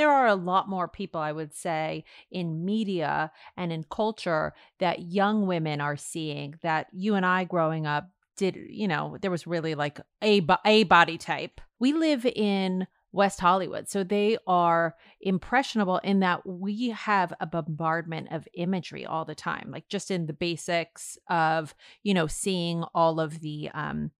there 0.00 0.10
are 0.10 0.28
a 0.28 0.34
lot 0.34 0.66
more 0.66 0.88
people 0.88 1.20
i 1.20 1.30
would 1.30 1.54
say 1.54 2.02
in 2.30 2.64
media 2.64 3.30
and 3.58 3.70
in 3.70 3.84
culture 3.90 4.54
that 4.78 5.02
young 5.02 5.46
women 5.46 5.78
are 5.78 5.96
seeing 5.96 6.54
that 6.62 6.86
you 6.90 7.14
and 7.16 7.26
i 7.26 7.44
growing 7.44 7.86
up 7.86 8.08
did 8.38 8.56
you 8.70 8.88
know 8.88 9.18
there 9.20 9.30
was 9.30 9.46
really 9.46 9.74
like 9.74 10.00
a 10.22 10.40
a 10.64 10.84
body 10.84 11.18
type 11.18 11.60
we 11.78 11.92
live 11.92 12.24
in 12.24 12.86
west 13.12 13.40
hollywood 13.40 13.88
so 13.88 14.04
they 14.04 14.38
are 14.46 14.94
impressionable 15.20 15.98
in 15.98 16.20
that 16.20 16.46
we 16.46 16.90
have 16.90 17.32
a 17.40 17.46
bombardment 17.46 18.28
of 18.30 18.46
imagery 18.54 19.04
all 19.04 19.24
the 19.24 19.34
time 19.34 19.68
like 19.70 19.88
just 19.88 20.10
in 20.10 20.26
the 20.26 20.32
basics 20.32 21.18
of 21.28 21.74
you 22.02 22.14
know 22.14 22.26
seeing 22.26 22.84
all 22.94 23.20
of 23.20 23.40
the 23.40 23.68
um 23.74 24.10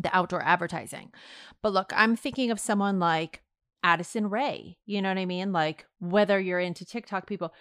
the 0.00 0.14
outdoor 0.16 0.42
advertising 0.42 1.10
but 1.62 1.72
look 1.72 1.92
i'm 1.94 2.16
thinking 2.16 2.50
of 2.50 2.60
someone 2.60 2.98
like 2.98 3.42
Addison 3.86 4.28
Rae. 4.28 4.76
You 4.84 5.00
know 5.00 5.10
what 5.10 5.18
I 5.18 5.26
mean? 5.26 5.52
Like 5.52 5.86
whether 6.00 6.40
you're 6.40 6.58
into 6.58 6.84
TikTok 6.84 7.26
people, 7.26 7.54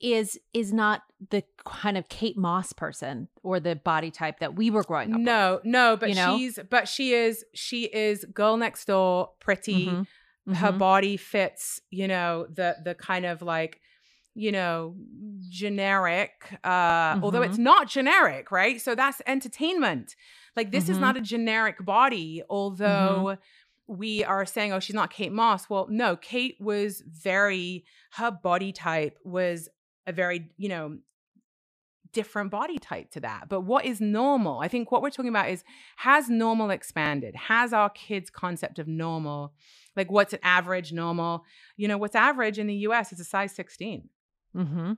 is 0.00 0.38
is 0.54 0.72
not 0.72 1.02
the 1.30 1.42
kind 1.64 1.96
of 1.98 2.08
Kate 2.08 2.36
Moss 2.36 2.72
person 2.72 3.28
or 3.42 3.58
the 3.60 3.74
body 3.76 4.10
type 4.10 4.38
that 4.40 4.54
we 4.54 4.70
were 4.70 4.84
growing 4.84 5.12
up. 5.12 5.20
No, 5.20 5.60
no, 5.64 5.96
but 5.96 6.10
you 6.10 6.14
know? 6.14 6.36
she's 6.36 6.58
but 6.70 6.88
she 6.88 7.12
is 7.12 7.44
she 7.54 7.84
is 7.84 8.24
girl 8.32 8.56
next 8.56 8.84
door, 8.86 9.30
pretty. 9.40 9.86
Mhm. 9.88 10.06
Her 10.54 10.72
Mhm. 10.72 10.78
body 10.78 11.16
fits, 11.16 11.80
you 11.90 12.08
know, 12.08 12.46
the 12.52 12.76
the 12.84 12.94
kind 12.94 13.26
of 13.26 13.42
like 13.42 13.80
you 14.34 14.52
know 14.52 14.94
generic 15.48 16.58
uh 16.64 17.18
although 17.22 17.40
Mhm. 17.40 17.46
it's 17.46 17.58
not 17.58 17.88
generic 17.88 18.50
right 18.52 18.80
so 18.80 18.94
that's 18.94 19.20
entertainment 19.26 20.14
like 20.54 20.70
this 20.70 20.88
is 20.88 20.98
Mhm. 20.98 21.00
not 21.00 21.16
a 21.16 21.20
generic 21.20 21.84
body 21.84 22.42
although 22.48 23.36
we 23.86 24.22
are 24.24 24.44
saying 24.46 24.72
oh 24.72 24.78
she's 24.80 24.94
not 24.94 25.10
kate 25.10 25.32
moss 25.32 25.68
well 25.68 25.86
no 25.90 26.14
kate 26.16 26.56
was 26.60 27.02
very 27.06 27.84
her 28.12 28.30
body 28.30 28.70
type 28.72 29.18
was 29.24 29.68
a 30.08 30.12
very 30.12 30.50
you 30.56 30.68
know 30.68 30.98
different 32.12 32.50
body 32.50 32.78
type 32.78 33.10
to 33.10 33.20
that. 33.20 33.48
But 33.48 33.60
what 33.60 33.84
is 33.84 34.00
normal? 34.00 34.60
I 34.60 34.68
think 34.68 34.90
what 34.90 35.02
we're 35.02 35.10
talking 35.10 35.28
about 35.28 35.50
is 35.50 35.62
has 35.96 36.28
normal 36.30 36.70
expanded? 36.70 37.36
Has 37.36 37.72
our 37.72 37.90
kids 37.90 38.30
concept 38.30 38.78
of 38.78 38.88
normal 38.88 39.52
like 39.94 40.10
what's 40.10 40.32
an 40.32 40.38
average 40.42 40.92
normal? 40.92 41.44
You 41.76 41.88
know 41.88 41.98
what's 41.98 42.14
average 42.16 42.58
in 42.58 42.66
the 42.66 42.74
us 42.74 43.12
is 43.12 43.20
a 43.20 43.24
size 43.24 43.54
16 43.54 44.08
Mm-hmm. 44.56 44.92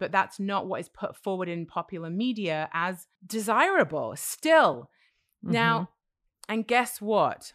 but 0.00 0.10
that's 0.10 0.40
not 0.40 0.66
what 0.66 0.80
is 0.80 0.88
put 0.88 1.16
forward 1.16 1.48
in 1.48 1.64
popular 1.64 2.10
media 2.10 2.68
as 2.72 3.06
desirable 3.24 4.14
still. 4.16 4.90
Now 5.42 5.88
and 6.48 6.66
guess 6.66 7.00
what? 7.00 7.52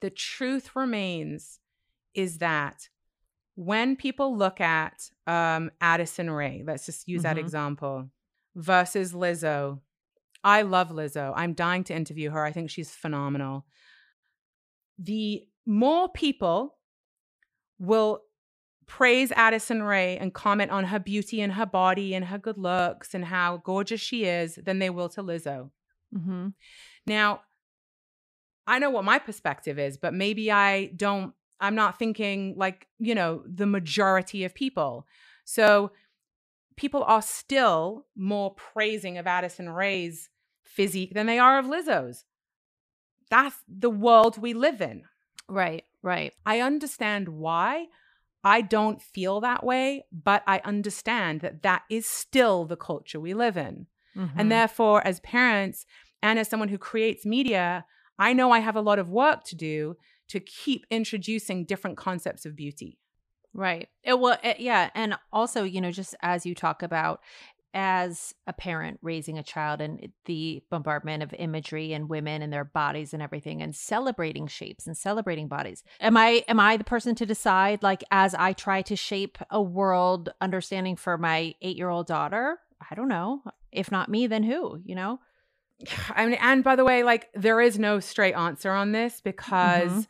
The 0.00 0.10
truth 0.10 0.76
remains 0.76 1.60
is 2.14 2.38
that 2.38 2.90
when 3.54 3.96
people 3.96 4.36
look 4.36 4.60
at 4.60 5.10
um, 5.26 5.70
Addison 5.80 6.30
Rae, 6.30 6.62
let's 6.66 6.86
just 6.86 7.06
use 7.08 7.22
that 7.22 7.36
Mhm. 7.36 7.40
example, 7.40 8.10
versus 8.54 9.12
Lizzo, 9.12 9.80
I 10.44 10.62
love 10.62 10.88
Lizzo. 10.90 11.32
I'm 11.36 11.52
dying 11.54 11.84
to 11.84 11.94
interview 11.94 12.30
her. 12.30 12.44
I 12.44 12.52
think 12.52 12.70
she's 12.70 12.90
phenomenal. 12.94 13.66
The 14.98 15.46
more 15.66 16.08
people 16.08 16.76
will 17.78 18.22
praise 18.86 19.32
Addison 19.32 19.82
Rae 19.82 20.18
and 20.18 20.34
comment 20.34 20.70
on 20.70 20.84
her 20.84 20.98
beauty 20.98 21.40
and 21.40 21.52
her 21.52 21.64
body 21.66 22.14
and 22.14 22.24
her 22.26 22.38
good 22.38 22.58
looks 22.58 23.14
and 23.14 23.24
how 23.24 23.58
gorgeous 23.58 24.00
she 24.00 24.24
is 24.24 24.56
than 24.56 24.80
they 24.80 24.90
will 24.90 25.08
to 25.10 25.22
Lizzo. 25.22 25.70
Mm-hmm. 26.14 26.48
Now, 27.06 27.42
I 28.66 28.78
know 28.78 28.90
what 28.90 29.04
my 29.04 29.18
perspective 29.18 29.78
is, 29.78 29.96
but 29.96 30.12
maybe 30.14 30.50
I 30.50 30.86
don't, 30.86 31.34
I'm 31.62 31.74
not 31.74 31.98
thinking 31.98 32.54
like, 32.56 32.88
you 32.98 33.14
know, 33.14 33.42
the 33.46 33.66
majority 33.66 34.44
of 34.44 34.54
people. 34.54 35.06
So 35.44 35.92
people 36.76 37.04
are 37.04 37.22
still 37.22 38.06
more 38.16 38.54
praising 38.54 39.16
of 39.16 39.26
Addison 39.26 39.70
Rae's 39.70 40.28
physique 40.62 41.14
than 41.14 41.26
they 41.26 41.38
are 41.38 41.58
of 41.58 41.66
Lizzo's. 41.66 42.24
That's 43.30 43.56
the 43.68 43.90
world 43.90 44.36
we 44.36 44.52
live 44.52 44.80
in. 44.80 45.04
Right, 45.48 45.84
right. 46.02 46.34
I 46.44 46.60
understand 46.60 47.28
why. 47.28 47.86
I 48.44 48.60
don't 48.60 49.00
feel 49.00 49.40
that 49.40 49.64
way, 49.64 50.04
but 50.10 50.42
I 50.46 50.60
understand 50.64 51.40
that 51.42 51.62
that 51.62 51.82
is 51.88 52.06
still 52.06 52.64
the 52.64 52.76
culture 52.76 53.20
we 53.20 53.34
live 53.34 53.56
in. 53.56 53.86
Mhm. 54.16 54.32
And 54.36 54.50
therefore, 54.50 55.06
as 55.06 55.20
parents 55.20 55.86
and 56.22 56.38
as 56.38 56.48
someone 56.48 56.68
who 56.68 56.78
creates 56.78 57.24
media, 57.24 57.86
I 58.18 58.32
know 58.32 58.50
I 58.50 58.58
have 58.58 58.76
a 58.76 58.80
lot 58.80 58.98
of 58.98 59.08
work 59.08 59.44
to 59.44 59.56
do 59.56 59.96
to 60.32 60.40
keep 60.40 60.86
introducing 60.90 61.64
different 61.64 61.96
concepts 61.96 62.44
of 62.44 62.56
beauty. 62.56 62.98
Right. 63.54 63.88
It 64.02 64.18
well, 64.18 64.38
it, 64.42 64.60
yeah, 64.60 64.90
and 64.94 65.14
also, 65.32 65.62
you 65.62 65.80
know, 65.80 65.90
just 65.90 66.14
as 66.22 66.46
you 66.46 66.54
talk 66.54 66.82
about 66.82 67.20
as 67.74 68.34
a 68.46 68.52
parent 68.52 68.98
raising 69.02 69.38
a 69.38 69.42
child 69.42 69.80
and 69.80 70.12
the 70.26 70.62
bombardment 70.70 71.22
of 71.22 71.34
imagery 71.38 71.92
and 71.94 72.08
women 72.08 72.42
and 72.42 72.52
their 72.52 72.64
bodies 72.64 73.14
and 73.14 73.22
everything 73.22 73.62
and 73.62 73.74
celebrating 73.74 74.46
shapes 74.46 74.86
and 74.86 74.96
celebrating 74.96 75.48
bodies. 75.48 75.82
Am 76.00 76.16
I 76.16 76.44
am 76.48 76.60
I 76.60 76.76
the 76.76 76.84
person 76.84 77.14
to 77.16 77.26
decide 77.26 77.82
like 77.82 78.04
as 78.10 78.34
I 78.34 78.52
try 78.52 78.82
to 78.82 78.96
shape 78.96 79.38
a 79.50 79.60
world 79.62 80.30
understanding 80.40 80.96
for 80.96 81.16
my 81.16 81.54
8-year-old 81.62 82.06
daughter? 82.06 82.58
I 82.90 82.94
don't 82.94 83.08
know. 83.08 83.42
If 83.70 83.90
not 83.90 84.08
me, 84.10 84.26
then 84.26 84.42
who, 84.42 84.80
you 84.84 84.94
know? 84.94 85.20
I 86.14 86.26
mean, 86.26 86.38
and 86.40 86.62
by 86.62 86.76
the 86.76 86.84
way, 86.84 87.02
like 87.04 87.28
there 87.34 87.60
is 87.60 87.78
no 87.78 88.00
straight 88.00 88.34
answer 88.34 88.70
on 88.70 88.92
this 88.92 89.20
because 89.20 89.92
Mhm. 89.92 90.06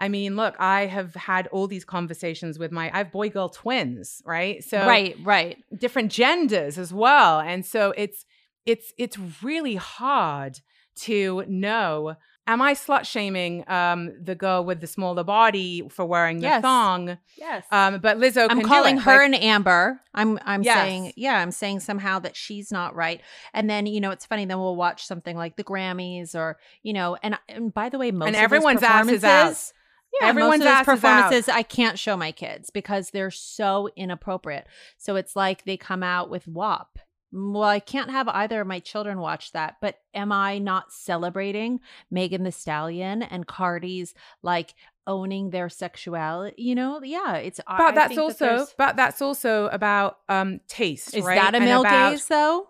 I 0.00 0.08
mean, 0.08 0.34
look, 0.34 0.56
I 0.58 0.86
have 0.86 1.14
had 1.14 1.46
all 1.48 1.68
these 1.68 1.84
conversations 1.84 2.58
with 2.58 2.72
my 2.72 2.90
I 2.92 2.98
have 2.98 3.12
boy 3.12 3.28
girl 3.28 3.50
twins, 3.50 4.22
right? 4.24 4.64
So 4.64 4.86
right, 4.86 5.14
right. 5.22 5.58
different 5.76 6.10
genders 6.10 6.78
as 6.78 6.92
well. 6.92 7.38
And 7.38 7.64
so 7.64 7.92
it's 7.96 8.24
it's 8.64 8.92
it's 8.96 9.18
really 9.42 9.76
hard 9.76 10.60
to 10.96 11.44
know 11.46 12.16
am 12.46 12.60
I 12.62 12.74
slut 12.74 13.04
shaming 13.04 13.64
um 13.68 14.12
the 14.20 14.34
girl 14.34 14.64
with 14.64 14.80
the 14.80 14.86
smaller 14.86 15.22
body 15.22 15.88
for 15.90 16.04
wearing 16.06 16.40
the 16.40 16.60
thong? 16.62 17.18
Yes. 17.36 17.64
Um 17.70 18.00
but 18.00 18.16
Lizzo 18.18 18.46
I'm 18.50 18.62
calling 18.62 18.96
her 18.96 19.18
Like, 19.18 19.26
an 19.28 19.34
Amber. 19.34 20.00
I'm 20.14 20.38
I'm 20.44 20.62
Yes. 20.62 20.76
saying 20.76 21.12
yeah, 21.16 21.38
I'm 21.40 21.52
saying 21.52 21.80
somehow 21.80 22.18
that 22.20 22.36
she's 22.36 22.72
not 22.72 22.94
right. 22.94 23.20
And 23.52 23.68
then 23.68 23.86
you 23.86 24.00
know 24.00 24.10
it's 24.10 24.24
funny. 24.26 24.46
Then 24.46 24.58
we'll 24.58 24.76
watch 24.76 25.04
something 25.04 25.36
like 25.36 25.56
the 25.56 25.64
Grammys 25.64 26.34
or 26.34 26.58
you 26.82 26.94
know. 26.94 27.16
And 27.22 27.38
and 27.48 27.72
by 27.72 27.90
the 27.90 27.98
way, 27.98 28.10
most 28.10 28.28
and 28.28 28.36
everyone's 28.36 28.82
ass 28.82 29.08
is 29.08 29.24
out. 29.24 29.72
Yeah, 30.20 30.28
Everyone's 30.28 30.60
most 30.60 30.60
of 30.60 30.64
those 30.64 30.74
ass 30.74 30.84
performances 30.84 31.48
I 31.48 31.62
can't 31.62 31.98
show 31.98 32.16
my 32.16 32.32
kids 32.32 32.70
because 32.70 33.10
they're 33.10 33.30
so 33.30 33.88
inappropriate. 33.96 34.66
So 34.98 35.16
it's 35.16 35.36
like 35.36 35.64
they 35.64 35.76
come 35.76 36.02
out 36.02 36.30
with 36.30 36.46
WAP. 36.48 36.98
Well, 37.32 37.62
I 37.62 37.78
can't 37.78 38.10
have 38.10 38.26
either 38.26 38.60
of 38.60 38.66
my 38.66 38.80
children 38.80 39.20
watch 39.20 39.52
that, 39.52 39.76
but 39.80 39.98
am 40.14 40.32
I 40.32 40.58
not 40.58 40.92
celebrating 40.92 41.78
Megan 42.10 42.42
Thee 42.42 42.50
Stallion 42.50 43.22
and 43.22 43.46
Cardi's 43.46 44.14
like 44.42 44.74
owning 45.06 45.50
their 45.50 45.68
sexuality? 45.68 46.60
You 46.60 46.74
know, 46.74 47.00
yeah, 47.04 47.36
it's. 47.36 47.60
I- 47.68 47.74
I 47.74 47.78
But 47.78 47.94
that's 47.94 48.14
that 48.16 48.20
also 48.20 48.44
there's- 48.46 48.74
but 48.76 48.96
that's 48.96 49.22
also 49.22 49.68
about 49.68 50.18
um 50.28 50.58
taste, 50.66 51.12
right? 51.14 51.18
is 51.20 51.24
right? 51.24 51.36
that 51.40 51.54
a 51.54 51.60
male 51.60 51.82
about- 51.82 52.10
gaze 52.10 52.26
though? 52.26 52.66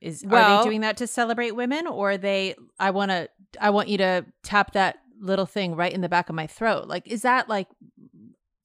Is 0.00 0.24
are 0.24 0.58
they 0.62 0.64
doing 0.64 0.80
that 0.82 0.96
to 0.98 1.06
celebrate 1.06 1.50
women, 1.50 1.86
or 1.86 2.12
are 2.12 2.16
they? 2.16 2.54
I 2.78 2.92
want 2.92 3.10
to. 3.10 3.28
I 3.60 3.70
want 3.70 3.88
you 3.88 3.98
to 3.98 4.24
tap 4.44 4.72
that 4.72 5.00
little 5.20 5.46
thing 5.46 5.74
right 5.76 5.92
in 5.92 6.00
the 6.00 6.08
back 6.08 6.28
of 6.28 6.34
my 6.34 6.46
throat. 6.46 6.86
Like, 6.88 7.06
is 7.06 7.22
that 7.22 7.48
like? 7.48 7.68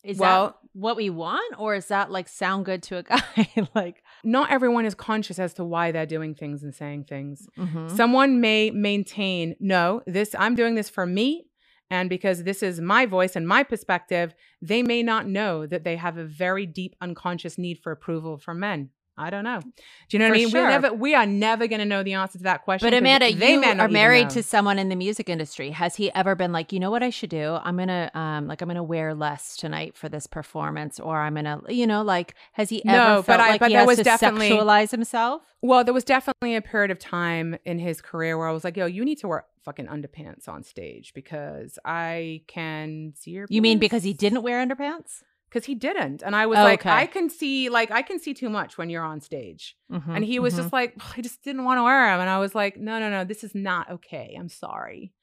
Is 0.03 0.17
Well- 0.19 0.47
that 0.47 0.55
what 0.73 0.97
we 0.97 1.09
want, 1.09 1.53
or 1.59 1.75
is 1.75 1.87
that 1.87 2.11
like 2.11 2.27
sound 2.27 2.65
good 2.65 2.81
to 2.83 2.97
a 2.97 3.03
guy? 3.11 3.67
like, 3.75 4.03
Not 4.23 4.51
everyone 4.51 4.85
is 4.85 4.95
conscious 4.95 5.37
as 5.39 5.53
to 5.55 5.63
why 5.63 5.91
they're 5.91 6.05
doing 6.07 6.33
things 6.35 6.63
and 6.63 6.73
saying 6.75 7.05
things. 7.05 7.47
mhm. 7.57 7.89
Someone 7.91 8.41
may 8.41 8.71
maintain, 8.71 9.55
no, 9.59 10.01
this 10.07 10.33
I'm 10.37 10.55
doing 10.55 10.73
this 10.75 10.89
for 10.89 11.05
me 11.05 11.45
and 11.91 12.09
because 12.09 12.43
this 12.43 12.63
is 12.63 12.81
my 12.81 13.05
voice 13.05 13.35
and 13.35 13.47
my 13.47 13.61
perspective, 13.63 14.33
they 14.61 14.81
may 14.81 15.03
not 15.03 15.27
know 15.27 15.67
that 15.67 15.83
they 15.83 15.95
have 15.95 16.17
a 16.17 16.25
very 16.25 16.65
deep 16.65 16.95
unconscious 16.99 17.57
need 17.59 17.77
for 17.83 17.91
approval 17.91 18.37
from 18.39 18.59
men. 18.59 18.89
I 19.17 19.29
don't 19.29 19.43
know. 19.43 19.59
Do 19.61 19.71
you 20.09 20.19
know 20.19 20.25
what 20.25 20.31
For 20.31 20.35
I 20.35 20.37
mean? 20.39 20.49
sure. 20.49 20.61
We'll 20.61 20.69
never 20.71 20.93
we 20.93 21.13
are 21.13 21.25
never 21.25 21.67
going 21.67 21.79
to 21.79 21.85
know 21.85 22.01
the 22.01 22.13
answer 22.13 22.39
to 22.39 22.43
that 22.45 22.63
question. 22.63 22.85
But 22.89 22.97
Amanda, 22.97 23.31
they 23.35 23.53
you 23.53 23.61
are 23.63 23.87
married 23.87 24.31
to 24.31 24.41
someone 24.41 24.79
in 24.79 24.89
the 24.89 24.95
music 24.95 25.29
industry. 25.29 25.69
Has 25.69 25.95
he 25.95 26.11
ever 26.13 26.33
been 26.35 26.51
like, 26.51 26.73
you 26.73 26.79
know 26.79 26.89
what 26.89 27.03
I 27.03 27.11
should 27.11 27.29
do? 27.29 27.57
I'm 27.63 27.77
gonna 27.77 28.09
um 28.15 28.47
like 28.47 28.61
I'm 28.61 28.67
gonna 28.67 28.81
wear 28.83 29.13
less 29.13 29.55
tonight 29.55 29.95
for 29.95 30.09
this 30.09 30.25
performance, 30.25 30.99
or 30.99 31.17
I'm 31.19 31.35
gonna, 31.35 31.61
you 31.69 31.85
know, 31.85 32.01
like 32.01 32.33
has 32.53 32.69
he 32.69 32.83
ever 32.85 32.97
No, 32.97 33.21
felt 33.21 33.27
but 33.27 33.39
I- 33.39 33.49
like 33.51 33.59
but 33.59 33.69
he 33.69 33.75
has 33.75 33.85
was 33.87 33.97
to 33.97 34.03
definitely- 34.03 34.49
sexualize 34.49 34.89
himself? 34.91 35.43
Well, 35.61 35.83
there 35.83 35.93
was 35.93 36.03
definitely 36.03 36.55
a 36.55 36.61
period 36.61 36.91
of 36.91 36.99
time 36.99 37.55
in 37.65 37.79
his 37.79 38.01
career 38.01 38.37
where 38.37 38.47
I 38.47 38.51
was 38.51 38.63
like, 38.65 38.75
yo, 38.75 38.85
you 38.85 39.05
need 39.05 39.19
to 39.19 39.27
wear 39.29 39.45
fucking 39.63 39.85
underpants 39.87 40.49
on 40.49 40.61
stage 40.63 41.13
because 41.13 41.79
I 41.85 42.41
can 42.47 43.13
see 43.15 43.31
your 43.31 43.45
You 43.49 43.61
mean 43.61 43.79
because 43.79 44.03
he 44.03 44.11
didn't 44.11 44.41
wear 44.41 44.65
underpants? 44.65 45.23
Because 45.53 45.65
he 45.67 45.75
didn't 45.75 46.23
and 46.23 46.35
i 46.35 46.45
was 46.47 46.57
Oh, 46.57 46.63
like 46.63 46.81
okay. 46.81 46.89
i 46.89 47.05
can 47.05 47.29
see 47.29 47.69
like 47.69 47.91
i 47.91 48.01
can 48.01 48.19
see 48.19 48.33
too 48.33 48.49
much 48.49 48.77
when 48.77 48.89
you're 48.89 49.03
on 49.03 49.21
stage 49.21 49.75
Mhm, 49.91 50.15
and 50.15 50.25
he 50.25 50.39
was 50.39 50.53
mhm. 50.53 50.57
just 50.57 50.73
like 50.73 50.95
i 51.17 51.21
just 51.21 51.43
didn't 51.43 51.63
want 51.63 51.77
to 51.77 51.83
wear 51.83 52.07
them 52.11 52.21
and 52.21 52.29
i 52.29 52.39
was 52.39 52.55
like 52.55 52.77
no 52.77 52.99
no 52.99 53.09
no 53.09 53.23
this 53.23 53.43
is 53.43 53.53
not 53.53 53.91
okay 53.91 54.35
i'm 54.39 54.49
sorry 54.49 55.13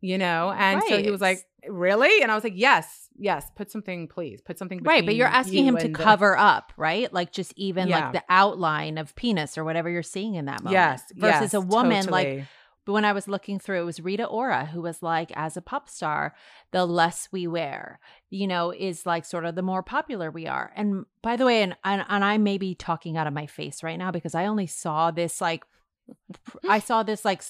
you 0.00 0.18
know 0.18 0.52
and 0.56 0.82
so 0.88 1.00
he 1.02 1.10
was 1.10 1.20
like 1.20 1.44
really 1.68 2.20
and 2.22 2.32
i 2.32 2.34
was 2.34 2.42
like 2.44 2.54
yes 2.56 3.08
yes 3.16 3.48
put 3.56 3.70
something 3.70 4.08
please 4.08 4.40
put 4.40 4.58
something 4.58 4.82
right, 4.82 5.04
but 5.06 5.14
you're 5.14 5.28
asking 5.28 5.64
you 5.64 5.68
him 5.70 5.76
to 5.78 5.88
the- 5.88 5.94
cover 5.94 6.36
up, 6.36 6.72
right? 6.76 7.12
Like 7.12 7.30
just 7.30 7.52
even 7.56 7.86
Yeah. 7.88 8.06
like 8.06 8.12
the 8.14 8.24
outline 8.28 8.98
of 8.98 9.14
penis 9.14 9.56
or 9.58 9.62
whatever 9.64 9.88
you're 9.90 10.02
seeing 10.02 10.34
in 10.34 10.46
that 10.46 10.62
moment. 10.64 10.72
yes 10.72 11.02
versus 11.14 11.52
yes, 11.52 11.54
a 11.54 11.60
woman 11.60 12.06
like 12.06 12.26
totally. 12.26 12.44
But 12.84 12.92
when 12.92 13.04
I 13.04 13.12
was 13.12 13.28
looking 13.28 13.58
through, 13.58 13.80
it 13.82 13.84
was 13.84 14.00
Rita 14.00 14.24
Ora 14.24 14.66
who 14.66 14.82
was 14.82 15.02
like, 15.02 15.30
as 15.34 15.56
a 15.56 15.62
pop 15.62 15.88
star, 15.88 16.34
the 16.72 16.84
less 16.84 17.28
we 17.30 17.46
wear, 17.46 18.00
you 18.30 18.46
know, 18.46 18.72
is 18.72 19.06
like 19.06 19.24
sort 19.24 19.44
of 19.44 19.54
the 19.54 19.62
more 19.62 19.82
popular 19.82 20.30
we 20.30 20.46
are. 20.46 20.72
And 20.74 21.06
by 21.22 21.36
the 21.36 21.46
way, 21.46 21.62
and 21.62 21.76
and, 21.84 22.04
and 22.08 22.24
I 22.24 22.38
may 22.38 22.58
be 22.58 22.74
talking 22.74 23.16
out 23.16 23.26
of 23.26 23.32
my 23.32 23.46
face 23.46 23.82
right 23.82 23.98
now 23.98 24.10
because 24.10 24.34
I 24.34 24.46
only 24.46 24.66
saw 24.66 25.10
this 25.10 25.40
like. 25.40 25.64
I 26.68 26.80
saw 26.80 27.04
this 27.04 27.24
like, 27.24 27.44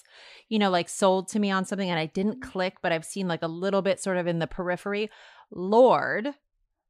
you 0.50 0.58
know, 0.58 0.68
like 0.68 0.88
sold 0.88 1.28
to 1.28 1.38
me 1.38 1.50
on 1.50 1.64
something 1.64 1.88
and 1.88 1.98
I 1.98 2.06
didn't 2.06 2.42
click, 2.42 2.74
but 2.82 2.92
I've 2.92 3.04
seen 3.04 3.26
like 3.26 3.42
a 3.42 3.48
little 3.48 3.80
bit 3.80 3.98
sort 3.98 4.18
of 4.18 4.26
in 4.26 4.40
the 4.40 4.46
periphery. 4.46 5.10
Lorde, 5.50 6.34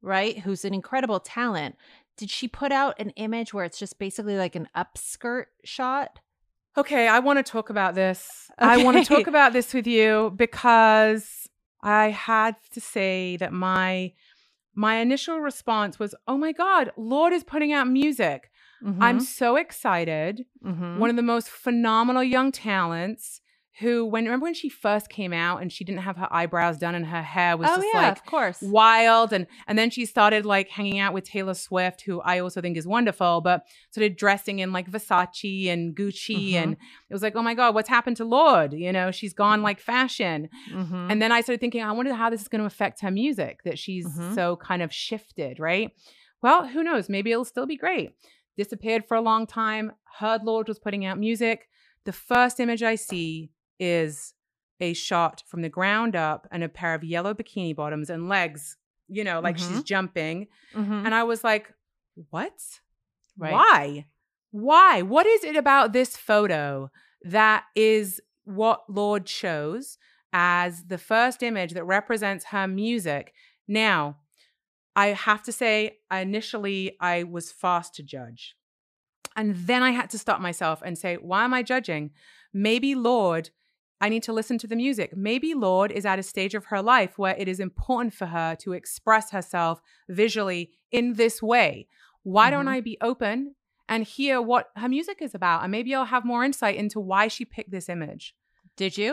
right, 0.01 0.39
who's 0.39 0.65
an 0.65 0.73
incredible 0.73 1.21
talent, 1.21 1.77
did 2.17 2.29
she 2.29 2.47
put 2.47 2.71
out 2.71 2.99
an 2.99 3.11
image 3.11 3.53
where 3.53 3.65
it's 3.65 3.79
just 3.79 3.97
basically 3.97 4.37
like 4.37 4.55
an 4.55 4.67
upskirt 4.75 5.45
shot? 5.63 6.19
Okay, 6.75 7.07
I 7.07 7.19
want 7.19 7.37
to 7.37 7.43
talk 7.43 7.69
about 7.69 7.93
this. 7.93 8.49
I 8.57 8.83
want 8.83 8.97
to 8.97 9.03
talk 9.05 9.27
about 9.27 9.53
this 9.53 9.73
with 9.73 9.85
you 9.85 10.33
because 10.35 11.47
I 11.81 12.09
had 12.09 12.55
to 12.71 12.81
say 12.81 13.37
that 13.37 13.53
my 13.53 14.13
my 14.75 14.95
initial 14.95 15.39
response 15.39 15.99
was, 15.99 16.15
"Oh 16.27 16.37
my 16.37 16.51
god, 16.51 16.91
Lorde 16.97 17.33
is 17.33 17.43
putting 17.43 17.71
out 17.73 17.87
music. 17.87 18.49
I'm 18.99 19.19
so 19.19 19.55
excited." 19.55 20.45
Mhm. 20.65 20.97
One 20.97 21.09
of 21.11 21.15
the 21.15 21.21
most 21.21 21.49
phenomenal 21.49 22.23
young 22.23 22.51
talents 22.51 23.39
who 23.79 24.05
when 24.05 24.25
remember 24.25 24.43
when 24.43 24.53
she 24.53 24.69
first 24.69 25.09
came 25.09 25.33
out 25.33 25.59
and 25.61 25.71
she 25.71 25.83
didn't 25.83 26.01
have 26.01 26.15
her 26.17 26.27
eyebrows 26.31 26.77
done 26.77 26.93
and 26.93 27.07
her 27.07 27.23
hair 27.23 27.57
was 27.57 27.67
oh 27.71 27.75
just 27.77 27.87
yeah, 27.93 28.01
like 28.01 28.11
of 28.17 28.25
course. 28.25 28.61
wild 28.61 29.33
and 29.33 29.47
and 29.65 29.79
then 29.79 29.89
she 29.89 30.05
started 30.05 30.45
like 30.45 30.69
hanging 30.69 30.99
out 30.99 31.11
with 31.13 31.23
Taylor 31.23 31.55
Swift 31.55 32.01
who 32.01 32.21
I 32.21 32.39
also 32.39 32.61
think 32.61 32.77
is 32.77 32.85
wonderful 32.85 33.41
but 33.41 33.63
started 33.89 34.15
dressing 34.15 34.59
in 34.59 34.71
like 34.71 34.91
Versace 34.91 35.69
and 35.69 35.95
Gucci 35.95 36.51
Mhm. 36.51 36.55
and 36.55 36.73
it 36.73 37.13
was 37.13 37.23
like 37.23 37.35
oh 37.35 37.41
my 37.41 37.55
god 37.55 37.73
what's 37.73 37.89
happened 37.89 38.17
to 38.17 38.25
Lorde 38.25 38.73
you 38.73 38.91
know 38.91 39.09
she's 39.11 39.33
gone 39.33 39.63
like 39.63 39.79
fashion 39.79 40.49
Mhm. 40.71 41.11
and 41.11 41.19
then 41.21 41.31
I 41.31 41.41
started 41.41 41.59
thinking 41.59 41.81
I 41.81 41.91
wonder 41.93 42.13
how 42.13 42.29
this 42.29 42.41
is 42.41 42.47
going 42.47 42.61
to 42.61 42.67
affect 42.67 43.01
her 43.01 43.11
music 43.11 43.63
that 43.65 43.79
she's 43.79 44.05
Mhm. 44.07 44.35
so 44.35 44.55
kind 44.57 44.81
of 44.83 44.93
shifted 44.93 45.59
right 45.59 45.91
well 46.43 46.67
who 46.67 46.83
knows 46.83 47.09
maybe 47.09 47.31
it'll 47.31 47.43
still 47.45 47.65
be 47.65 47.77
great 47.77 48.11
disappeared 48.55 49.03
for 49.07 49.15
a 49.17 49.21
long 49.21 49.47
time 49.47 49.93
heard 50.19 50.43
Lorde 50.43 50.67
was 50.67 50.77
putting 50.77 51.05
out 51.05 51.17
music 51.17 51.67
the 52.05 52.11
first 52.13 52.59
image 52.59 52.83
I 52.83 52.95
see 52.95 53.49
is 53.79 54.33
a 54.79 54.93
shot 54.93 55.43
from 55.47 55.61
the 55.61 55.69
ground 55.69 56.15
up 56.15 56.47
and 56.51 56.63
a 56.63 56.69
pair 56.69 56.93
of 56.93 57.03
yellow 57.03 57.33
bikini 57.33 57.75
bottoms 57.75 58.09
and 58.09 58.27
legs, 58.27 58.77
you 59.07 59.23
know, 59.23 59.39
like 59.39 59.57
she's 59.57 59.83
jumping. 59.83 60.47
Mhm. 60.73 61.05
And 61.05 61.15
I 61.15 61.23
was 61.23 61.43
like, 61.43 61.73
what? 62.29 62.53
Right. 63.37 63.53
Why? 63.53 64.05
Why? 64.51 65.01
What 65.01 65.25
is 65.25 65.43
it 65.43 65.55
about 65.55 65.93
this 65.93 66.15
photo 66.17 66.91
that 67.23 67.63
is 67.75 68.21
what 68.43 68.83
Lorde 68.89 69.25
chose 69.25 69.97
as 70.33 70.83
the 70.85 70.97
first 70.97 71.41
image 71.41 71.73
that 71.73 71.85
represents 71.85 72.45
her 72.45 72.67
music? 72.67 73.33
Now, 73.67 74.17
I 74.95 75.07
have 75.07 75.41
to 75.43 75.51
say, 75.51 75.99
initially, 76.11 76.97
I 76.99 77.23
was 77.23 77.51
fast 77.51 77.95
to 77.95 78.03
judge. 78.03 78.55
And 79.35 79.55
then 79.55 79.81
I 79.81 79.91
had 79.91 80.11
to 80.11 80.19
stop 80.19 80.39
myself 80.39 80.83
and 80.85 80.97
say, 80.97 81.15
why 81.15 81.43
am 81.43 81.53
I 81.53 81.63
judging? 81.63 82.11
Maybe 82.53 82.93
Lorde, 82.93 83.49
I 84.03 84.09
need 84.09 84.23
to 84.23 84.33
listen 84.33 84.57
to 84.59 84.67
the 84.67 84.75
music. 84.75 85.15
Maybe 85.15 85.53
Lorde 85.53 85.91
is 85.99 86.05
at 86.05 86.19
a 86.19 86.23
stage 86.23 86.53
of 86.55 86.65
her 86.65 86.81
life 86.81 87.17
where 87.17 87.35
it 87.37 87.47
is 87.47 87.59
important 87.59 88.13
for 88.13 88.25
her 88.37 88.55
to 88.63 88.73
express 88.73 89.31
herself 89.31 89.81
visually 90.09 90.71
in 90.91 91.13
this 91.13 91.41
way. 91.41 91.87
Why 92.23 92.49
don't 92.49 92.65
Mhm. 92.65 92.75
I 92.75 92.81
be 92.81 92.97
open 93.01 93.55
and 93.87 94.03
hear 94.03 94.41
what 94.41 94.71
her 94.75 94.89
music 94.89 95.17
is 95.21 95.33
about? 95.33 95.63
And 95.63 95.71
maybe 95.71 95.95
I'll 95.95 96.05
have 96.15 96.25
more 96.25 96.43
insight 96.43 96.75
into 96.75 96.99
why 96.99 97.27
she 97.29 97.45
picked 97.45 97.71
this 97.71 97.87
image. 97.89 98.35
Did 98.75 98.97
you? 98.97 99.11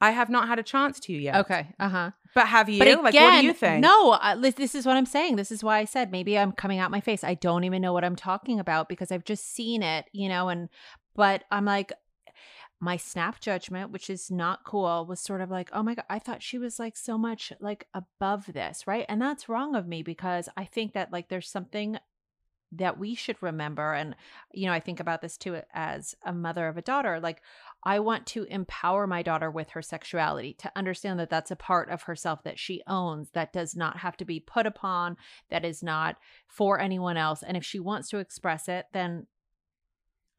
I 0.00 0.10
have 0.10 0.28
not 0.28 0.48
had 0.48 0.58
a 0.58 0.62
chance 0.62 1.00
to 1.00 1.12
yet. 1.12 1.36
Okay. 1.42 1.62
Uh 1.80 1.88
huh. 1.88 2.10
But 2.34 2.46
have 2.48 2.68
you? 2.68 2.78
But 2.80 2.88
again, 2.88 3.04
like, 3.04 3.14
what 3.14 3.40
do 3.40 3.46
you 3.46 3.52
think? 3.52 3.80
no. 3.82 4.12
Uh, 4.12 4.36
this 4.36 4.74
is 4.74 4.84
what 4.86 4.96
I'm 4.96 5.06
saying. 5.06 5.36
This 5.36 5.50
is 5.50 5.64
why 5.64 5.78
I 5.78 5.86
said 5.86 6.10
maybe 6.12 6.38
I'm 6.38 6.52
coming 6.52 6.78
out 6.80 6.90
my 6.90 7.00
face. 7.00 7.24
I 7.24 7.34
don't 7.34 7.64
even 7.64 7.80
know 7.80 7.92
what 7.92 8.04
I'm 8.04 8.16
talking 8.16 8.58
about 8.60 8.88
because 8.88 9.10
I've 9.12 9.24
just 9.24 9.44
seen 9.54 9.82
it, 9.82 10.04
you 10.12 10.28
know. 10.28 10.48
And 10.50 10.68
but 11.16 11.44
I'm 11.50 11.64
like, 11.64 11.92
my 12.80 12.96
snap 12.96 13.40
judgment, 13.40 13.90
which 13.90 14.10
is 14.10 14.30
not 14.30 14.64
cool, 14.64 15.06
was 15.06 15.20
sort 15.20 15.40
of 15.40 15.50
like, 15.50 15.70
oh 15.72 15.82
my 15.82 15.94
god, 15.94 16.04
I 16.10 16.18
thought 16.18 16.42
she 16.42 16.58
was 16.58 16.78
like 16.78 16.96
so 16.96 17.16
much 17.16 17.52
like 17.60 17.86
above 17.94 18.52
this, 18.52 18.86
right? 18.86 19.06
And 19.08 19.20
that's 19.20 19.48
wrong 19.48 19.74
of 19.74 19.86
me 19.86 20.02
because 20.02 20.48
I 20.56 20.64
think 20.64 20.92
that 20.92 21.12
like 21.12 21.28
there's 21.28 21.48
something 21.48 21.98
that 22.76 22.98
we 22.98 23.14
should 23.14 23.40
remember 23.40 23.92
and 23.94 24.16
you 24.52 24.66
know 24.66 24.72
i 24.72 24.80
think 24.80 25.00
about 25.00 25.20
this 25.20 25.36
too 25.36 25.60
as 25.72 26.14
a 26.24 26.32
mother 26.32 26.66
of 26.66 26.76
a 26.76 26.82
daughter 26.82 27.20
like 27.20 27.40
i 27.84 27.98
want 27.98 28.26
to 28.26 28.44
empower 28.44 29.06
my 29.06 29.22
daughter 29.22 29.50
with 29.50 29.70
her 29.70 29.82
sexuality 29.82 30.54
to 30.54 30.70
understand 30.74 31.18
that 31.18 31.30
that's 31.30 31.50
a 31.50 31.56
part 31.56 31.88
of 31.90 32.02
herself 32.02 32.42
that 32.42 32.58
she 32.58 32.82
owns 32.86 33.30
that 33.30 33.52
does 33.52 33.76
not 33.76 33.98
have 33.98 34.16
to 34.16 34.24
be 34.24 34.40
put 34.40 34.66
upon 34.66 35.16
that 35.50 35.64
is 35.64 35.82
not 35.82 36.16
for 36.48 36.80
anyone 36.80 37.16
else 37.16 37.42
and 37.42 37.56
if 37.56 37.64
she 37.64 37.78
wants 37.78 38.08
to 38.08 38.18
express 38.18 38.68
it 38.68 38.86
then 38.92 39.26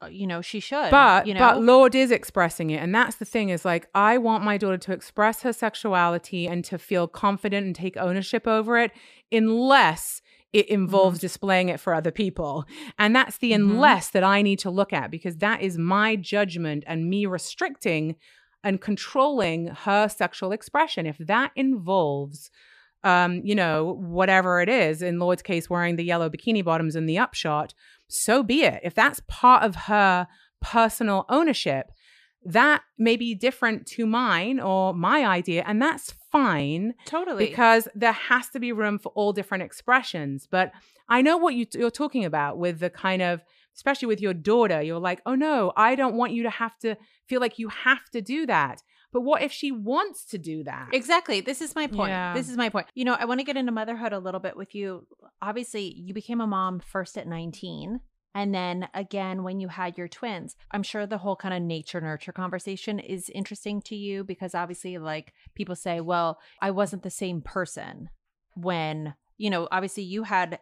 you 0.09 0.27
know 0.27 0.41
she 0.41 0.59
should 0.59 0.91
But 0.91 1.25
you 1.25 1.33
know 1.33 1.39
but 1.39 1.61
Lorde 1.61 1.95
is 1.95 2.11
expressing 2.11 2.69
it, 2.69 2.77
and 2.77 2.93
that's 2.93 3.15
the 3.15 3.25
thing 3.25 3.49
is 3.49 3.65
like 3.65 3.87
I 3.95 4.17
want 4.17 4.43
my 4.43 4.57
daughter 4.57 4.77
to 4.77 4.93
express 4.93 5.41
her 5.41 5.53
sexuality 5.53 6.47
and 6.47 6.63
to 6.65 6.77
feel 6.77 7.07
confident 7.07 7.65
and 7.65 7.75
take 7.75 7.97
ownership 7.97 8.47
over 8.47 8.77
it, 8.77 8.91
unless 9.31 10.21
it 10.53 10.67
involves 10.69 11.19
displaying 11.19 11.69
it 11.69 11.79
for 11.79 11.93
other 11.93 12.11
people. 12.11 12.65
And 12.97 13.15
that's 13.15 13.37
the 13.39 13.51
Mhm. 13.51 13.55
unless 13.55 14.09
that 14.11 14.23
I 14.23 14.41
need 14.41 14.59
to 14.59 14.69
look 14.69 14.93
at 14.93 15.11
because 15.11 15.37
that 15.37 15.61
is 15.61 15.77
my 15.77 16.15
judgment 16.15 16.83
and 16.87 17.09
me 17.09 17.25
restricting 17.25 18.15
and 18.63 18.79
controlling 18.79 19.67
her 19.67 20.07
sexual 20.07 20.51
expression. 20.51 21.05
If 21.05 21.17
that 21.17 21.51
involves 21.55 22.51
um, 23.05 23.41
you 23.45 23.55
know, 23.55 23.97
whatever 24.01 24.59
it 24.61 24.67
is, 24.67 25.01
in 25.01 25.19
Lorde's 25.19 25.43
case, 25.43 25.69
wearing 25.69 25.95
the 25.95 26.03
yellow 26.03 26.29
bikini 26.29 26.65
bottoms 26.65 26.95
and 26.95 27.07
the 27.07 27.19
upshot, 27.19 27.73
so 28.07 28.43
be 28.43 28.63
it. 28.63 28.81
If 28.83 28.95
that's 28.95 29.21
part 29.27 29.63
of 29.63 29.75
her 29.75 30.27
personal 30.61 31.25
ownership, 31.29 31.91
that 32.43 32.81
may 32.97 33.15
be 33.15 33.35
different 33.35 33.85
to 33.87 34.05
mine 34.05 34.59
or 34.59 34.93
my 34.93 35.25
idea, 35.25 35.63
and 35.65 35.81
that's 35.81 36.13
fine 36.31 36.95
totally 37.05 37.45
because 37.45 37.87
there 37.95 38.11
has 38.11 38.49
to 38.49 38.59
be 38.59 38.71
room 38.71 38.99
for 38.99 39.11
all 39.15 39.33
different 39.33 39.63
expressions. 39.63 40.47
But 40.49 40.71
I 41.07 41.21
know 41.21 41.37
what 41.37 41.53
you, 41.53 41.67
you're 41.73 41.91
talking 41.91 42.25
about 42.25 42.57
with 42.57 42.79
the 42.79 42.89
kind 42.89 43.21
of, 43.21 43.43
especially 43.75 44.07
with 44.07 44.21
your 44.21 44.33
daughter, 44.33 44.81
you're 44.81 44.99
like, 44.99 45.21
oh 45.25 45.35
no, 45.35 45.73
I 45.77 45.95
don't 45.95 46.15
want 46.15 46.33
you 46.33 46.43
to 46.43 46.49
have 46.49 46.77
to 46.79 46.95
feel 47.27 47.41
like 47.41 47.59
you 47.59 47.69
have 47.69 48.09
to 48.13 48.21
do 48.21 48.45
that. 48.47 48.81
But 49.15 49.21
what 49.21 49.41
if 49.41 49.53
she 49.53 49.71
wants 49.71 50.25
to 50.25 50.37
do 50.37 50.65
that? 50.65 50.89
Exactly. 50.91 51.39
This 51.39 51.61
is 51.61 51.73
my 51.73 51.87
point. 51.87 52.09
Yeah. 52.09 52.33
This 52.33 52.49
is 52.49 52.57
my 52.57 52.67
point. 52.67 52.87
You 52.95 53.05
know, 53.05 53.15
I 53.17 53.23
want 53.23 53.39
to 53.39 53.45
get 53.45 53.55
into 53.55 53.71
motherhood 53.71 54.11
a 54.11 54.19
little 54.19 54.41
bit 54.41 54.57
with 54.57 54.75
you. 54.75 55.07
Obviously, 55.41 55.93
you 55.93 56.13
became 56.13 56.41
a 56.41 56.47
mom 56.47 56.81
first 56.81 57.17
at 57.17 57.25
19 57.25 58.01
and 58.33 58.53
then 58.53 58.89
again 58.93 59.43
when 59.43 59.61
you 59.61 59.69
had 59.69 59.97
your 59.97 60.09
twins. 60.09 60.57
I'm 60.71 60.83
sure 60.83 61.07
the 61.07 61.19
whole 61.19 61.37
kind 61.37 61.53
of 61.53 61.61
nature 61.61 62.01
nurture 62.01 62.33
conversation 62.33 62.99
is 62.99 63.29
interesting 63.29 63.81
to 63.83 63.95
you 63.95 64.25
because 64.25 64.53
obviously 64.53 64.97
like 64.97 65.31
people 65.53 65.77
say, 65.77 66.01
"Well, 66.01 66.37
I 66.61 66.71
wasn't 66.71 67.03
the 67.03 67.09
same 67.09 67.39
person 67.39 68.09
when, 68.55 69.15
you 69.37 69.49
know, 69.49 69.69
obviously 69.71 70.03
you 70.03 70.23
had 70.23 70.59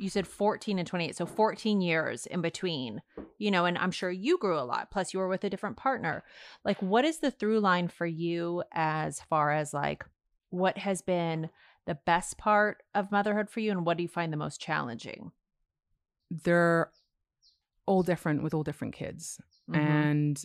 you 0.00 0.10
said 0.10 0.26
14 0.26 0.78
and 0.78 0.86
28 0.86 1.16
so 1.16 1.26
14 1.26 1.80
years 1.80 2.26
in 2.26 2.40
between 2.40 3.02
you 3.38 3.50
know 3.50 3.64
and 3.64 3.78
i'm 3.78 3.90
sure 3.90 4.10
you 4.10 4.38
grew 4.38 4.58
a 4.58 4.64
lot 4.64 4.90
plus 4.90 5.12
you 5.12 5.20
were 5.20 5.28
with 5.28 5.44
a 5.44 5.50
different 5.50 5.76
partner 5.76 6.24
like 6.64 6.80
what 6.80 7.04
is 7.04 7.18
the 7.18 7.30
through 7.30 7.60
line 7.60 7.88
for 7.88 8.06
you 8.06 8.62
as 8.72 9.20
far 9.22 9.52
as 9.52 9.74
like 9.74 10.04
what 10.50 10.78
has 10.78 11.02
been 11.02 11.50
the 11.86 11.94
best 12.06 12.38
part 12.38 12.82
of 12.94 13.12
motherhood 13.12 13.48
for 13.50 13.60
you 13.60 13.70
and 13.70 13.84
what 13.84 13.96
do 13.96 14.02
you 14.02 14.08
find 14.08 14.32
the 14.32 14.36
most 14.36 14.60
challenging 14.60 15.32
they're 16.44 16.90
all 17.86 18.02
different 18.02 18.42
with 18.42 18.54
all 18.54 18.62
different 18.62 18.94
kids. 18.94 19.40
Mhm. 19.68 19.76
And 19.76 20.44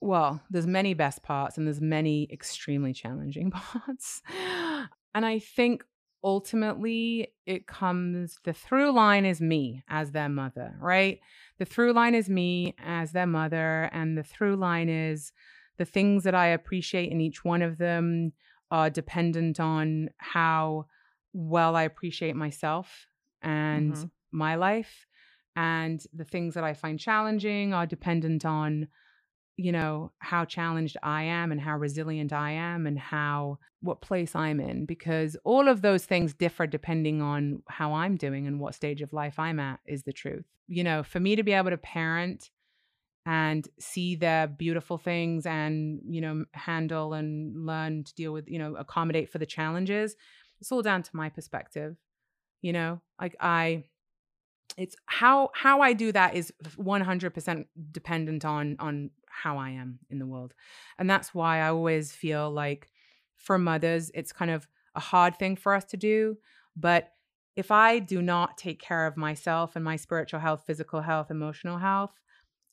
well, 0.00 0.40
there's 0.50 0.66
many 0.66 0.94
best 0.94 1.22
parts 1.22 1.58
and 1.58 1.66
there's 1.66 1.80
many 1.80 2.28
extremely 2.30 2.92
challenging 2.92 3.50
parts. 3.50 4.22
And 5.14 5.26
I 5.26 5.38
think 5.38 5.84
ultimately 6.26 7.28
it 7.46 7.68
comes 7.68 8.38
the 8.42 8.52
through 8.52 8.90
line 8.90 9.24
is 9.24 9.40
me 9.40 9.82
as 9.88 10.10
their 10.10 10.28
mother, 10.28 10.74
right? 10.80 11.20
The 11.58 11.64
through 11.64 11.92
line 11.92 12.16
is 12.16 12.28
me 12.28 12.74
as 12.78 13.12
their 13.12 13.28
mother 13.28 13.88
and 13.92 14.18
the 14.18 14.24
through 14.24 14.56
line 14.56 14.88
is 14.88 15.32
the 15.78 15.84
things 15.84 16.24
that 16.24 16.34
I 16.34 16.48
appreciate 16.48 17.12
in 17.12 17.20
each 17.20 17.44
one 17.44 17.62
of 17.62 17.78
them 17.78 18.32
are 18.72 18.90
dependent 18.90 19.60
on 19.60 20.10
how 20.16 20.86
well 21.32 21.76
I 21.76 21.84
appreciate 21.84 22.34
myself 22.34 23.06
and 23.40 23.94
Mhm. 23.94 24.10
my 24.32 24.56
life 24.56 25.06
and 25.54 26.04
the 26.12 26.24
things 26.24 26.54
that 26.54 26.64
I 26.64 26.74
find 26.74 26.98
challenging 26.98 27.72
are 27.72 27.86
dependent 27.86 28.44
on 28.44 28.88
you 29.56 29.72
know 29.72 30.12
how 30.18 30.44
challenged 30.44 30.96
I 31.02 31.22
am 31.24 31.50
and 31.50 31.60
how 31.60 31.76
resilient 31.76 32.32
I 32.32 32.52
am 32.52 32.86
and 32.86 32.98
how 32.98 33.58
what 33.80 34.00
place 34.00 34.34
I'm 34.34 34.60
in 34.60 34.84
because 34.84 35.36
all 35.44 35.68
of 35.68 35.82
those 35.82 36.04
things 36.04 36.34
differ 36.34 36.66
depending 36.66 37.22
on 37.22 37.62
how 37.68 37.94
I'm 37.94 38.16
doing 38.16 38.46
and 38.46 38.60
what 38.60 38.74
stage 38.74 39.00
of 39.00 39.12
life 39.12 39.38
I'm 39.38 39.58
at 39.58 39.80
is 39.86 40.02
the 40.02 40.12
truth. 40.12 40.44
You 40.68 40.84
know, 40.84 41.02
for 41.02 41.20
me 41.20 41.36
to 41.36 41.42
be 41.42 41.52
able 41.52 41.70
to 41.70 41.78
parent 41.78 42.50
and 43.26 43.68
see 43.78 44.14
the 44.14 44.50
beautiful 44.56 44.98
things 44.98 45.44
and 45.46 46.00
you 46.08 46.20
know 46.20 46.44
handle 46.52 47.12
and 47.12 47.66
learn 47.66 48.04
to 48.04 48.14
deal 48.14 48.32
with 48.32 48.48
you 48.48 48.58
know 48.58 48.76
accommodate 48.76 49.28
for 49.28 49.38
the 49.38 49.46
challenges 49.46 50.14
it's 50.60 50.70
all 50.70 50.80
down 50.80 51.02
to 51.02 51.10
my 51.12 51.28
perspective 51.28 51.96
you 52.62 52.72
know 52.72 53.00
like 53.20 53.34
i 53.40 53.82
it's 54.78 54.94
how 55.06 55.50
how 55.54 55.80
i 55.80 55.92
do 55.92 56.12
that 56.12 56.34
is 56.34 56.52
100% 56.78 57.66
dependent 57.90 58.44
on 58.44 58.76
on 58.78 59.10
how 59.42 59.58
i 59.58 59.70
am 59.70 59.98
in 60.10 60.18
the 60.18 60.26
world 60.26 60.54
and 60.98 61.08
that's 61.08 61.34
why 61.34 61.60
i 61.60 61.68
always 61.68 62.12
feel 62.12 62.50
like 62.50 62.88
for 63.36 63.58
mothers 63.58 64.10
it's 64.14 64.32
kind 64.32 64.50
of 64.50 64.66
a 64.94 65.00
hard 65.00 65.38
thing 65.38 65.56
for 65.56 65.74
us 65.74 65.84
to 65.84 65.96
do 65.96 66.36
but 66.76 67.12
if 67.56 67.70
I 67.70 67.98
do 67.98 68.20
not 68.20 68.58
take 68.58 68.78
care 68.80 69.06
of 69.06 69.16
myself 69.16 69.74
and 69.74 69.84
my 69.84 69.96
spiritual 69.96 70.40
health, 70.40 70.64
physical 70.66 71.00
health, 71.00 71.30
emotional 71.30 71.78
health 71.78 72.12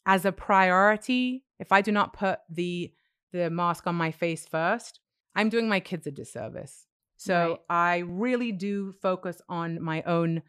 as 0.05 0.25
a 0.25 0.31
priority, 0.31 1.45
if 1.57 1.71
I 1.71 1.81
do 1.81 1.91
not 1.91 2.13
put 2.13 2.39
the 2.49 2.93
the 3.31 3.49
mask 3.49 3.87
on 3.87 3.95
my 3.95 4.11
face 4.11 4.45
first, 4.45 4.99
I'm 5.35 5.49
doing 5.49 5.67
my 5.67 5.79
kids 5.79 6.05
a 6.05 6.11
disservice. 6.11 6.85
So 7.17 7.49
right. 7.49 7.59
I 7.69 7.97
really 7.99 8.51
do 8.51 8.91
focus 8.91 9.41
on 9.49 9.81
my 9.81 10.03
own, 10.03 10.43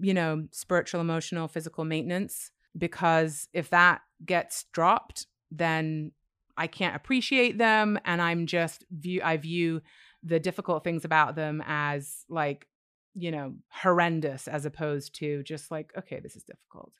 you 0.00 0.12
know, 0.12 0.46
spiritual, 0.50 1.00
emotional, 1.00 1.48
physical 1.48 1.84
maintenance 1.84 2.50
because 2.76 3.48
if 3.52 3.70
that 3.70 4.02
gets 4.24 4.64
dropped, 4.72 5.26
then 5.50 6.12
I 6.56 6.66
can't 6.66 6.96
appreciate 6.96 7.58
them 7.58 7.98
and 8.04 8.22
I'm 8.22 8.46
just 8.46 8.84
view 8.90 9.20
I 9.24 9.36
view 9.36 9.82
the 10.22 10.40
difficult 10.40 10.84
things 10.84 11.04
about 11.04 11.34
them 11.34 11.62
as 11.66 12.24
like 12.28 12.66
you 13.14 13.30
know 13.30 13.54
horrendous 13.68 14.48
as 14.48 14.64
opposed 14.64 15.14
to 15.16 15.42
just 15.42 15.70
like 15.70 15.92
okay 15.96 16.20
this 16.20 16.36
is 16.36 16.44
difficult. 16.44 16.92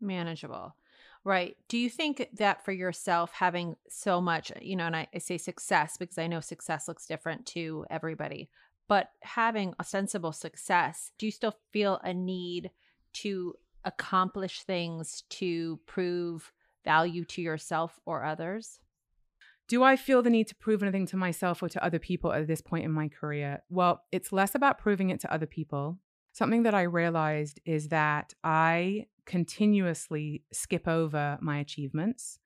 Manageable. 0.00 0.74
Right. 1.24 1.56
Do 1.68 1.78
you 1.78 1.88
think 1.88 2.28
that 2.38 2.64
for 2.64 2.72
yourself 2.72 3.30
having 3.32 3.76
so 3.88 4.20
much 4.20 4.50
you 4.60 4.76
know 4.76 4.86
and 4.86 4.96
I, 4.96 5.06
I 5.14 5.18
say 5.18 5.38
success 5.38 5.96
because 5.96 6.18
i 6.18 6.26
know 6.26 6.40
success 6.40 6.88
looks 6.88 7.06
different 7.06 7.46
to 7.46 7.86
everybody 7.90 8.48
but 8.88 9.10
having 9.20 9.74
ostensible 9.80 10.32
success 10.32 11.12
do 11.18 11.26
you 11.26 11.32
still 11.32 11.54
feel 11.72 12.00
a 12.02 12.12
need 12.12 12.70
to 13.12 13.54
accomplish 13.84 14.62
things 14.62 15.24
to 15.28 15.78
prove 15.86 16.52
value 16.84 17.24
to 17.24 17.42
yourself 17.42 18.00
or 18.06 18.24
others 18.24 18.80
do 19.72 19.82
I 19.82 19.96
feel 19.96 20.20
the 20.20 20.28
need 20.28 20.48
to 20.48 20.54
prove 20.54 20.82
anything 20.82 21.06
to 21.06 21.16
myself 21.16 21.62
or 21.62 21.68
to 21.70 21.82
other 21.82 21.98
people 21.98 22.30
at 22.30 22.46
this 22.46 22.60
point 22.60 22.84
in 22.84 22.92
my 22.92 23.08
career? 23.08 23.62
Well, 23.70 24.04
it's 24.12 24.30
less 24.30 24.54
about 24.54 24.78
proving 24.78 25.08
it 25.08 25.20
to 25.20 25.32
other 25.32 25.46
people. 25.46 25.98
Something 26.32 26.64
that 26.64 26.74
I 26.74 26.82
realized 26.82 27.58
is 27.64 27.88
that 27.88 28.34
I 28.44 29.06
continuously 29.24 30.42
skip 30.52 30.86
over 30.88 31.38
my 31.40 31.58
achievements 31.58 32.38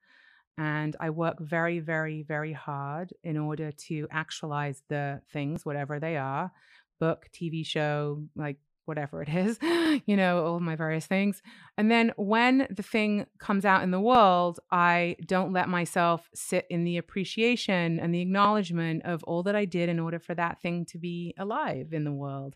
and 0.57 0.95
I 1.01 1.09
work 1.09 1.39
very, 1.41 1.79
very, 1.79 2.23
very 2.23 2.53
hard 2.53 3.13
in 3.25 3.37
order 3.37 3.71
to 3.87 4.07
actualize 4.09 4.83
the 4.87 5.21
things, 5.33 5.65
whatever 5.65 5.99
they 5.99 6.15
are 6.15 6.51
book, 6.99 7.27
TV 7.31 7.65
show, 7.65 8.23
like 8.35 8.57
whatever 8.87 9.21
it 9.21 9.29
is, 9.29 9.59
you 10.05 10.15
know, 10.15 10.45
all 10.45 10.59
my 10.59 10.75
various 10.75 11.05
things. 11.05 11.41
And 11.77 11.91
then 11.91 12.11
when 12.17 12.67
the 12.69 12.83
thing 12.83 13.25
comes 13.39 13.65
out 13.65 13.83
in 13.83 13.91
the 13.91 13.99
world, 13.99 14.59
I 14.71 15.15
don't 15.25 15.53
let 15.53 15.69
myself 15.69 16.29
sit 16.33 16.65
in 16.69 16.83
the 16.83 16.97
appreciation 16.97 17.99
and 17.99 18.13
the 18.13 18.21
acknowledgement 18.21 19.03
of 19.05 19.23
all 19.23 19.43
that 19.43 19.55
I 19.55 19.65
did 19.65 19.89
in 19.89 19.99
order 19.99 20.19
for 20.19 20.35
that 20.35 20.61
thing 20.61 20.85
to 20.85 20.97
be 20.97 21.33
alive 21.37 21.93
in 21.93 22.03
the 22.03 22.13
world. 22.13 22.55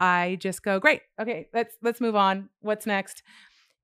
I 0.00 0.36
just 0.40 0.62
go, 0.62 0.80
great, 0.80 1.02
okay, 1.20 1.48
let's 1.54 1.76
let's 1.82 2.00
move 2.00 2.16
on. 2.16 2.48
What's 2.60 2.86
next? 2.86 3.22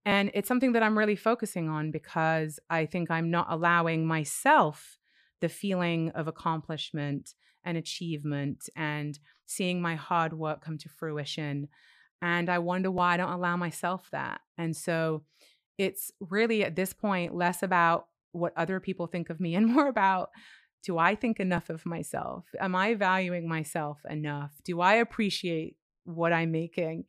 And 0.05 0.30
it's 0.34 0.49
something 0.49 0.72
that 0.72 0.82
I'm 0.82 0.96
really 0.96 1.16
focusing 1.16 1.68
on 1.68 1.90
because 1.90 2.59
I 2.70 2.86
think 2.86 3.11
I'm 3.11 3.30
not 3.30 3.46
allowing 3.51 4.07
myself 4.07 4.97
the 5.41 5.49
feeling 5.49 6.11
of 6.11 6.28
accomplishment 6.28 7.34
and 7.64 7.76
achievement 7.76 8.68
and 8.76 9.18
seeing 9.47 9.80
my 9.80 9.95
hard 9.95 10.32
work 10.32 10.64
come 10.64 10.78
to 10.78 10.89
fruition. 10.89 11.68
And 12.20 12.49
I 12.49 12.59
wonder 12.59 12.91
why 12.91 13.14
I 13.14 13.16
don't 13.16 13.32
allow 13.32 13.57
myself 13.57 14.09
that. 14.12 14.41
And 14.57 14.76
so 14.76 15.22
it's 15.76 16.11
really 16.20 16.64
at 16.64 16.76
this 16.76 16.93
point 16.93 17.34
less 17.34 17.62
about 17.62 18.07
what 18.32 18.53
other 18.57 18.80
people 18.80 19.07
think 19.07 19.30
of 19.30 19.41
me 19.41 19.55
and 19.57 19.66
more 19.66 19.89
about 19.89 20.30
do 20.84 20.97
I 20.97 21.16
think 21.16 21.41
enough 21.41 21.70
of 21.70 21.84
myself? 21.84 22.45
Am 22.61 22.76
I 22.76 22.95
valuing 22.95 23.49
myself 23.49 23.99
enough? 24.09 24.53
Do 24.64 24.80
I 24.80 24.95
appreciate 24.95 25.76
what 26.09 26.32
I'm 26.32 26.50
making? 26.50 27.04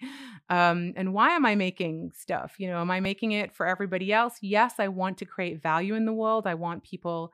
Um, 0.50 0.94
and 0.96 1.14
why 1.14 1.30
am 1.30 1.46
I 1.46 1.56
making 1.56 2.12
stuff? 2.16 2.56
You 2.58 2.70
know, 2.70 2.80
am 2.80 2.92
I 2.92 3.00
making 3.00 3.34
it 3.34 3.54
for 3.54 3.68
everybody 3.68 4.12
else? 4.12 4.38
Yes, 4.42 4.76
I 4.80 4.88
want 4.88 5.18
to 5.20 5.26
create 5.26 5.62
value 5.62 5.96
in 5.96 6.06
the 6.06 6.14
world. 6.14 6.48
I 6.48 6.56
want 6.56 6.84
people, 6.84 7.32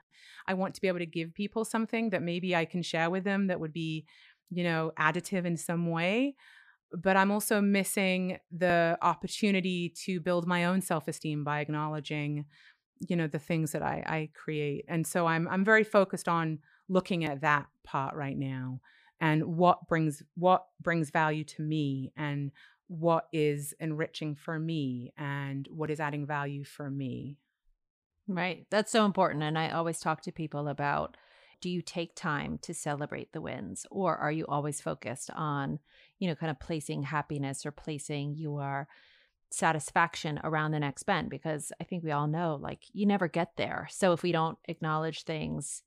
I 0.47 0.53
want 0.53 0.76
to 0.76 0.82
be 0.82 0.88
able 0.88 0.99
to 0.99 1.05
give 1.05 1.34
people 1.34 1.66
something 1.66 2.09
that 2.09 2.22
maybe 2.22 2.55
I 2.55 2.66
can 2.66 2.82
share 2.82 3.09
with 3.09 3.24
them 3.24 3.47
that 3.47 3.59
would 3.59 3.74
be, 3.74 4.05
you 4.49 4.63
know, 4.63 4.91
additive 4.99 5.45
in 5.45 5.57
some 5.57 5.89
way 5.89 6.36
but 6.91 7.18
I'm 7.18 7.32
also 7.32 7.61
missing 7.61 8.38
the 8.51 8.97
opportunity 9.01 9.93
to 10.05 10.20
build 10.20 10.47
my 10.47 10.66
own 10.66 10.82
self-esteem 10.82 11.43
by 11.43 11.59
acknowledging, 11.59 12.45
you 13.09 13.16
know, 13.16 13.28
the 13.28 13.39
things 13.39 13.72
that 13.72 13.82
I, 13.82 14.03
I 14.05 14.30
create. 14.34 14.86
And 14.88 15.05
so 15.05 15.28
I'm 15.28 15.47
I'm 15.47 15.66
very 15.66 15.84
focused 15.84 16.28
on 16.28 16.59
looking 16.88 17.26
at 17.26 17.41
that 17.41 17.66
part 17.84 18.16
right 18.16 18.38
now 18.38 18.80
and 19.26 19.43
what 19.43 19.88
brings 19.88 20.21
what 20.36 20.67
brings 20.80 21.09
value 21.09 21.43
to 21.43 21.63
me 21.63 22.13
and 22.15 22.51
what 22.88 23.26
is 23.34 23.73
enriching 23.80 24.36
for 24.36 24.59
me 24.59 25.11
and 25.17 25.67
what 25.71 25.89
is 25.89 25.99
adding 25.99 26.28
value 26.28 26.63
for 26.63 26.91
me. 26.91 27.38
Right. 28.28 28.67
That's 28.69 28.91
so 28.91 29.03
important. 29.03 29.41
And 29.41 29.57
I 29.57 29.69
always 29.71 29.99
talk 29.99 30.21
to 30.21 30.32
people 30.32 30.67
about 30.67 31.17
do 31.59 31.71
you 31.71 31.82
take 31.82 32.13
time 32.13 32.59
to 32.61 32.73
celebrate 32.76 33.34
the 33.34 33.41
wins 33.41 33.88
or 33.89 34.15
are 34.15 34.32
you 34.32 34.45
always 34.45 34.80
focused 34.82 35.32
on 35.32 35.80
you 36.19 36.28
know 36.28 36.36
kind 36.36 36.51
of 36.51 36.59
placing 36.59 37.01
happiness 37.01 37.65
or 37.65 37.71
placing 37.71 38.36
your 38.36 38.88
satisfaction 39.49 40.39
around 40.43 40.71
the 40.71 40.80
next 40.80 41.03
bend 41.03 41.30
because 41.30 41.71
i 41.80 41.84
think 41.84 42.03
we 42.03 42.11
all 42.11 42.28
know 42.28 42.59
like 42.61 42.84
you 42.91 43.05
never 43.05 43.28
get 43.28 43.55
there 43.55 43.88
so 43.89 44.11
if 44.11 44.21
we 44.21 44.34
don't 44.34 44.57
acknowledge 44.65 45.23
things 45.23 45.82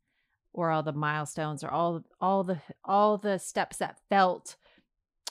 or 0.52 0.70
all 0.70 0.82
the 0.82 0.92
milestones 0.92 1.62
or 1.62 1.70
all 1.70 2.02
all 2.20 2.44
the 2.44 2.60
all 2.84 3.16
the 3.16 3.38
steps 3.38 3.78
that 3.78 3.98
felt 4.08 4.56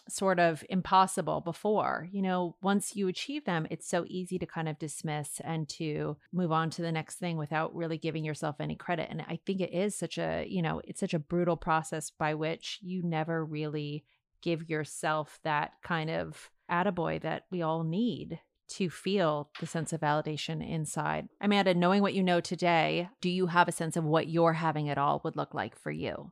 sort 0.10 0.40
of 0.40 0.64
impossible 0.70 1.42
before. 1.42 2.08
You 2.12 2.22
know, 2.22 2.56
once 2.62 2.96
you 2.96 3.08
achieve 3.08 3.46
them, 3.46 3.68
it's 3.70 3.88
so 3.88 4.06
easy 4.08 4.40
to 4.40 4.46
kind 4.46 4.70
of 4.70 4.80
dismiss 4.80 5.42
and 5.44 5.68
to 5.70 6.18
move 6.32 6.52
on 6.52 6.70
to 6.72 6.82
the 6.82 6.92
next 6.92 7.16
thing 7.16 7.38
without 7.38 7.76
really 7.76 7.98
giving 7.98 8.24
yourself 8.24 8.56
any 8.60 8.76
credit. 8.76 9.10
And 9.10 9.22
I 9.22 9.40
think 9.46 9.62
it 9.62 9.74
is 9.74 9.96
such 9.96 10.18
a, 10.18 10.46
you 10.48 10.62
know, 10.62 10.82
it's 10.86 11.00
such 11.00 11.14
a 11.14 11.20
brutal 11.20 11.58
process 11.58 12.10
by 12.10 12.34
which 12.34 12.80
you 12.82 13.04
never 13.04 13.44
really 13.44 14.06
give 14.42 14.70
yourself 14.70 15.40
that 15.44 15.74
kind 15.84 16.10
of 16.10 16.50
attaboy 16.70 17.22
that 17.22 17.44
we 17.52 17.62
all 17.62 17.84
need 17.84 18.40
to 18.70 18.90
feel 18.90 19.50
the 19.60 19.68
sense 19.68 19.94
of 19.94 20.02
validation 20.02 20.68
inside. 20.68 21.30
Amanda, 21.42 21.74
knowing 21.74 22.02
what 22.02 22.14
you 22.14 22.24
know 22.24 22.42
today, 22.42 23.10
do 23.22 23.30
you 23.30 23.48
have 23.48 23.68
a 23.68 23.72
sense 23.72 23.96
of 23.96 24.04
what 24.04 24.28
your 24.28 24.54
having 24.54 24.88
it 24.88 24.98
all 24.98 25.22
would 25.24 25.36
look 25.36 25.54
like 25.54 25.78
for 25.78 25.92
you? 25.92 26.32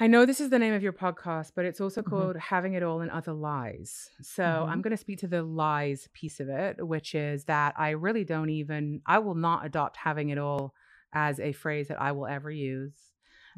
I 0.00 0.06
know 0.06 0.24
this 0.24 0.40
is 0.40 0.50
the 0.50 0.58
name 0.58 0.74
of 0.74 0.82
your 0.82 0.92
podcast, 0.92 1.52
but 1.54 1.64
it's 1.64 1.80
also 1.80 2.00
mm-hmm. 2.00 2.10
called 2.10 2.30
mm-hmm. 2.30 2.54
Having 2.54 2.74
It 2.74 2.82
All 2.82 3.02
and 3.02 3.10
Other 3.10 3.32
Lies. 3.32 4.08
So 4.22 4.42
mm-hmm. 4.42 4.70
I'm 4.70 4.82
going 4.82 4.92
to 4.92 4.96
speak 4.96 5.18
to 5.20 5.28
the 5.28 5.42
lies 5.42 6.08
piece 6.14 6.40
of 6.40 6.48
it, 6.48 6.84
which 6.84 7.14
is 7.14 7.44
that 7.44 7.74
I 7.76 7.90
really 7.90 8.24
don't 8.24 8.50
even, 8.50 9.02
I 9.06 9.18
will 9.18 9.34
not 9.34 9.66
adopt 9.66 9.98
having 9.98 10.30
it 10.30 10.38
all 10.38 10.74
as 11.12 11.38
a 11.38 11.52
phrase 11.52 11.88
that 11.88 12.00
I 12.00 12.12
will 12.12 12.26
ever 12.26 12.50
use 12.50 12.94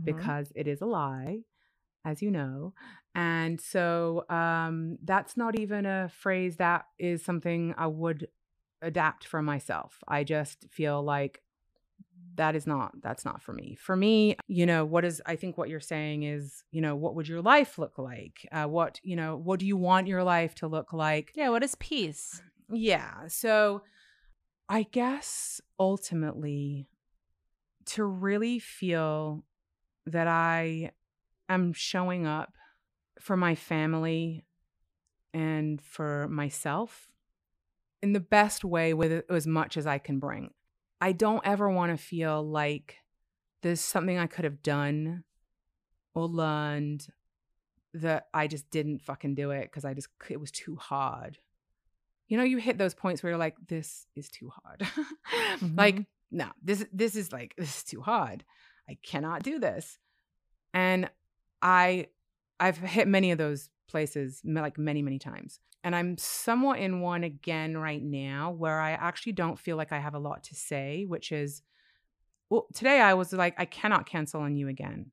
mm-hmm. 0.00 0.04
because 0.04 0.52
it 0.56 0.66
is 0.66 0.80
a 0.80 0.86
lie, 0.86 1.38
as 2.04 2.20
you 2.20 2.30
know. 2.30 2.74
And 3.14 3.60
so 3.60 4.24
um, 4.28 4.98
that's 5.04 5.36
not 5.36 5.58
even 5.58 5.86
a 5.86 6.08
phrase 6.08 6.56
that 6.56 6.86
is 6.98 7.24
something 7.24 7.74
I 7.78 7.86
would 7.86 8.28
adapt 8.82 9.26
for 9.26 9.40
myself. 9.40 10.02
I 10.08 10.24
just 10.24 10.66
feel 10.70 11.02
like 11.02 11.40
that 12.36 12.56
is 12.56 12.66
not 12.66 12.92
that's 13.00 13.24
not 13.24 13.42
for 13.42 13.52
me. 13.52 13.76
For 13.80 13.94
me 13.96 14.36
you 14.48 14.66
know 14.66 14.84
what 14.84 15.04
is 15.04 15.22
i 15.26 15.36
think 15.36 15.56
what 15.56 15.68
you're 15.68 15.78
saying 15.78 16.24
is 16.24 16.64
you 16.72 16.80
know 16.80 16.96
what 16.96 17.14
would 17.14 17.28
your 17.28 17.42
life 17.42 17.78
look 17.78 17.98
like? 17.98 18.48
Uh, 18.50 18.64
what 18.64 19.00
you 19.02 19.14
know 19.16 19.36
what 19.36 19.60
do 19.60 19.66
you 19.66 19.76
want 19.76 20.08
your 20.08 20.24
life 20.24 20.54
to 20.56 20.66
look 20.66 20.92
like? 20.92 21.32
Yeah 21.34 21.50
what 21.50 21.62
is 21.62 21.76
peace? 21.76 22.42
Yeah 22.68 23.28
so 23.28 23.82
i 24.68 24.82
guess 24.82 25.60
ultimately 25.78 26.88
to 27.84 28.04
really 28.04 28.58
feel 28.58 29.44
that 30.06 30.26
i 30.26 30.90
am 31.48 31.72
showing 31.72 32.26
up 32.26 32.54
for 33.20 33.36
my 33.36 33.54
family 33.54 34.44
and 35.32 35.80
for 35.80 36.28
myself 36.28 37.08
in 38.02 38.12
the 38.12 38.20
best 38.20 38.64
way 38.64 38.94
with 38.94 39.24
as 39.30 39.46
much 39.46 39.76
as 39.76 39.86
i 39.86 39.98
can 39.98 40.18
bring 40.18 40.50
I 41.04 41.12
don't 41.12 41.46
ever 41.46 41.68
want 41.68 41.92
to 41.92 42.02
feel 42.02 42.42
like 42.42 42.96
there's 43.62 43.82
something 43.82 44.18
I 44.18 44.26
could 44.26 44.44
have 44.44 44.62
done 44.62 45.24
or 46.14 46.26
learned 46.26 47.06
that 47.92 48.28
I 48.32 48.46
just 48.46 48.70
didn't 48.70 49.02
fucking 49.02 49.34
do 49.34 49.50
it 49.50 49.64
because 49.64 49.84
I 49.84 49.92
just, 49.92 50.08
it 50.30 50.40
was 50.40 50.50
too 50.50 50.76
hard. 50.76 51.36
You 52.28 52.38
know, 52.38 52.44
you 52.44 52.56
hit 52.56 52.78
those 52.78 52.94
points 52.94 53.22
where 53.22 53.32
you're 53.32 53.38
like, 53.38 53.56
this 53.68 54.06
is 54.16 54.30
too 54.30 54.50
hard. 54.50 54.80
mm-hmm. 54.80 55.76
Like, 55.76 56.06
no, 56.30 56.46
this, 56.62 56.86
this 56.90 57.16
is 57.16 57.32
like, 57.32 57.54
this 57.58 57.76
is 57.76 57.84
too 57.84 58.00
hard. 58.00 58.42
I 58.88 58.96
cannot 59.02 59.42
do 59.42 59.58
this. 59.58 59.98
And 60.72 61.10
I, 61.60 62.06
I've 62.64 62.78
hit 62.78 63.06
many 63.08 63.30
of 63.32 63.38
those 63.38 63.68
places 63.88 64.40
like 64.44 64.78
many, 64.78 65.02
many 65.02 65.18
times. 65.18 65.60
And 65.82 65.94
I'm 65.94 66.16
somewhat 66.16 66.78
in 66.78 67.00
one 67.00 67.24
again 67.24 67.76
right 67.76 68.02
now 68.02 68.50
where 68.62 68.80
I 68.80 68.92
actually 68.92 69.32
don't 69.32 69.58
feel 69.58 69.76
like 69.76 69.92
I 69.92 69.98
have 69.98 70.14
a 70.14 70.18
lot 70.28 70.44
to 70.44 70.54
say, 70.54 71.04
which 71.06 71.30
is, 71.30 71.62
well, 72.48 72.66
today 72.72 73.00
I 73.00 73.14
was 73.14 73.32
like, 73.32 73.54
I 73.58 73.66
cannot 73.66 74.06
cancel 74.06 74.40
on 74.40 74.56
you 74.56 74.68
again. 74.68 75.12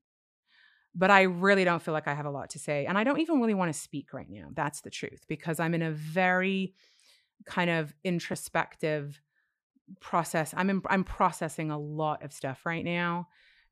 but 0.93 1.09
I 1.09 1.21
really 1.21 1.63
don't 1.63 1.81
feel 1.81 1.93
like 1.93 2.07
I 2.07 2.13
have 2.13 2.25
a 2.25 2.31
lot 2.31 2.49
to 2.51 2.59
say. 2.59 2.85
And 2.85 2.97
I 2.97 3.03
don't 3.03 3.19
even 3.19 3.39
really 3.39 3.53
want 3.53 3.73
to 3.73 3.79
speak 3.79 4.13
right 4.13 4.29
now. 4.29 4.47
That's 4.53 4.81
the 4.81 4.89
truth, 4.89 5.23
because 5.27 5.59
I'm 5.59 5.73
in 5.73 5.81
a 5.81 5.91
very 5.91 6.73
kind 7.45 7.69
of 7.69 7.93
introspective 8.03 9.21
process. 9.99 10.53
I'm 10.55 10.69
in, 10.69 10.81
I'm 10.87 11.03
processing 11.03 11.71
a 11.71 11.79
lot 11.79 12.23
of 12.23 12.33
stuff 12.33 12.65
right 12.65 12.83
now 12.83 13.27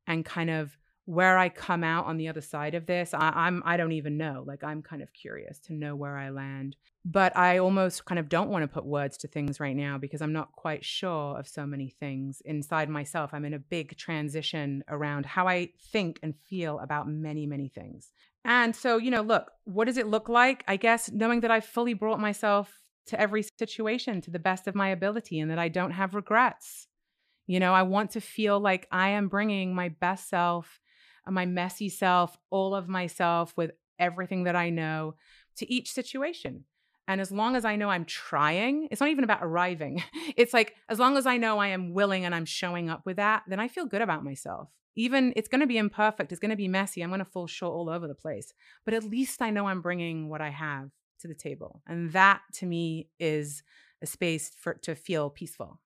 and 0.08 0.24
kind 0.24 0.50
of 0.50 0.78
where 1.10 1.39
I 1.39 1.49
come 1.49 1.84
out 1.84 2.05
on 2.05 2.18
the 2.18 2.28
other 2.28 2.39
side 2.39 2.76
of 2.76 2.86
this, 2.86 3.16
I, 3.16 3.32
I'm 3.34 3.64
I 3.66 3.78
don't 3.78 3.93
even 3.93 4.16
know. 4.16 4.43
Like 4.45 4.64
I'm 4.64 4.84
kind 4.84 5.01
of 5.01 5.12
curious 5.12 5.57
to 5.62 5.74
know 5.74 5.95
where 5.95 6.16
I 6.16 6.30
land. 6.30 6.76
But 7.03 7.36
I 7.36 7.57
almost 7.57 8.05
kind 8.05 8.20
of 8.20 8.30
don't 8.30 8.49
want 8.49 8.62
to 8.62 8.68
put 8.68 8.86
words 8.86 9.18
to 9.18 9.28
things 9.28 9.60
right 9.60 9.76
now 9.76 9.97
because 9.97 10.22
I'm 10.22 10.34
not 10.34 10.51
quite 10.51 10.86
sure 10.86 11.39
of 11.39 11.47
so 11.47 11.66
many 11.66 11.89
things 11.89 12.43
inside 12.45 12.89
myself. 12.89 13.32
I'm 13.34 13.43
in 13.45 13.55
a 13.55 13.60
big 13.60 13.97
transition 13.97 14.84
around 14.88 15.26
how 15.26 15.47
I 15.47 15.70
think 15.91 16.20
and 16.22 16.36
feel 16.47 16.78
about 16.78 17.10
many, 17.10 17.47
many 17.47 17.70
things. 17.70 18.12
And 18.45 18.76
so, 18.76 18.97
you 18.97 19.10
know, 19.10 19.24
look, 19.24 19.49
what 19.64 19.86
does 19.86 19.97
it 19.97 20.05
look 20.05 20.30
like? 20.30 20.64
I 20.68 20.76
guess 20.76 21.10
knowing 21.12 21.39
that 21.39 21.49
I've 21.49 21.66
fully 21.66 21.95
brought 21.95 22.20
myself 22.20 22.72
to 23.07 23.20
every 23.20 23.41
situation 23.41 24.22
to 24.22 24.30
the 24.30 24.38
best 24.38 24.68
of 24.68 24.76
my 24.76 24.89
ability 24.89 25.39
and 25.39 25.49
that 25.49 25.57
I 25.57 25.70
don't 25.70 25.91
have 25.91 26.14
regrets. 26.14 26.86
You 27.47 27.60
know, 27.60 27.74
I 27.74 27.82
want 27.82 28.12
to 28.12 28.22
feel 28.22 28.60
like 28.60 28.88
I 28.91 29.10
am 29.10 29.28
bringing 29.28 29.74
my 29.74 29.89
best 29.89 30.30
self 30.30 30.80
my 31.32 31.46
messy 31.46 31.90
self, 31.90 32.38
all 32.50 32.76
of 32.76 32.88
myself 32.88 33.54
with 33.56 33.72
everything 33.98 34.44
that 34.44 34.56
I 34.56 34.70
know 34.70 35.16
to 35.58 35.72
each 35.72 35.92
situation. 35.92 36.66
And 37.08 37.20
as 37.20 37.32
long 37.32 37.56
as 37.56 37.66
I 37.66 37.76
know 37.76 37.90
I'm 37.90 38.06
trying, 38.06 38.88
it's 38.92 39.02
not 39.02 39.10
even 39.10 39.24
about 39.24 39.40
arriving. 39.42 40.04
It's 40.38 40.54
like, 40.54 40.76
as 40.88 41.00
long 41.00 41.18
as 41.18 41.26
I 41.26 41.38
know 41.38 41.58
I 41.58 41.70
am 41.70 41.94
willing 41.94 42.24
and 42.24 42.34
I'm 42.34 42.46
showing 42.46 42.90
up 42.90 43.02
with 43.06 43.18
that, 43.18 43.44
then 43.48 43.60
I 43.60 43.68
feel 43.68 43.86
good 43.86 44.02
about 44.02 44.24
myself. 44.24 44.70
Even 44.96 45.34
it's 45.36 45.50
going 45.50 45.62
to 45.62 45.68
be 45.68 45.78
imperfect, 45.78 46.32
it's 46.32 46.40
going 46.40 46.52
to 46.52 46.56
be 46.56 46.68
messy, 46.68 47.02
I'm 47.02 47.10
going 47.10 47.20
to 47.20 47.26
fall 47.26 47.48
short 47.48 47.74
all 47.74 47.90
over 47.90 48.08
the 48.08 48.14
place. 48.14 48.54
But 48.86 48.94
at 48.94 49.04
least 49.04 49.42
I 49.42 49.50
know 49.50 49.68
I'm 49.68 49.82
bringing 49.82 50.30
what 50.30 50.40
I 50.40 50.50
have 50.50 50.92
to 51.22 51.28
the 51.28 51.34
table. 51.34 51.82
And 51.88 52.12
that 52.14 52.42
to 52.56 52.66
me 52.66 53.10
is 53.20 53.64
a 54.02 54.06
space 54.06 54.52
for 54.58 54.76
to 54.84 54.96
feel 54.96 55.30
peaceful. 55.30 55.80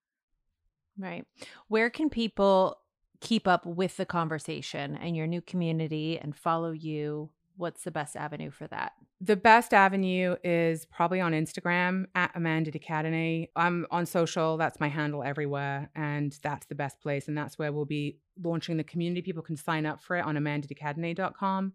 Right. 0.97 1.25
Where 1.69 1.89
can 1.89 2.09
people 2.09 2.77
keep 3.23 3.47
up 3.47 3.65
with 3.65 3.95
the 3.95 4.05
conversation 4.05 4.97
and 4.97 5.15
your 5.15 5.25
new 5.25 5.41
community 5.41 6.19
and 6.19 6.35
follow 6.35 6.71
you, 6.71 7.29
what's 7.55 7.85
the 7.85 7.91
best 7.91 8.17
avenue 8.17 8.51
for 8.51 8.67
that? 8.67 8.91
The 9.21 9.37
best 9.37 9.73
avenue 9.73 10.35
is 10.43 10.85
probably 10.85 11.21
on 11.21 11.31
Instagram 11.31 12.05
at 12.15 12.31
Amanda 12.35 12.69
de 12.69 12.79
Cadenet. 12.79 13.47
I'm 13.55 13.87
on 13.91 14.05
social, 14.05 14.57
that's 14.57 14.81
my 14.81 14.89
handle 14.89 15.23
everywhere. 15.23 15.89
And 15.95 16.37
that's 16.43 16.65
the 16.65 16.75
best 16.75 16.99
place. 16.99 17.29
And 17.29 17.37
that's 17.37 17.57
where 17.57 17.71
we'll 17.71 17.85
be 17.85 18.17
launching 18.43 18.75
the 18.75 18.83
community. 18.83 19.21
People 19.21 19.41
can 19.41 19.55
sign 19.55 19.85
up 19.85 20.03
for 20.03 20.17
it 20.17 20.25
on 20.25 20.35
amandadecadenet.com. 20.35 21.71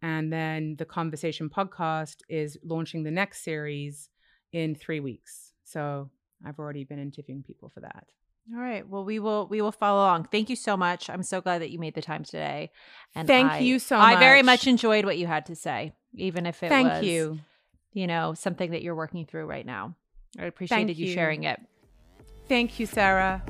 And 0.00 0.32
then 0.32 0.76
the 0.78 0.84
Conversation 0.84 1.50
podcast 1.50 2.18
is 2.28 2.56
launching 2.62 3.02
the 3.02 3.10
next 3.10 3.42
series 3.42 4.10
in 4.52 4.76
three 4.76 5.00
weeks. 5.00 5.54
So 5.64 6.08
I've 6.46 6.60
already 6.60 6.84
been 6.84 7.00
interviewing 7.00 7.42
people 7.42 7.68
for 7.68 7.80
that. 7.80 8.06
All 8.52 8.60
right. 8.60 8.86
Well, 8.86 9.04
we 9.04 9.18
will 9.18 9.46
we 9.48 9.62
will 9.62 9.72
follow 9.72 10.00
along. 10.00 10.24
Thank 10.30 10.50
you 10.50 10.56
so 10.56 10.76
much. 10.76 11.08
I'm 11.08 11.22
so 11.22 11.40
glad 11.40 11.62
that 11.62 11.70
you 11.70 11.78
made 11.78 11.94
the 11.94 12.02
time 12.02 12.24
today. 12.24 12.70
And 13.14 13.26
thank 13.26 13.50
I, 13.50 13.58
you 13.60 13.78
so 13.78 13.96
much. 13.96 14.16
I 14.16 14.20
very 14.20 14.42
much 14.42 14.66
enjoyed 14.66 15.04
what 15.04 15.16
you 15.16 15.26
had 15.26 15.46
to 15.46 15.56
say, 15.56 15.92
even 16.14 16.44
if 16.44 16.62
it 16.62 16.68
thank 16.68 16.88
was 16.88 17.04
you. 17.04 17.38
You 17.92 18.06
know, 18.06 18.34
something 18.34 18.72
that 18.72 18.82
you're 18.82 18.94
working 18.94 19.24
through 19.24 19.46
right 19.46 19.64
now. 19.64 19.94
I 20.38 20.44
appreciated 20.44 20.98
you. 20.98 21.06
you 21.06 21.14
sharing 21.14 21.44
it. 21.44 21.60
Thank 22.48 22.78
you, 22.78 22.86
Sarah. 22.86 23.42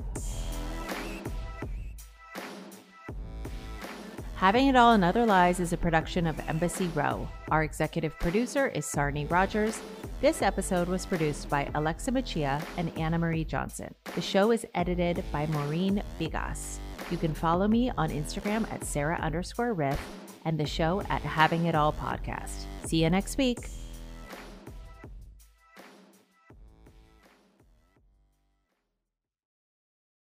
Having 4.36 4.66
It 4.68 4.76
All 4.76 4.92
and 4.92 5.04
Other 5.04 5.24
Lies 5.24 5.60
is 5.60 5.72
a 5.72 5.76
production 5.76 6.26
of 6.26 6.38
Embassy 6.48 6.88
Row. 6.88 7.28
Our 7.50 7.62
executive 7.62 8.18
producer 8.18 8.66
is 8.68 8.84
Sarni 8.84 9.30
Rogers. 9.30 9.80
This 10.20 10.42
episode 10.42 10.88
was 10.88 11.06
produced 11.06 11.48
by 11.48 11.70
Alexa 11.74 12.10
Machia 12.10 12.62
and 12.76 12.96
Anna 12.98 13.18
Marie 13.18 13.44
Johnson. 13.44 13.94
The 14.14 14.20
show 14.20 14.50
is 14.50 14.66
edited 14.74 15.24
by 15.30 15.46
Maureen 15.46 16.02
Bigas. 16.20 16.78
You 17.10 17.16
can 17.16 17.32
follow 17.32 17.68
me 17.68 17.90
on 17.96 18.10
Instagram 18.10 18.70
at 18.72 18.84
Sarah 18.84 19.18
underscore 19.20 19.72
Riff 19.72 20.00
and 20.44 20.58
the 20.58 20.66
show 20.66 21.00
at 21.08 21.22
Having 21.22 21.66
It 21.66 21.74
All 21.74 21.92
Podcast. 21.92 22.64
See 22.84 23.02
you 23.02 23.10
next 23.10 23.38
week. 23.38 23.68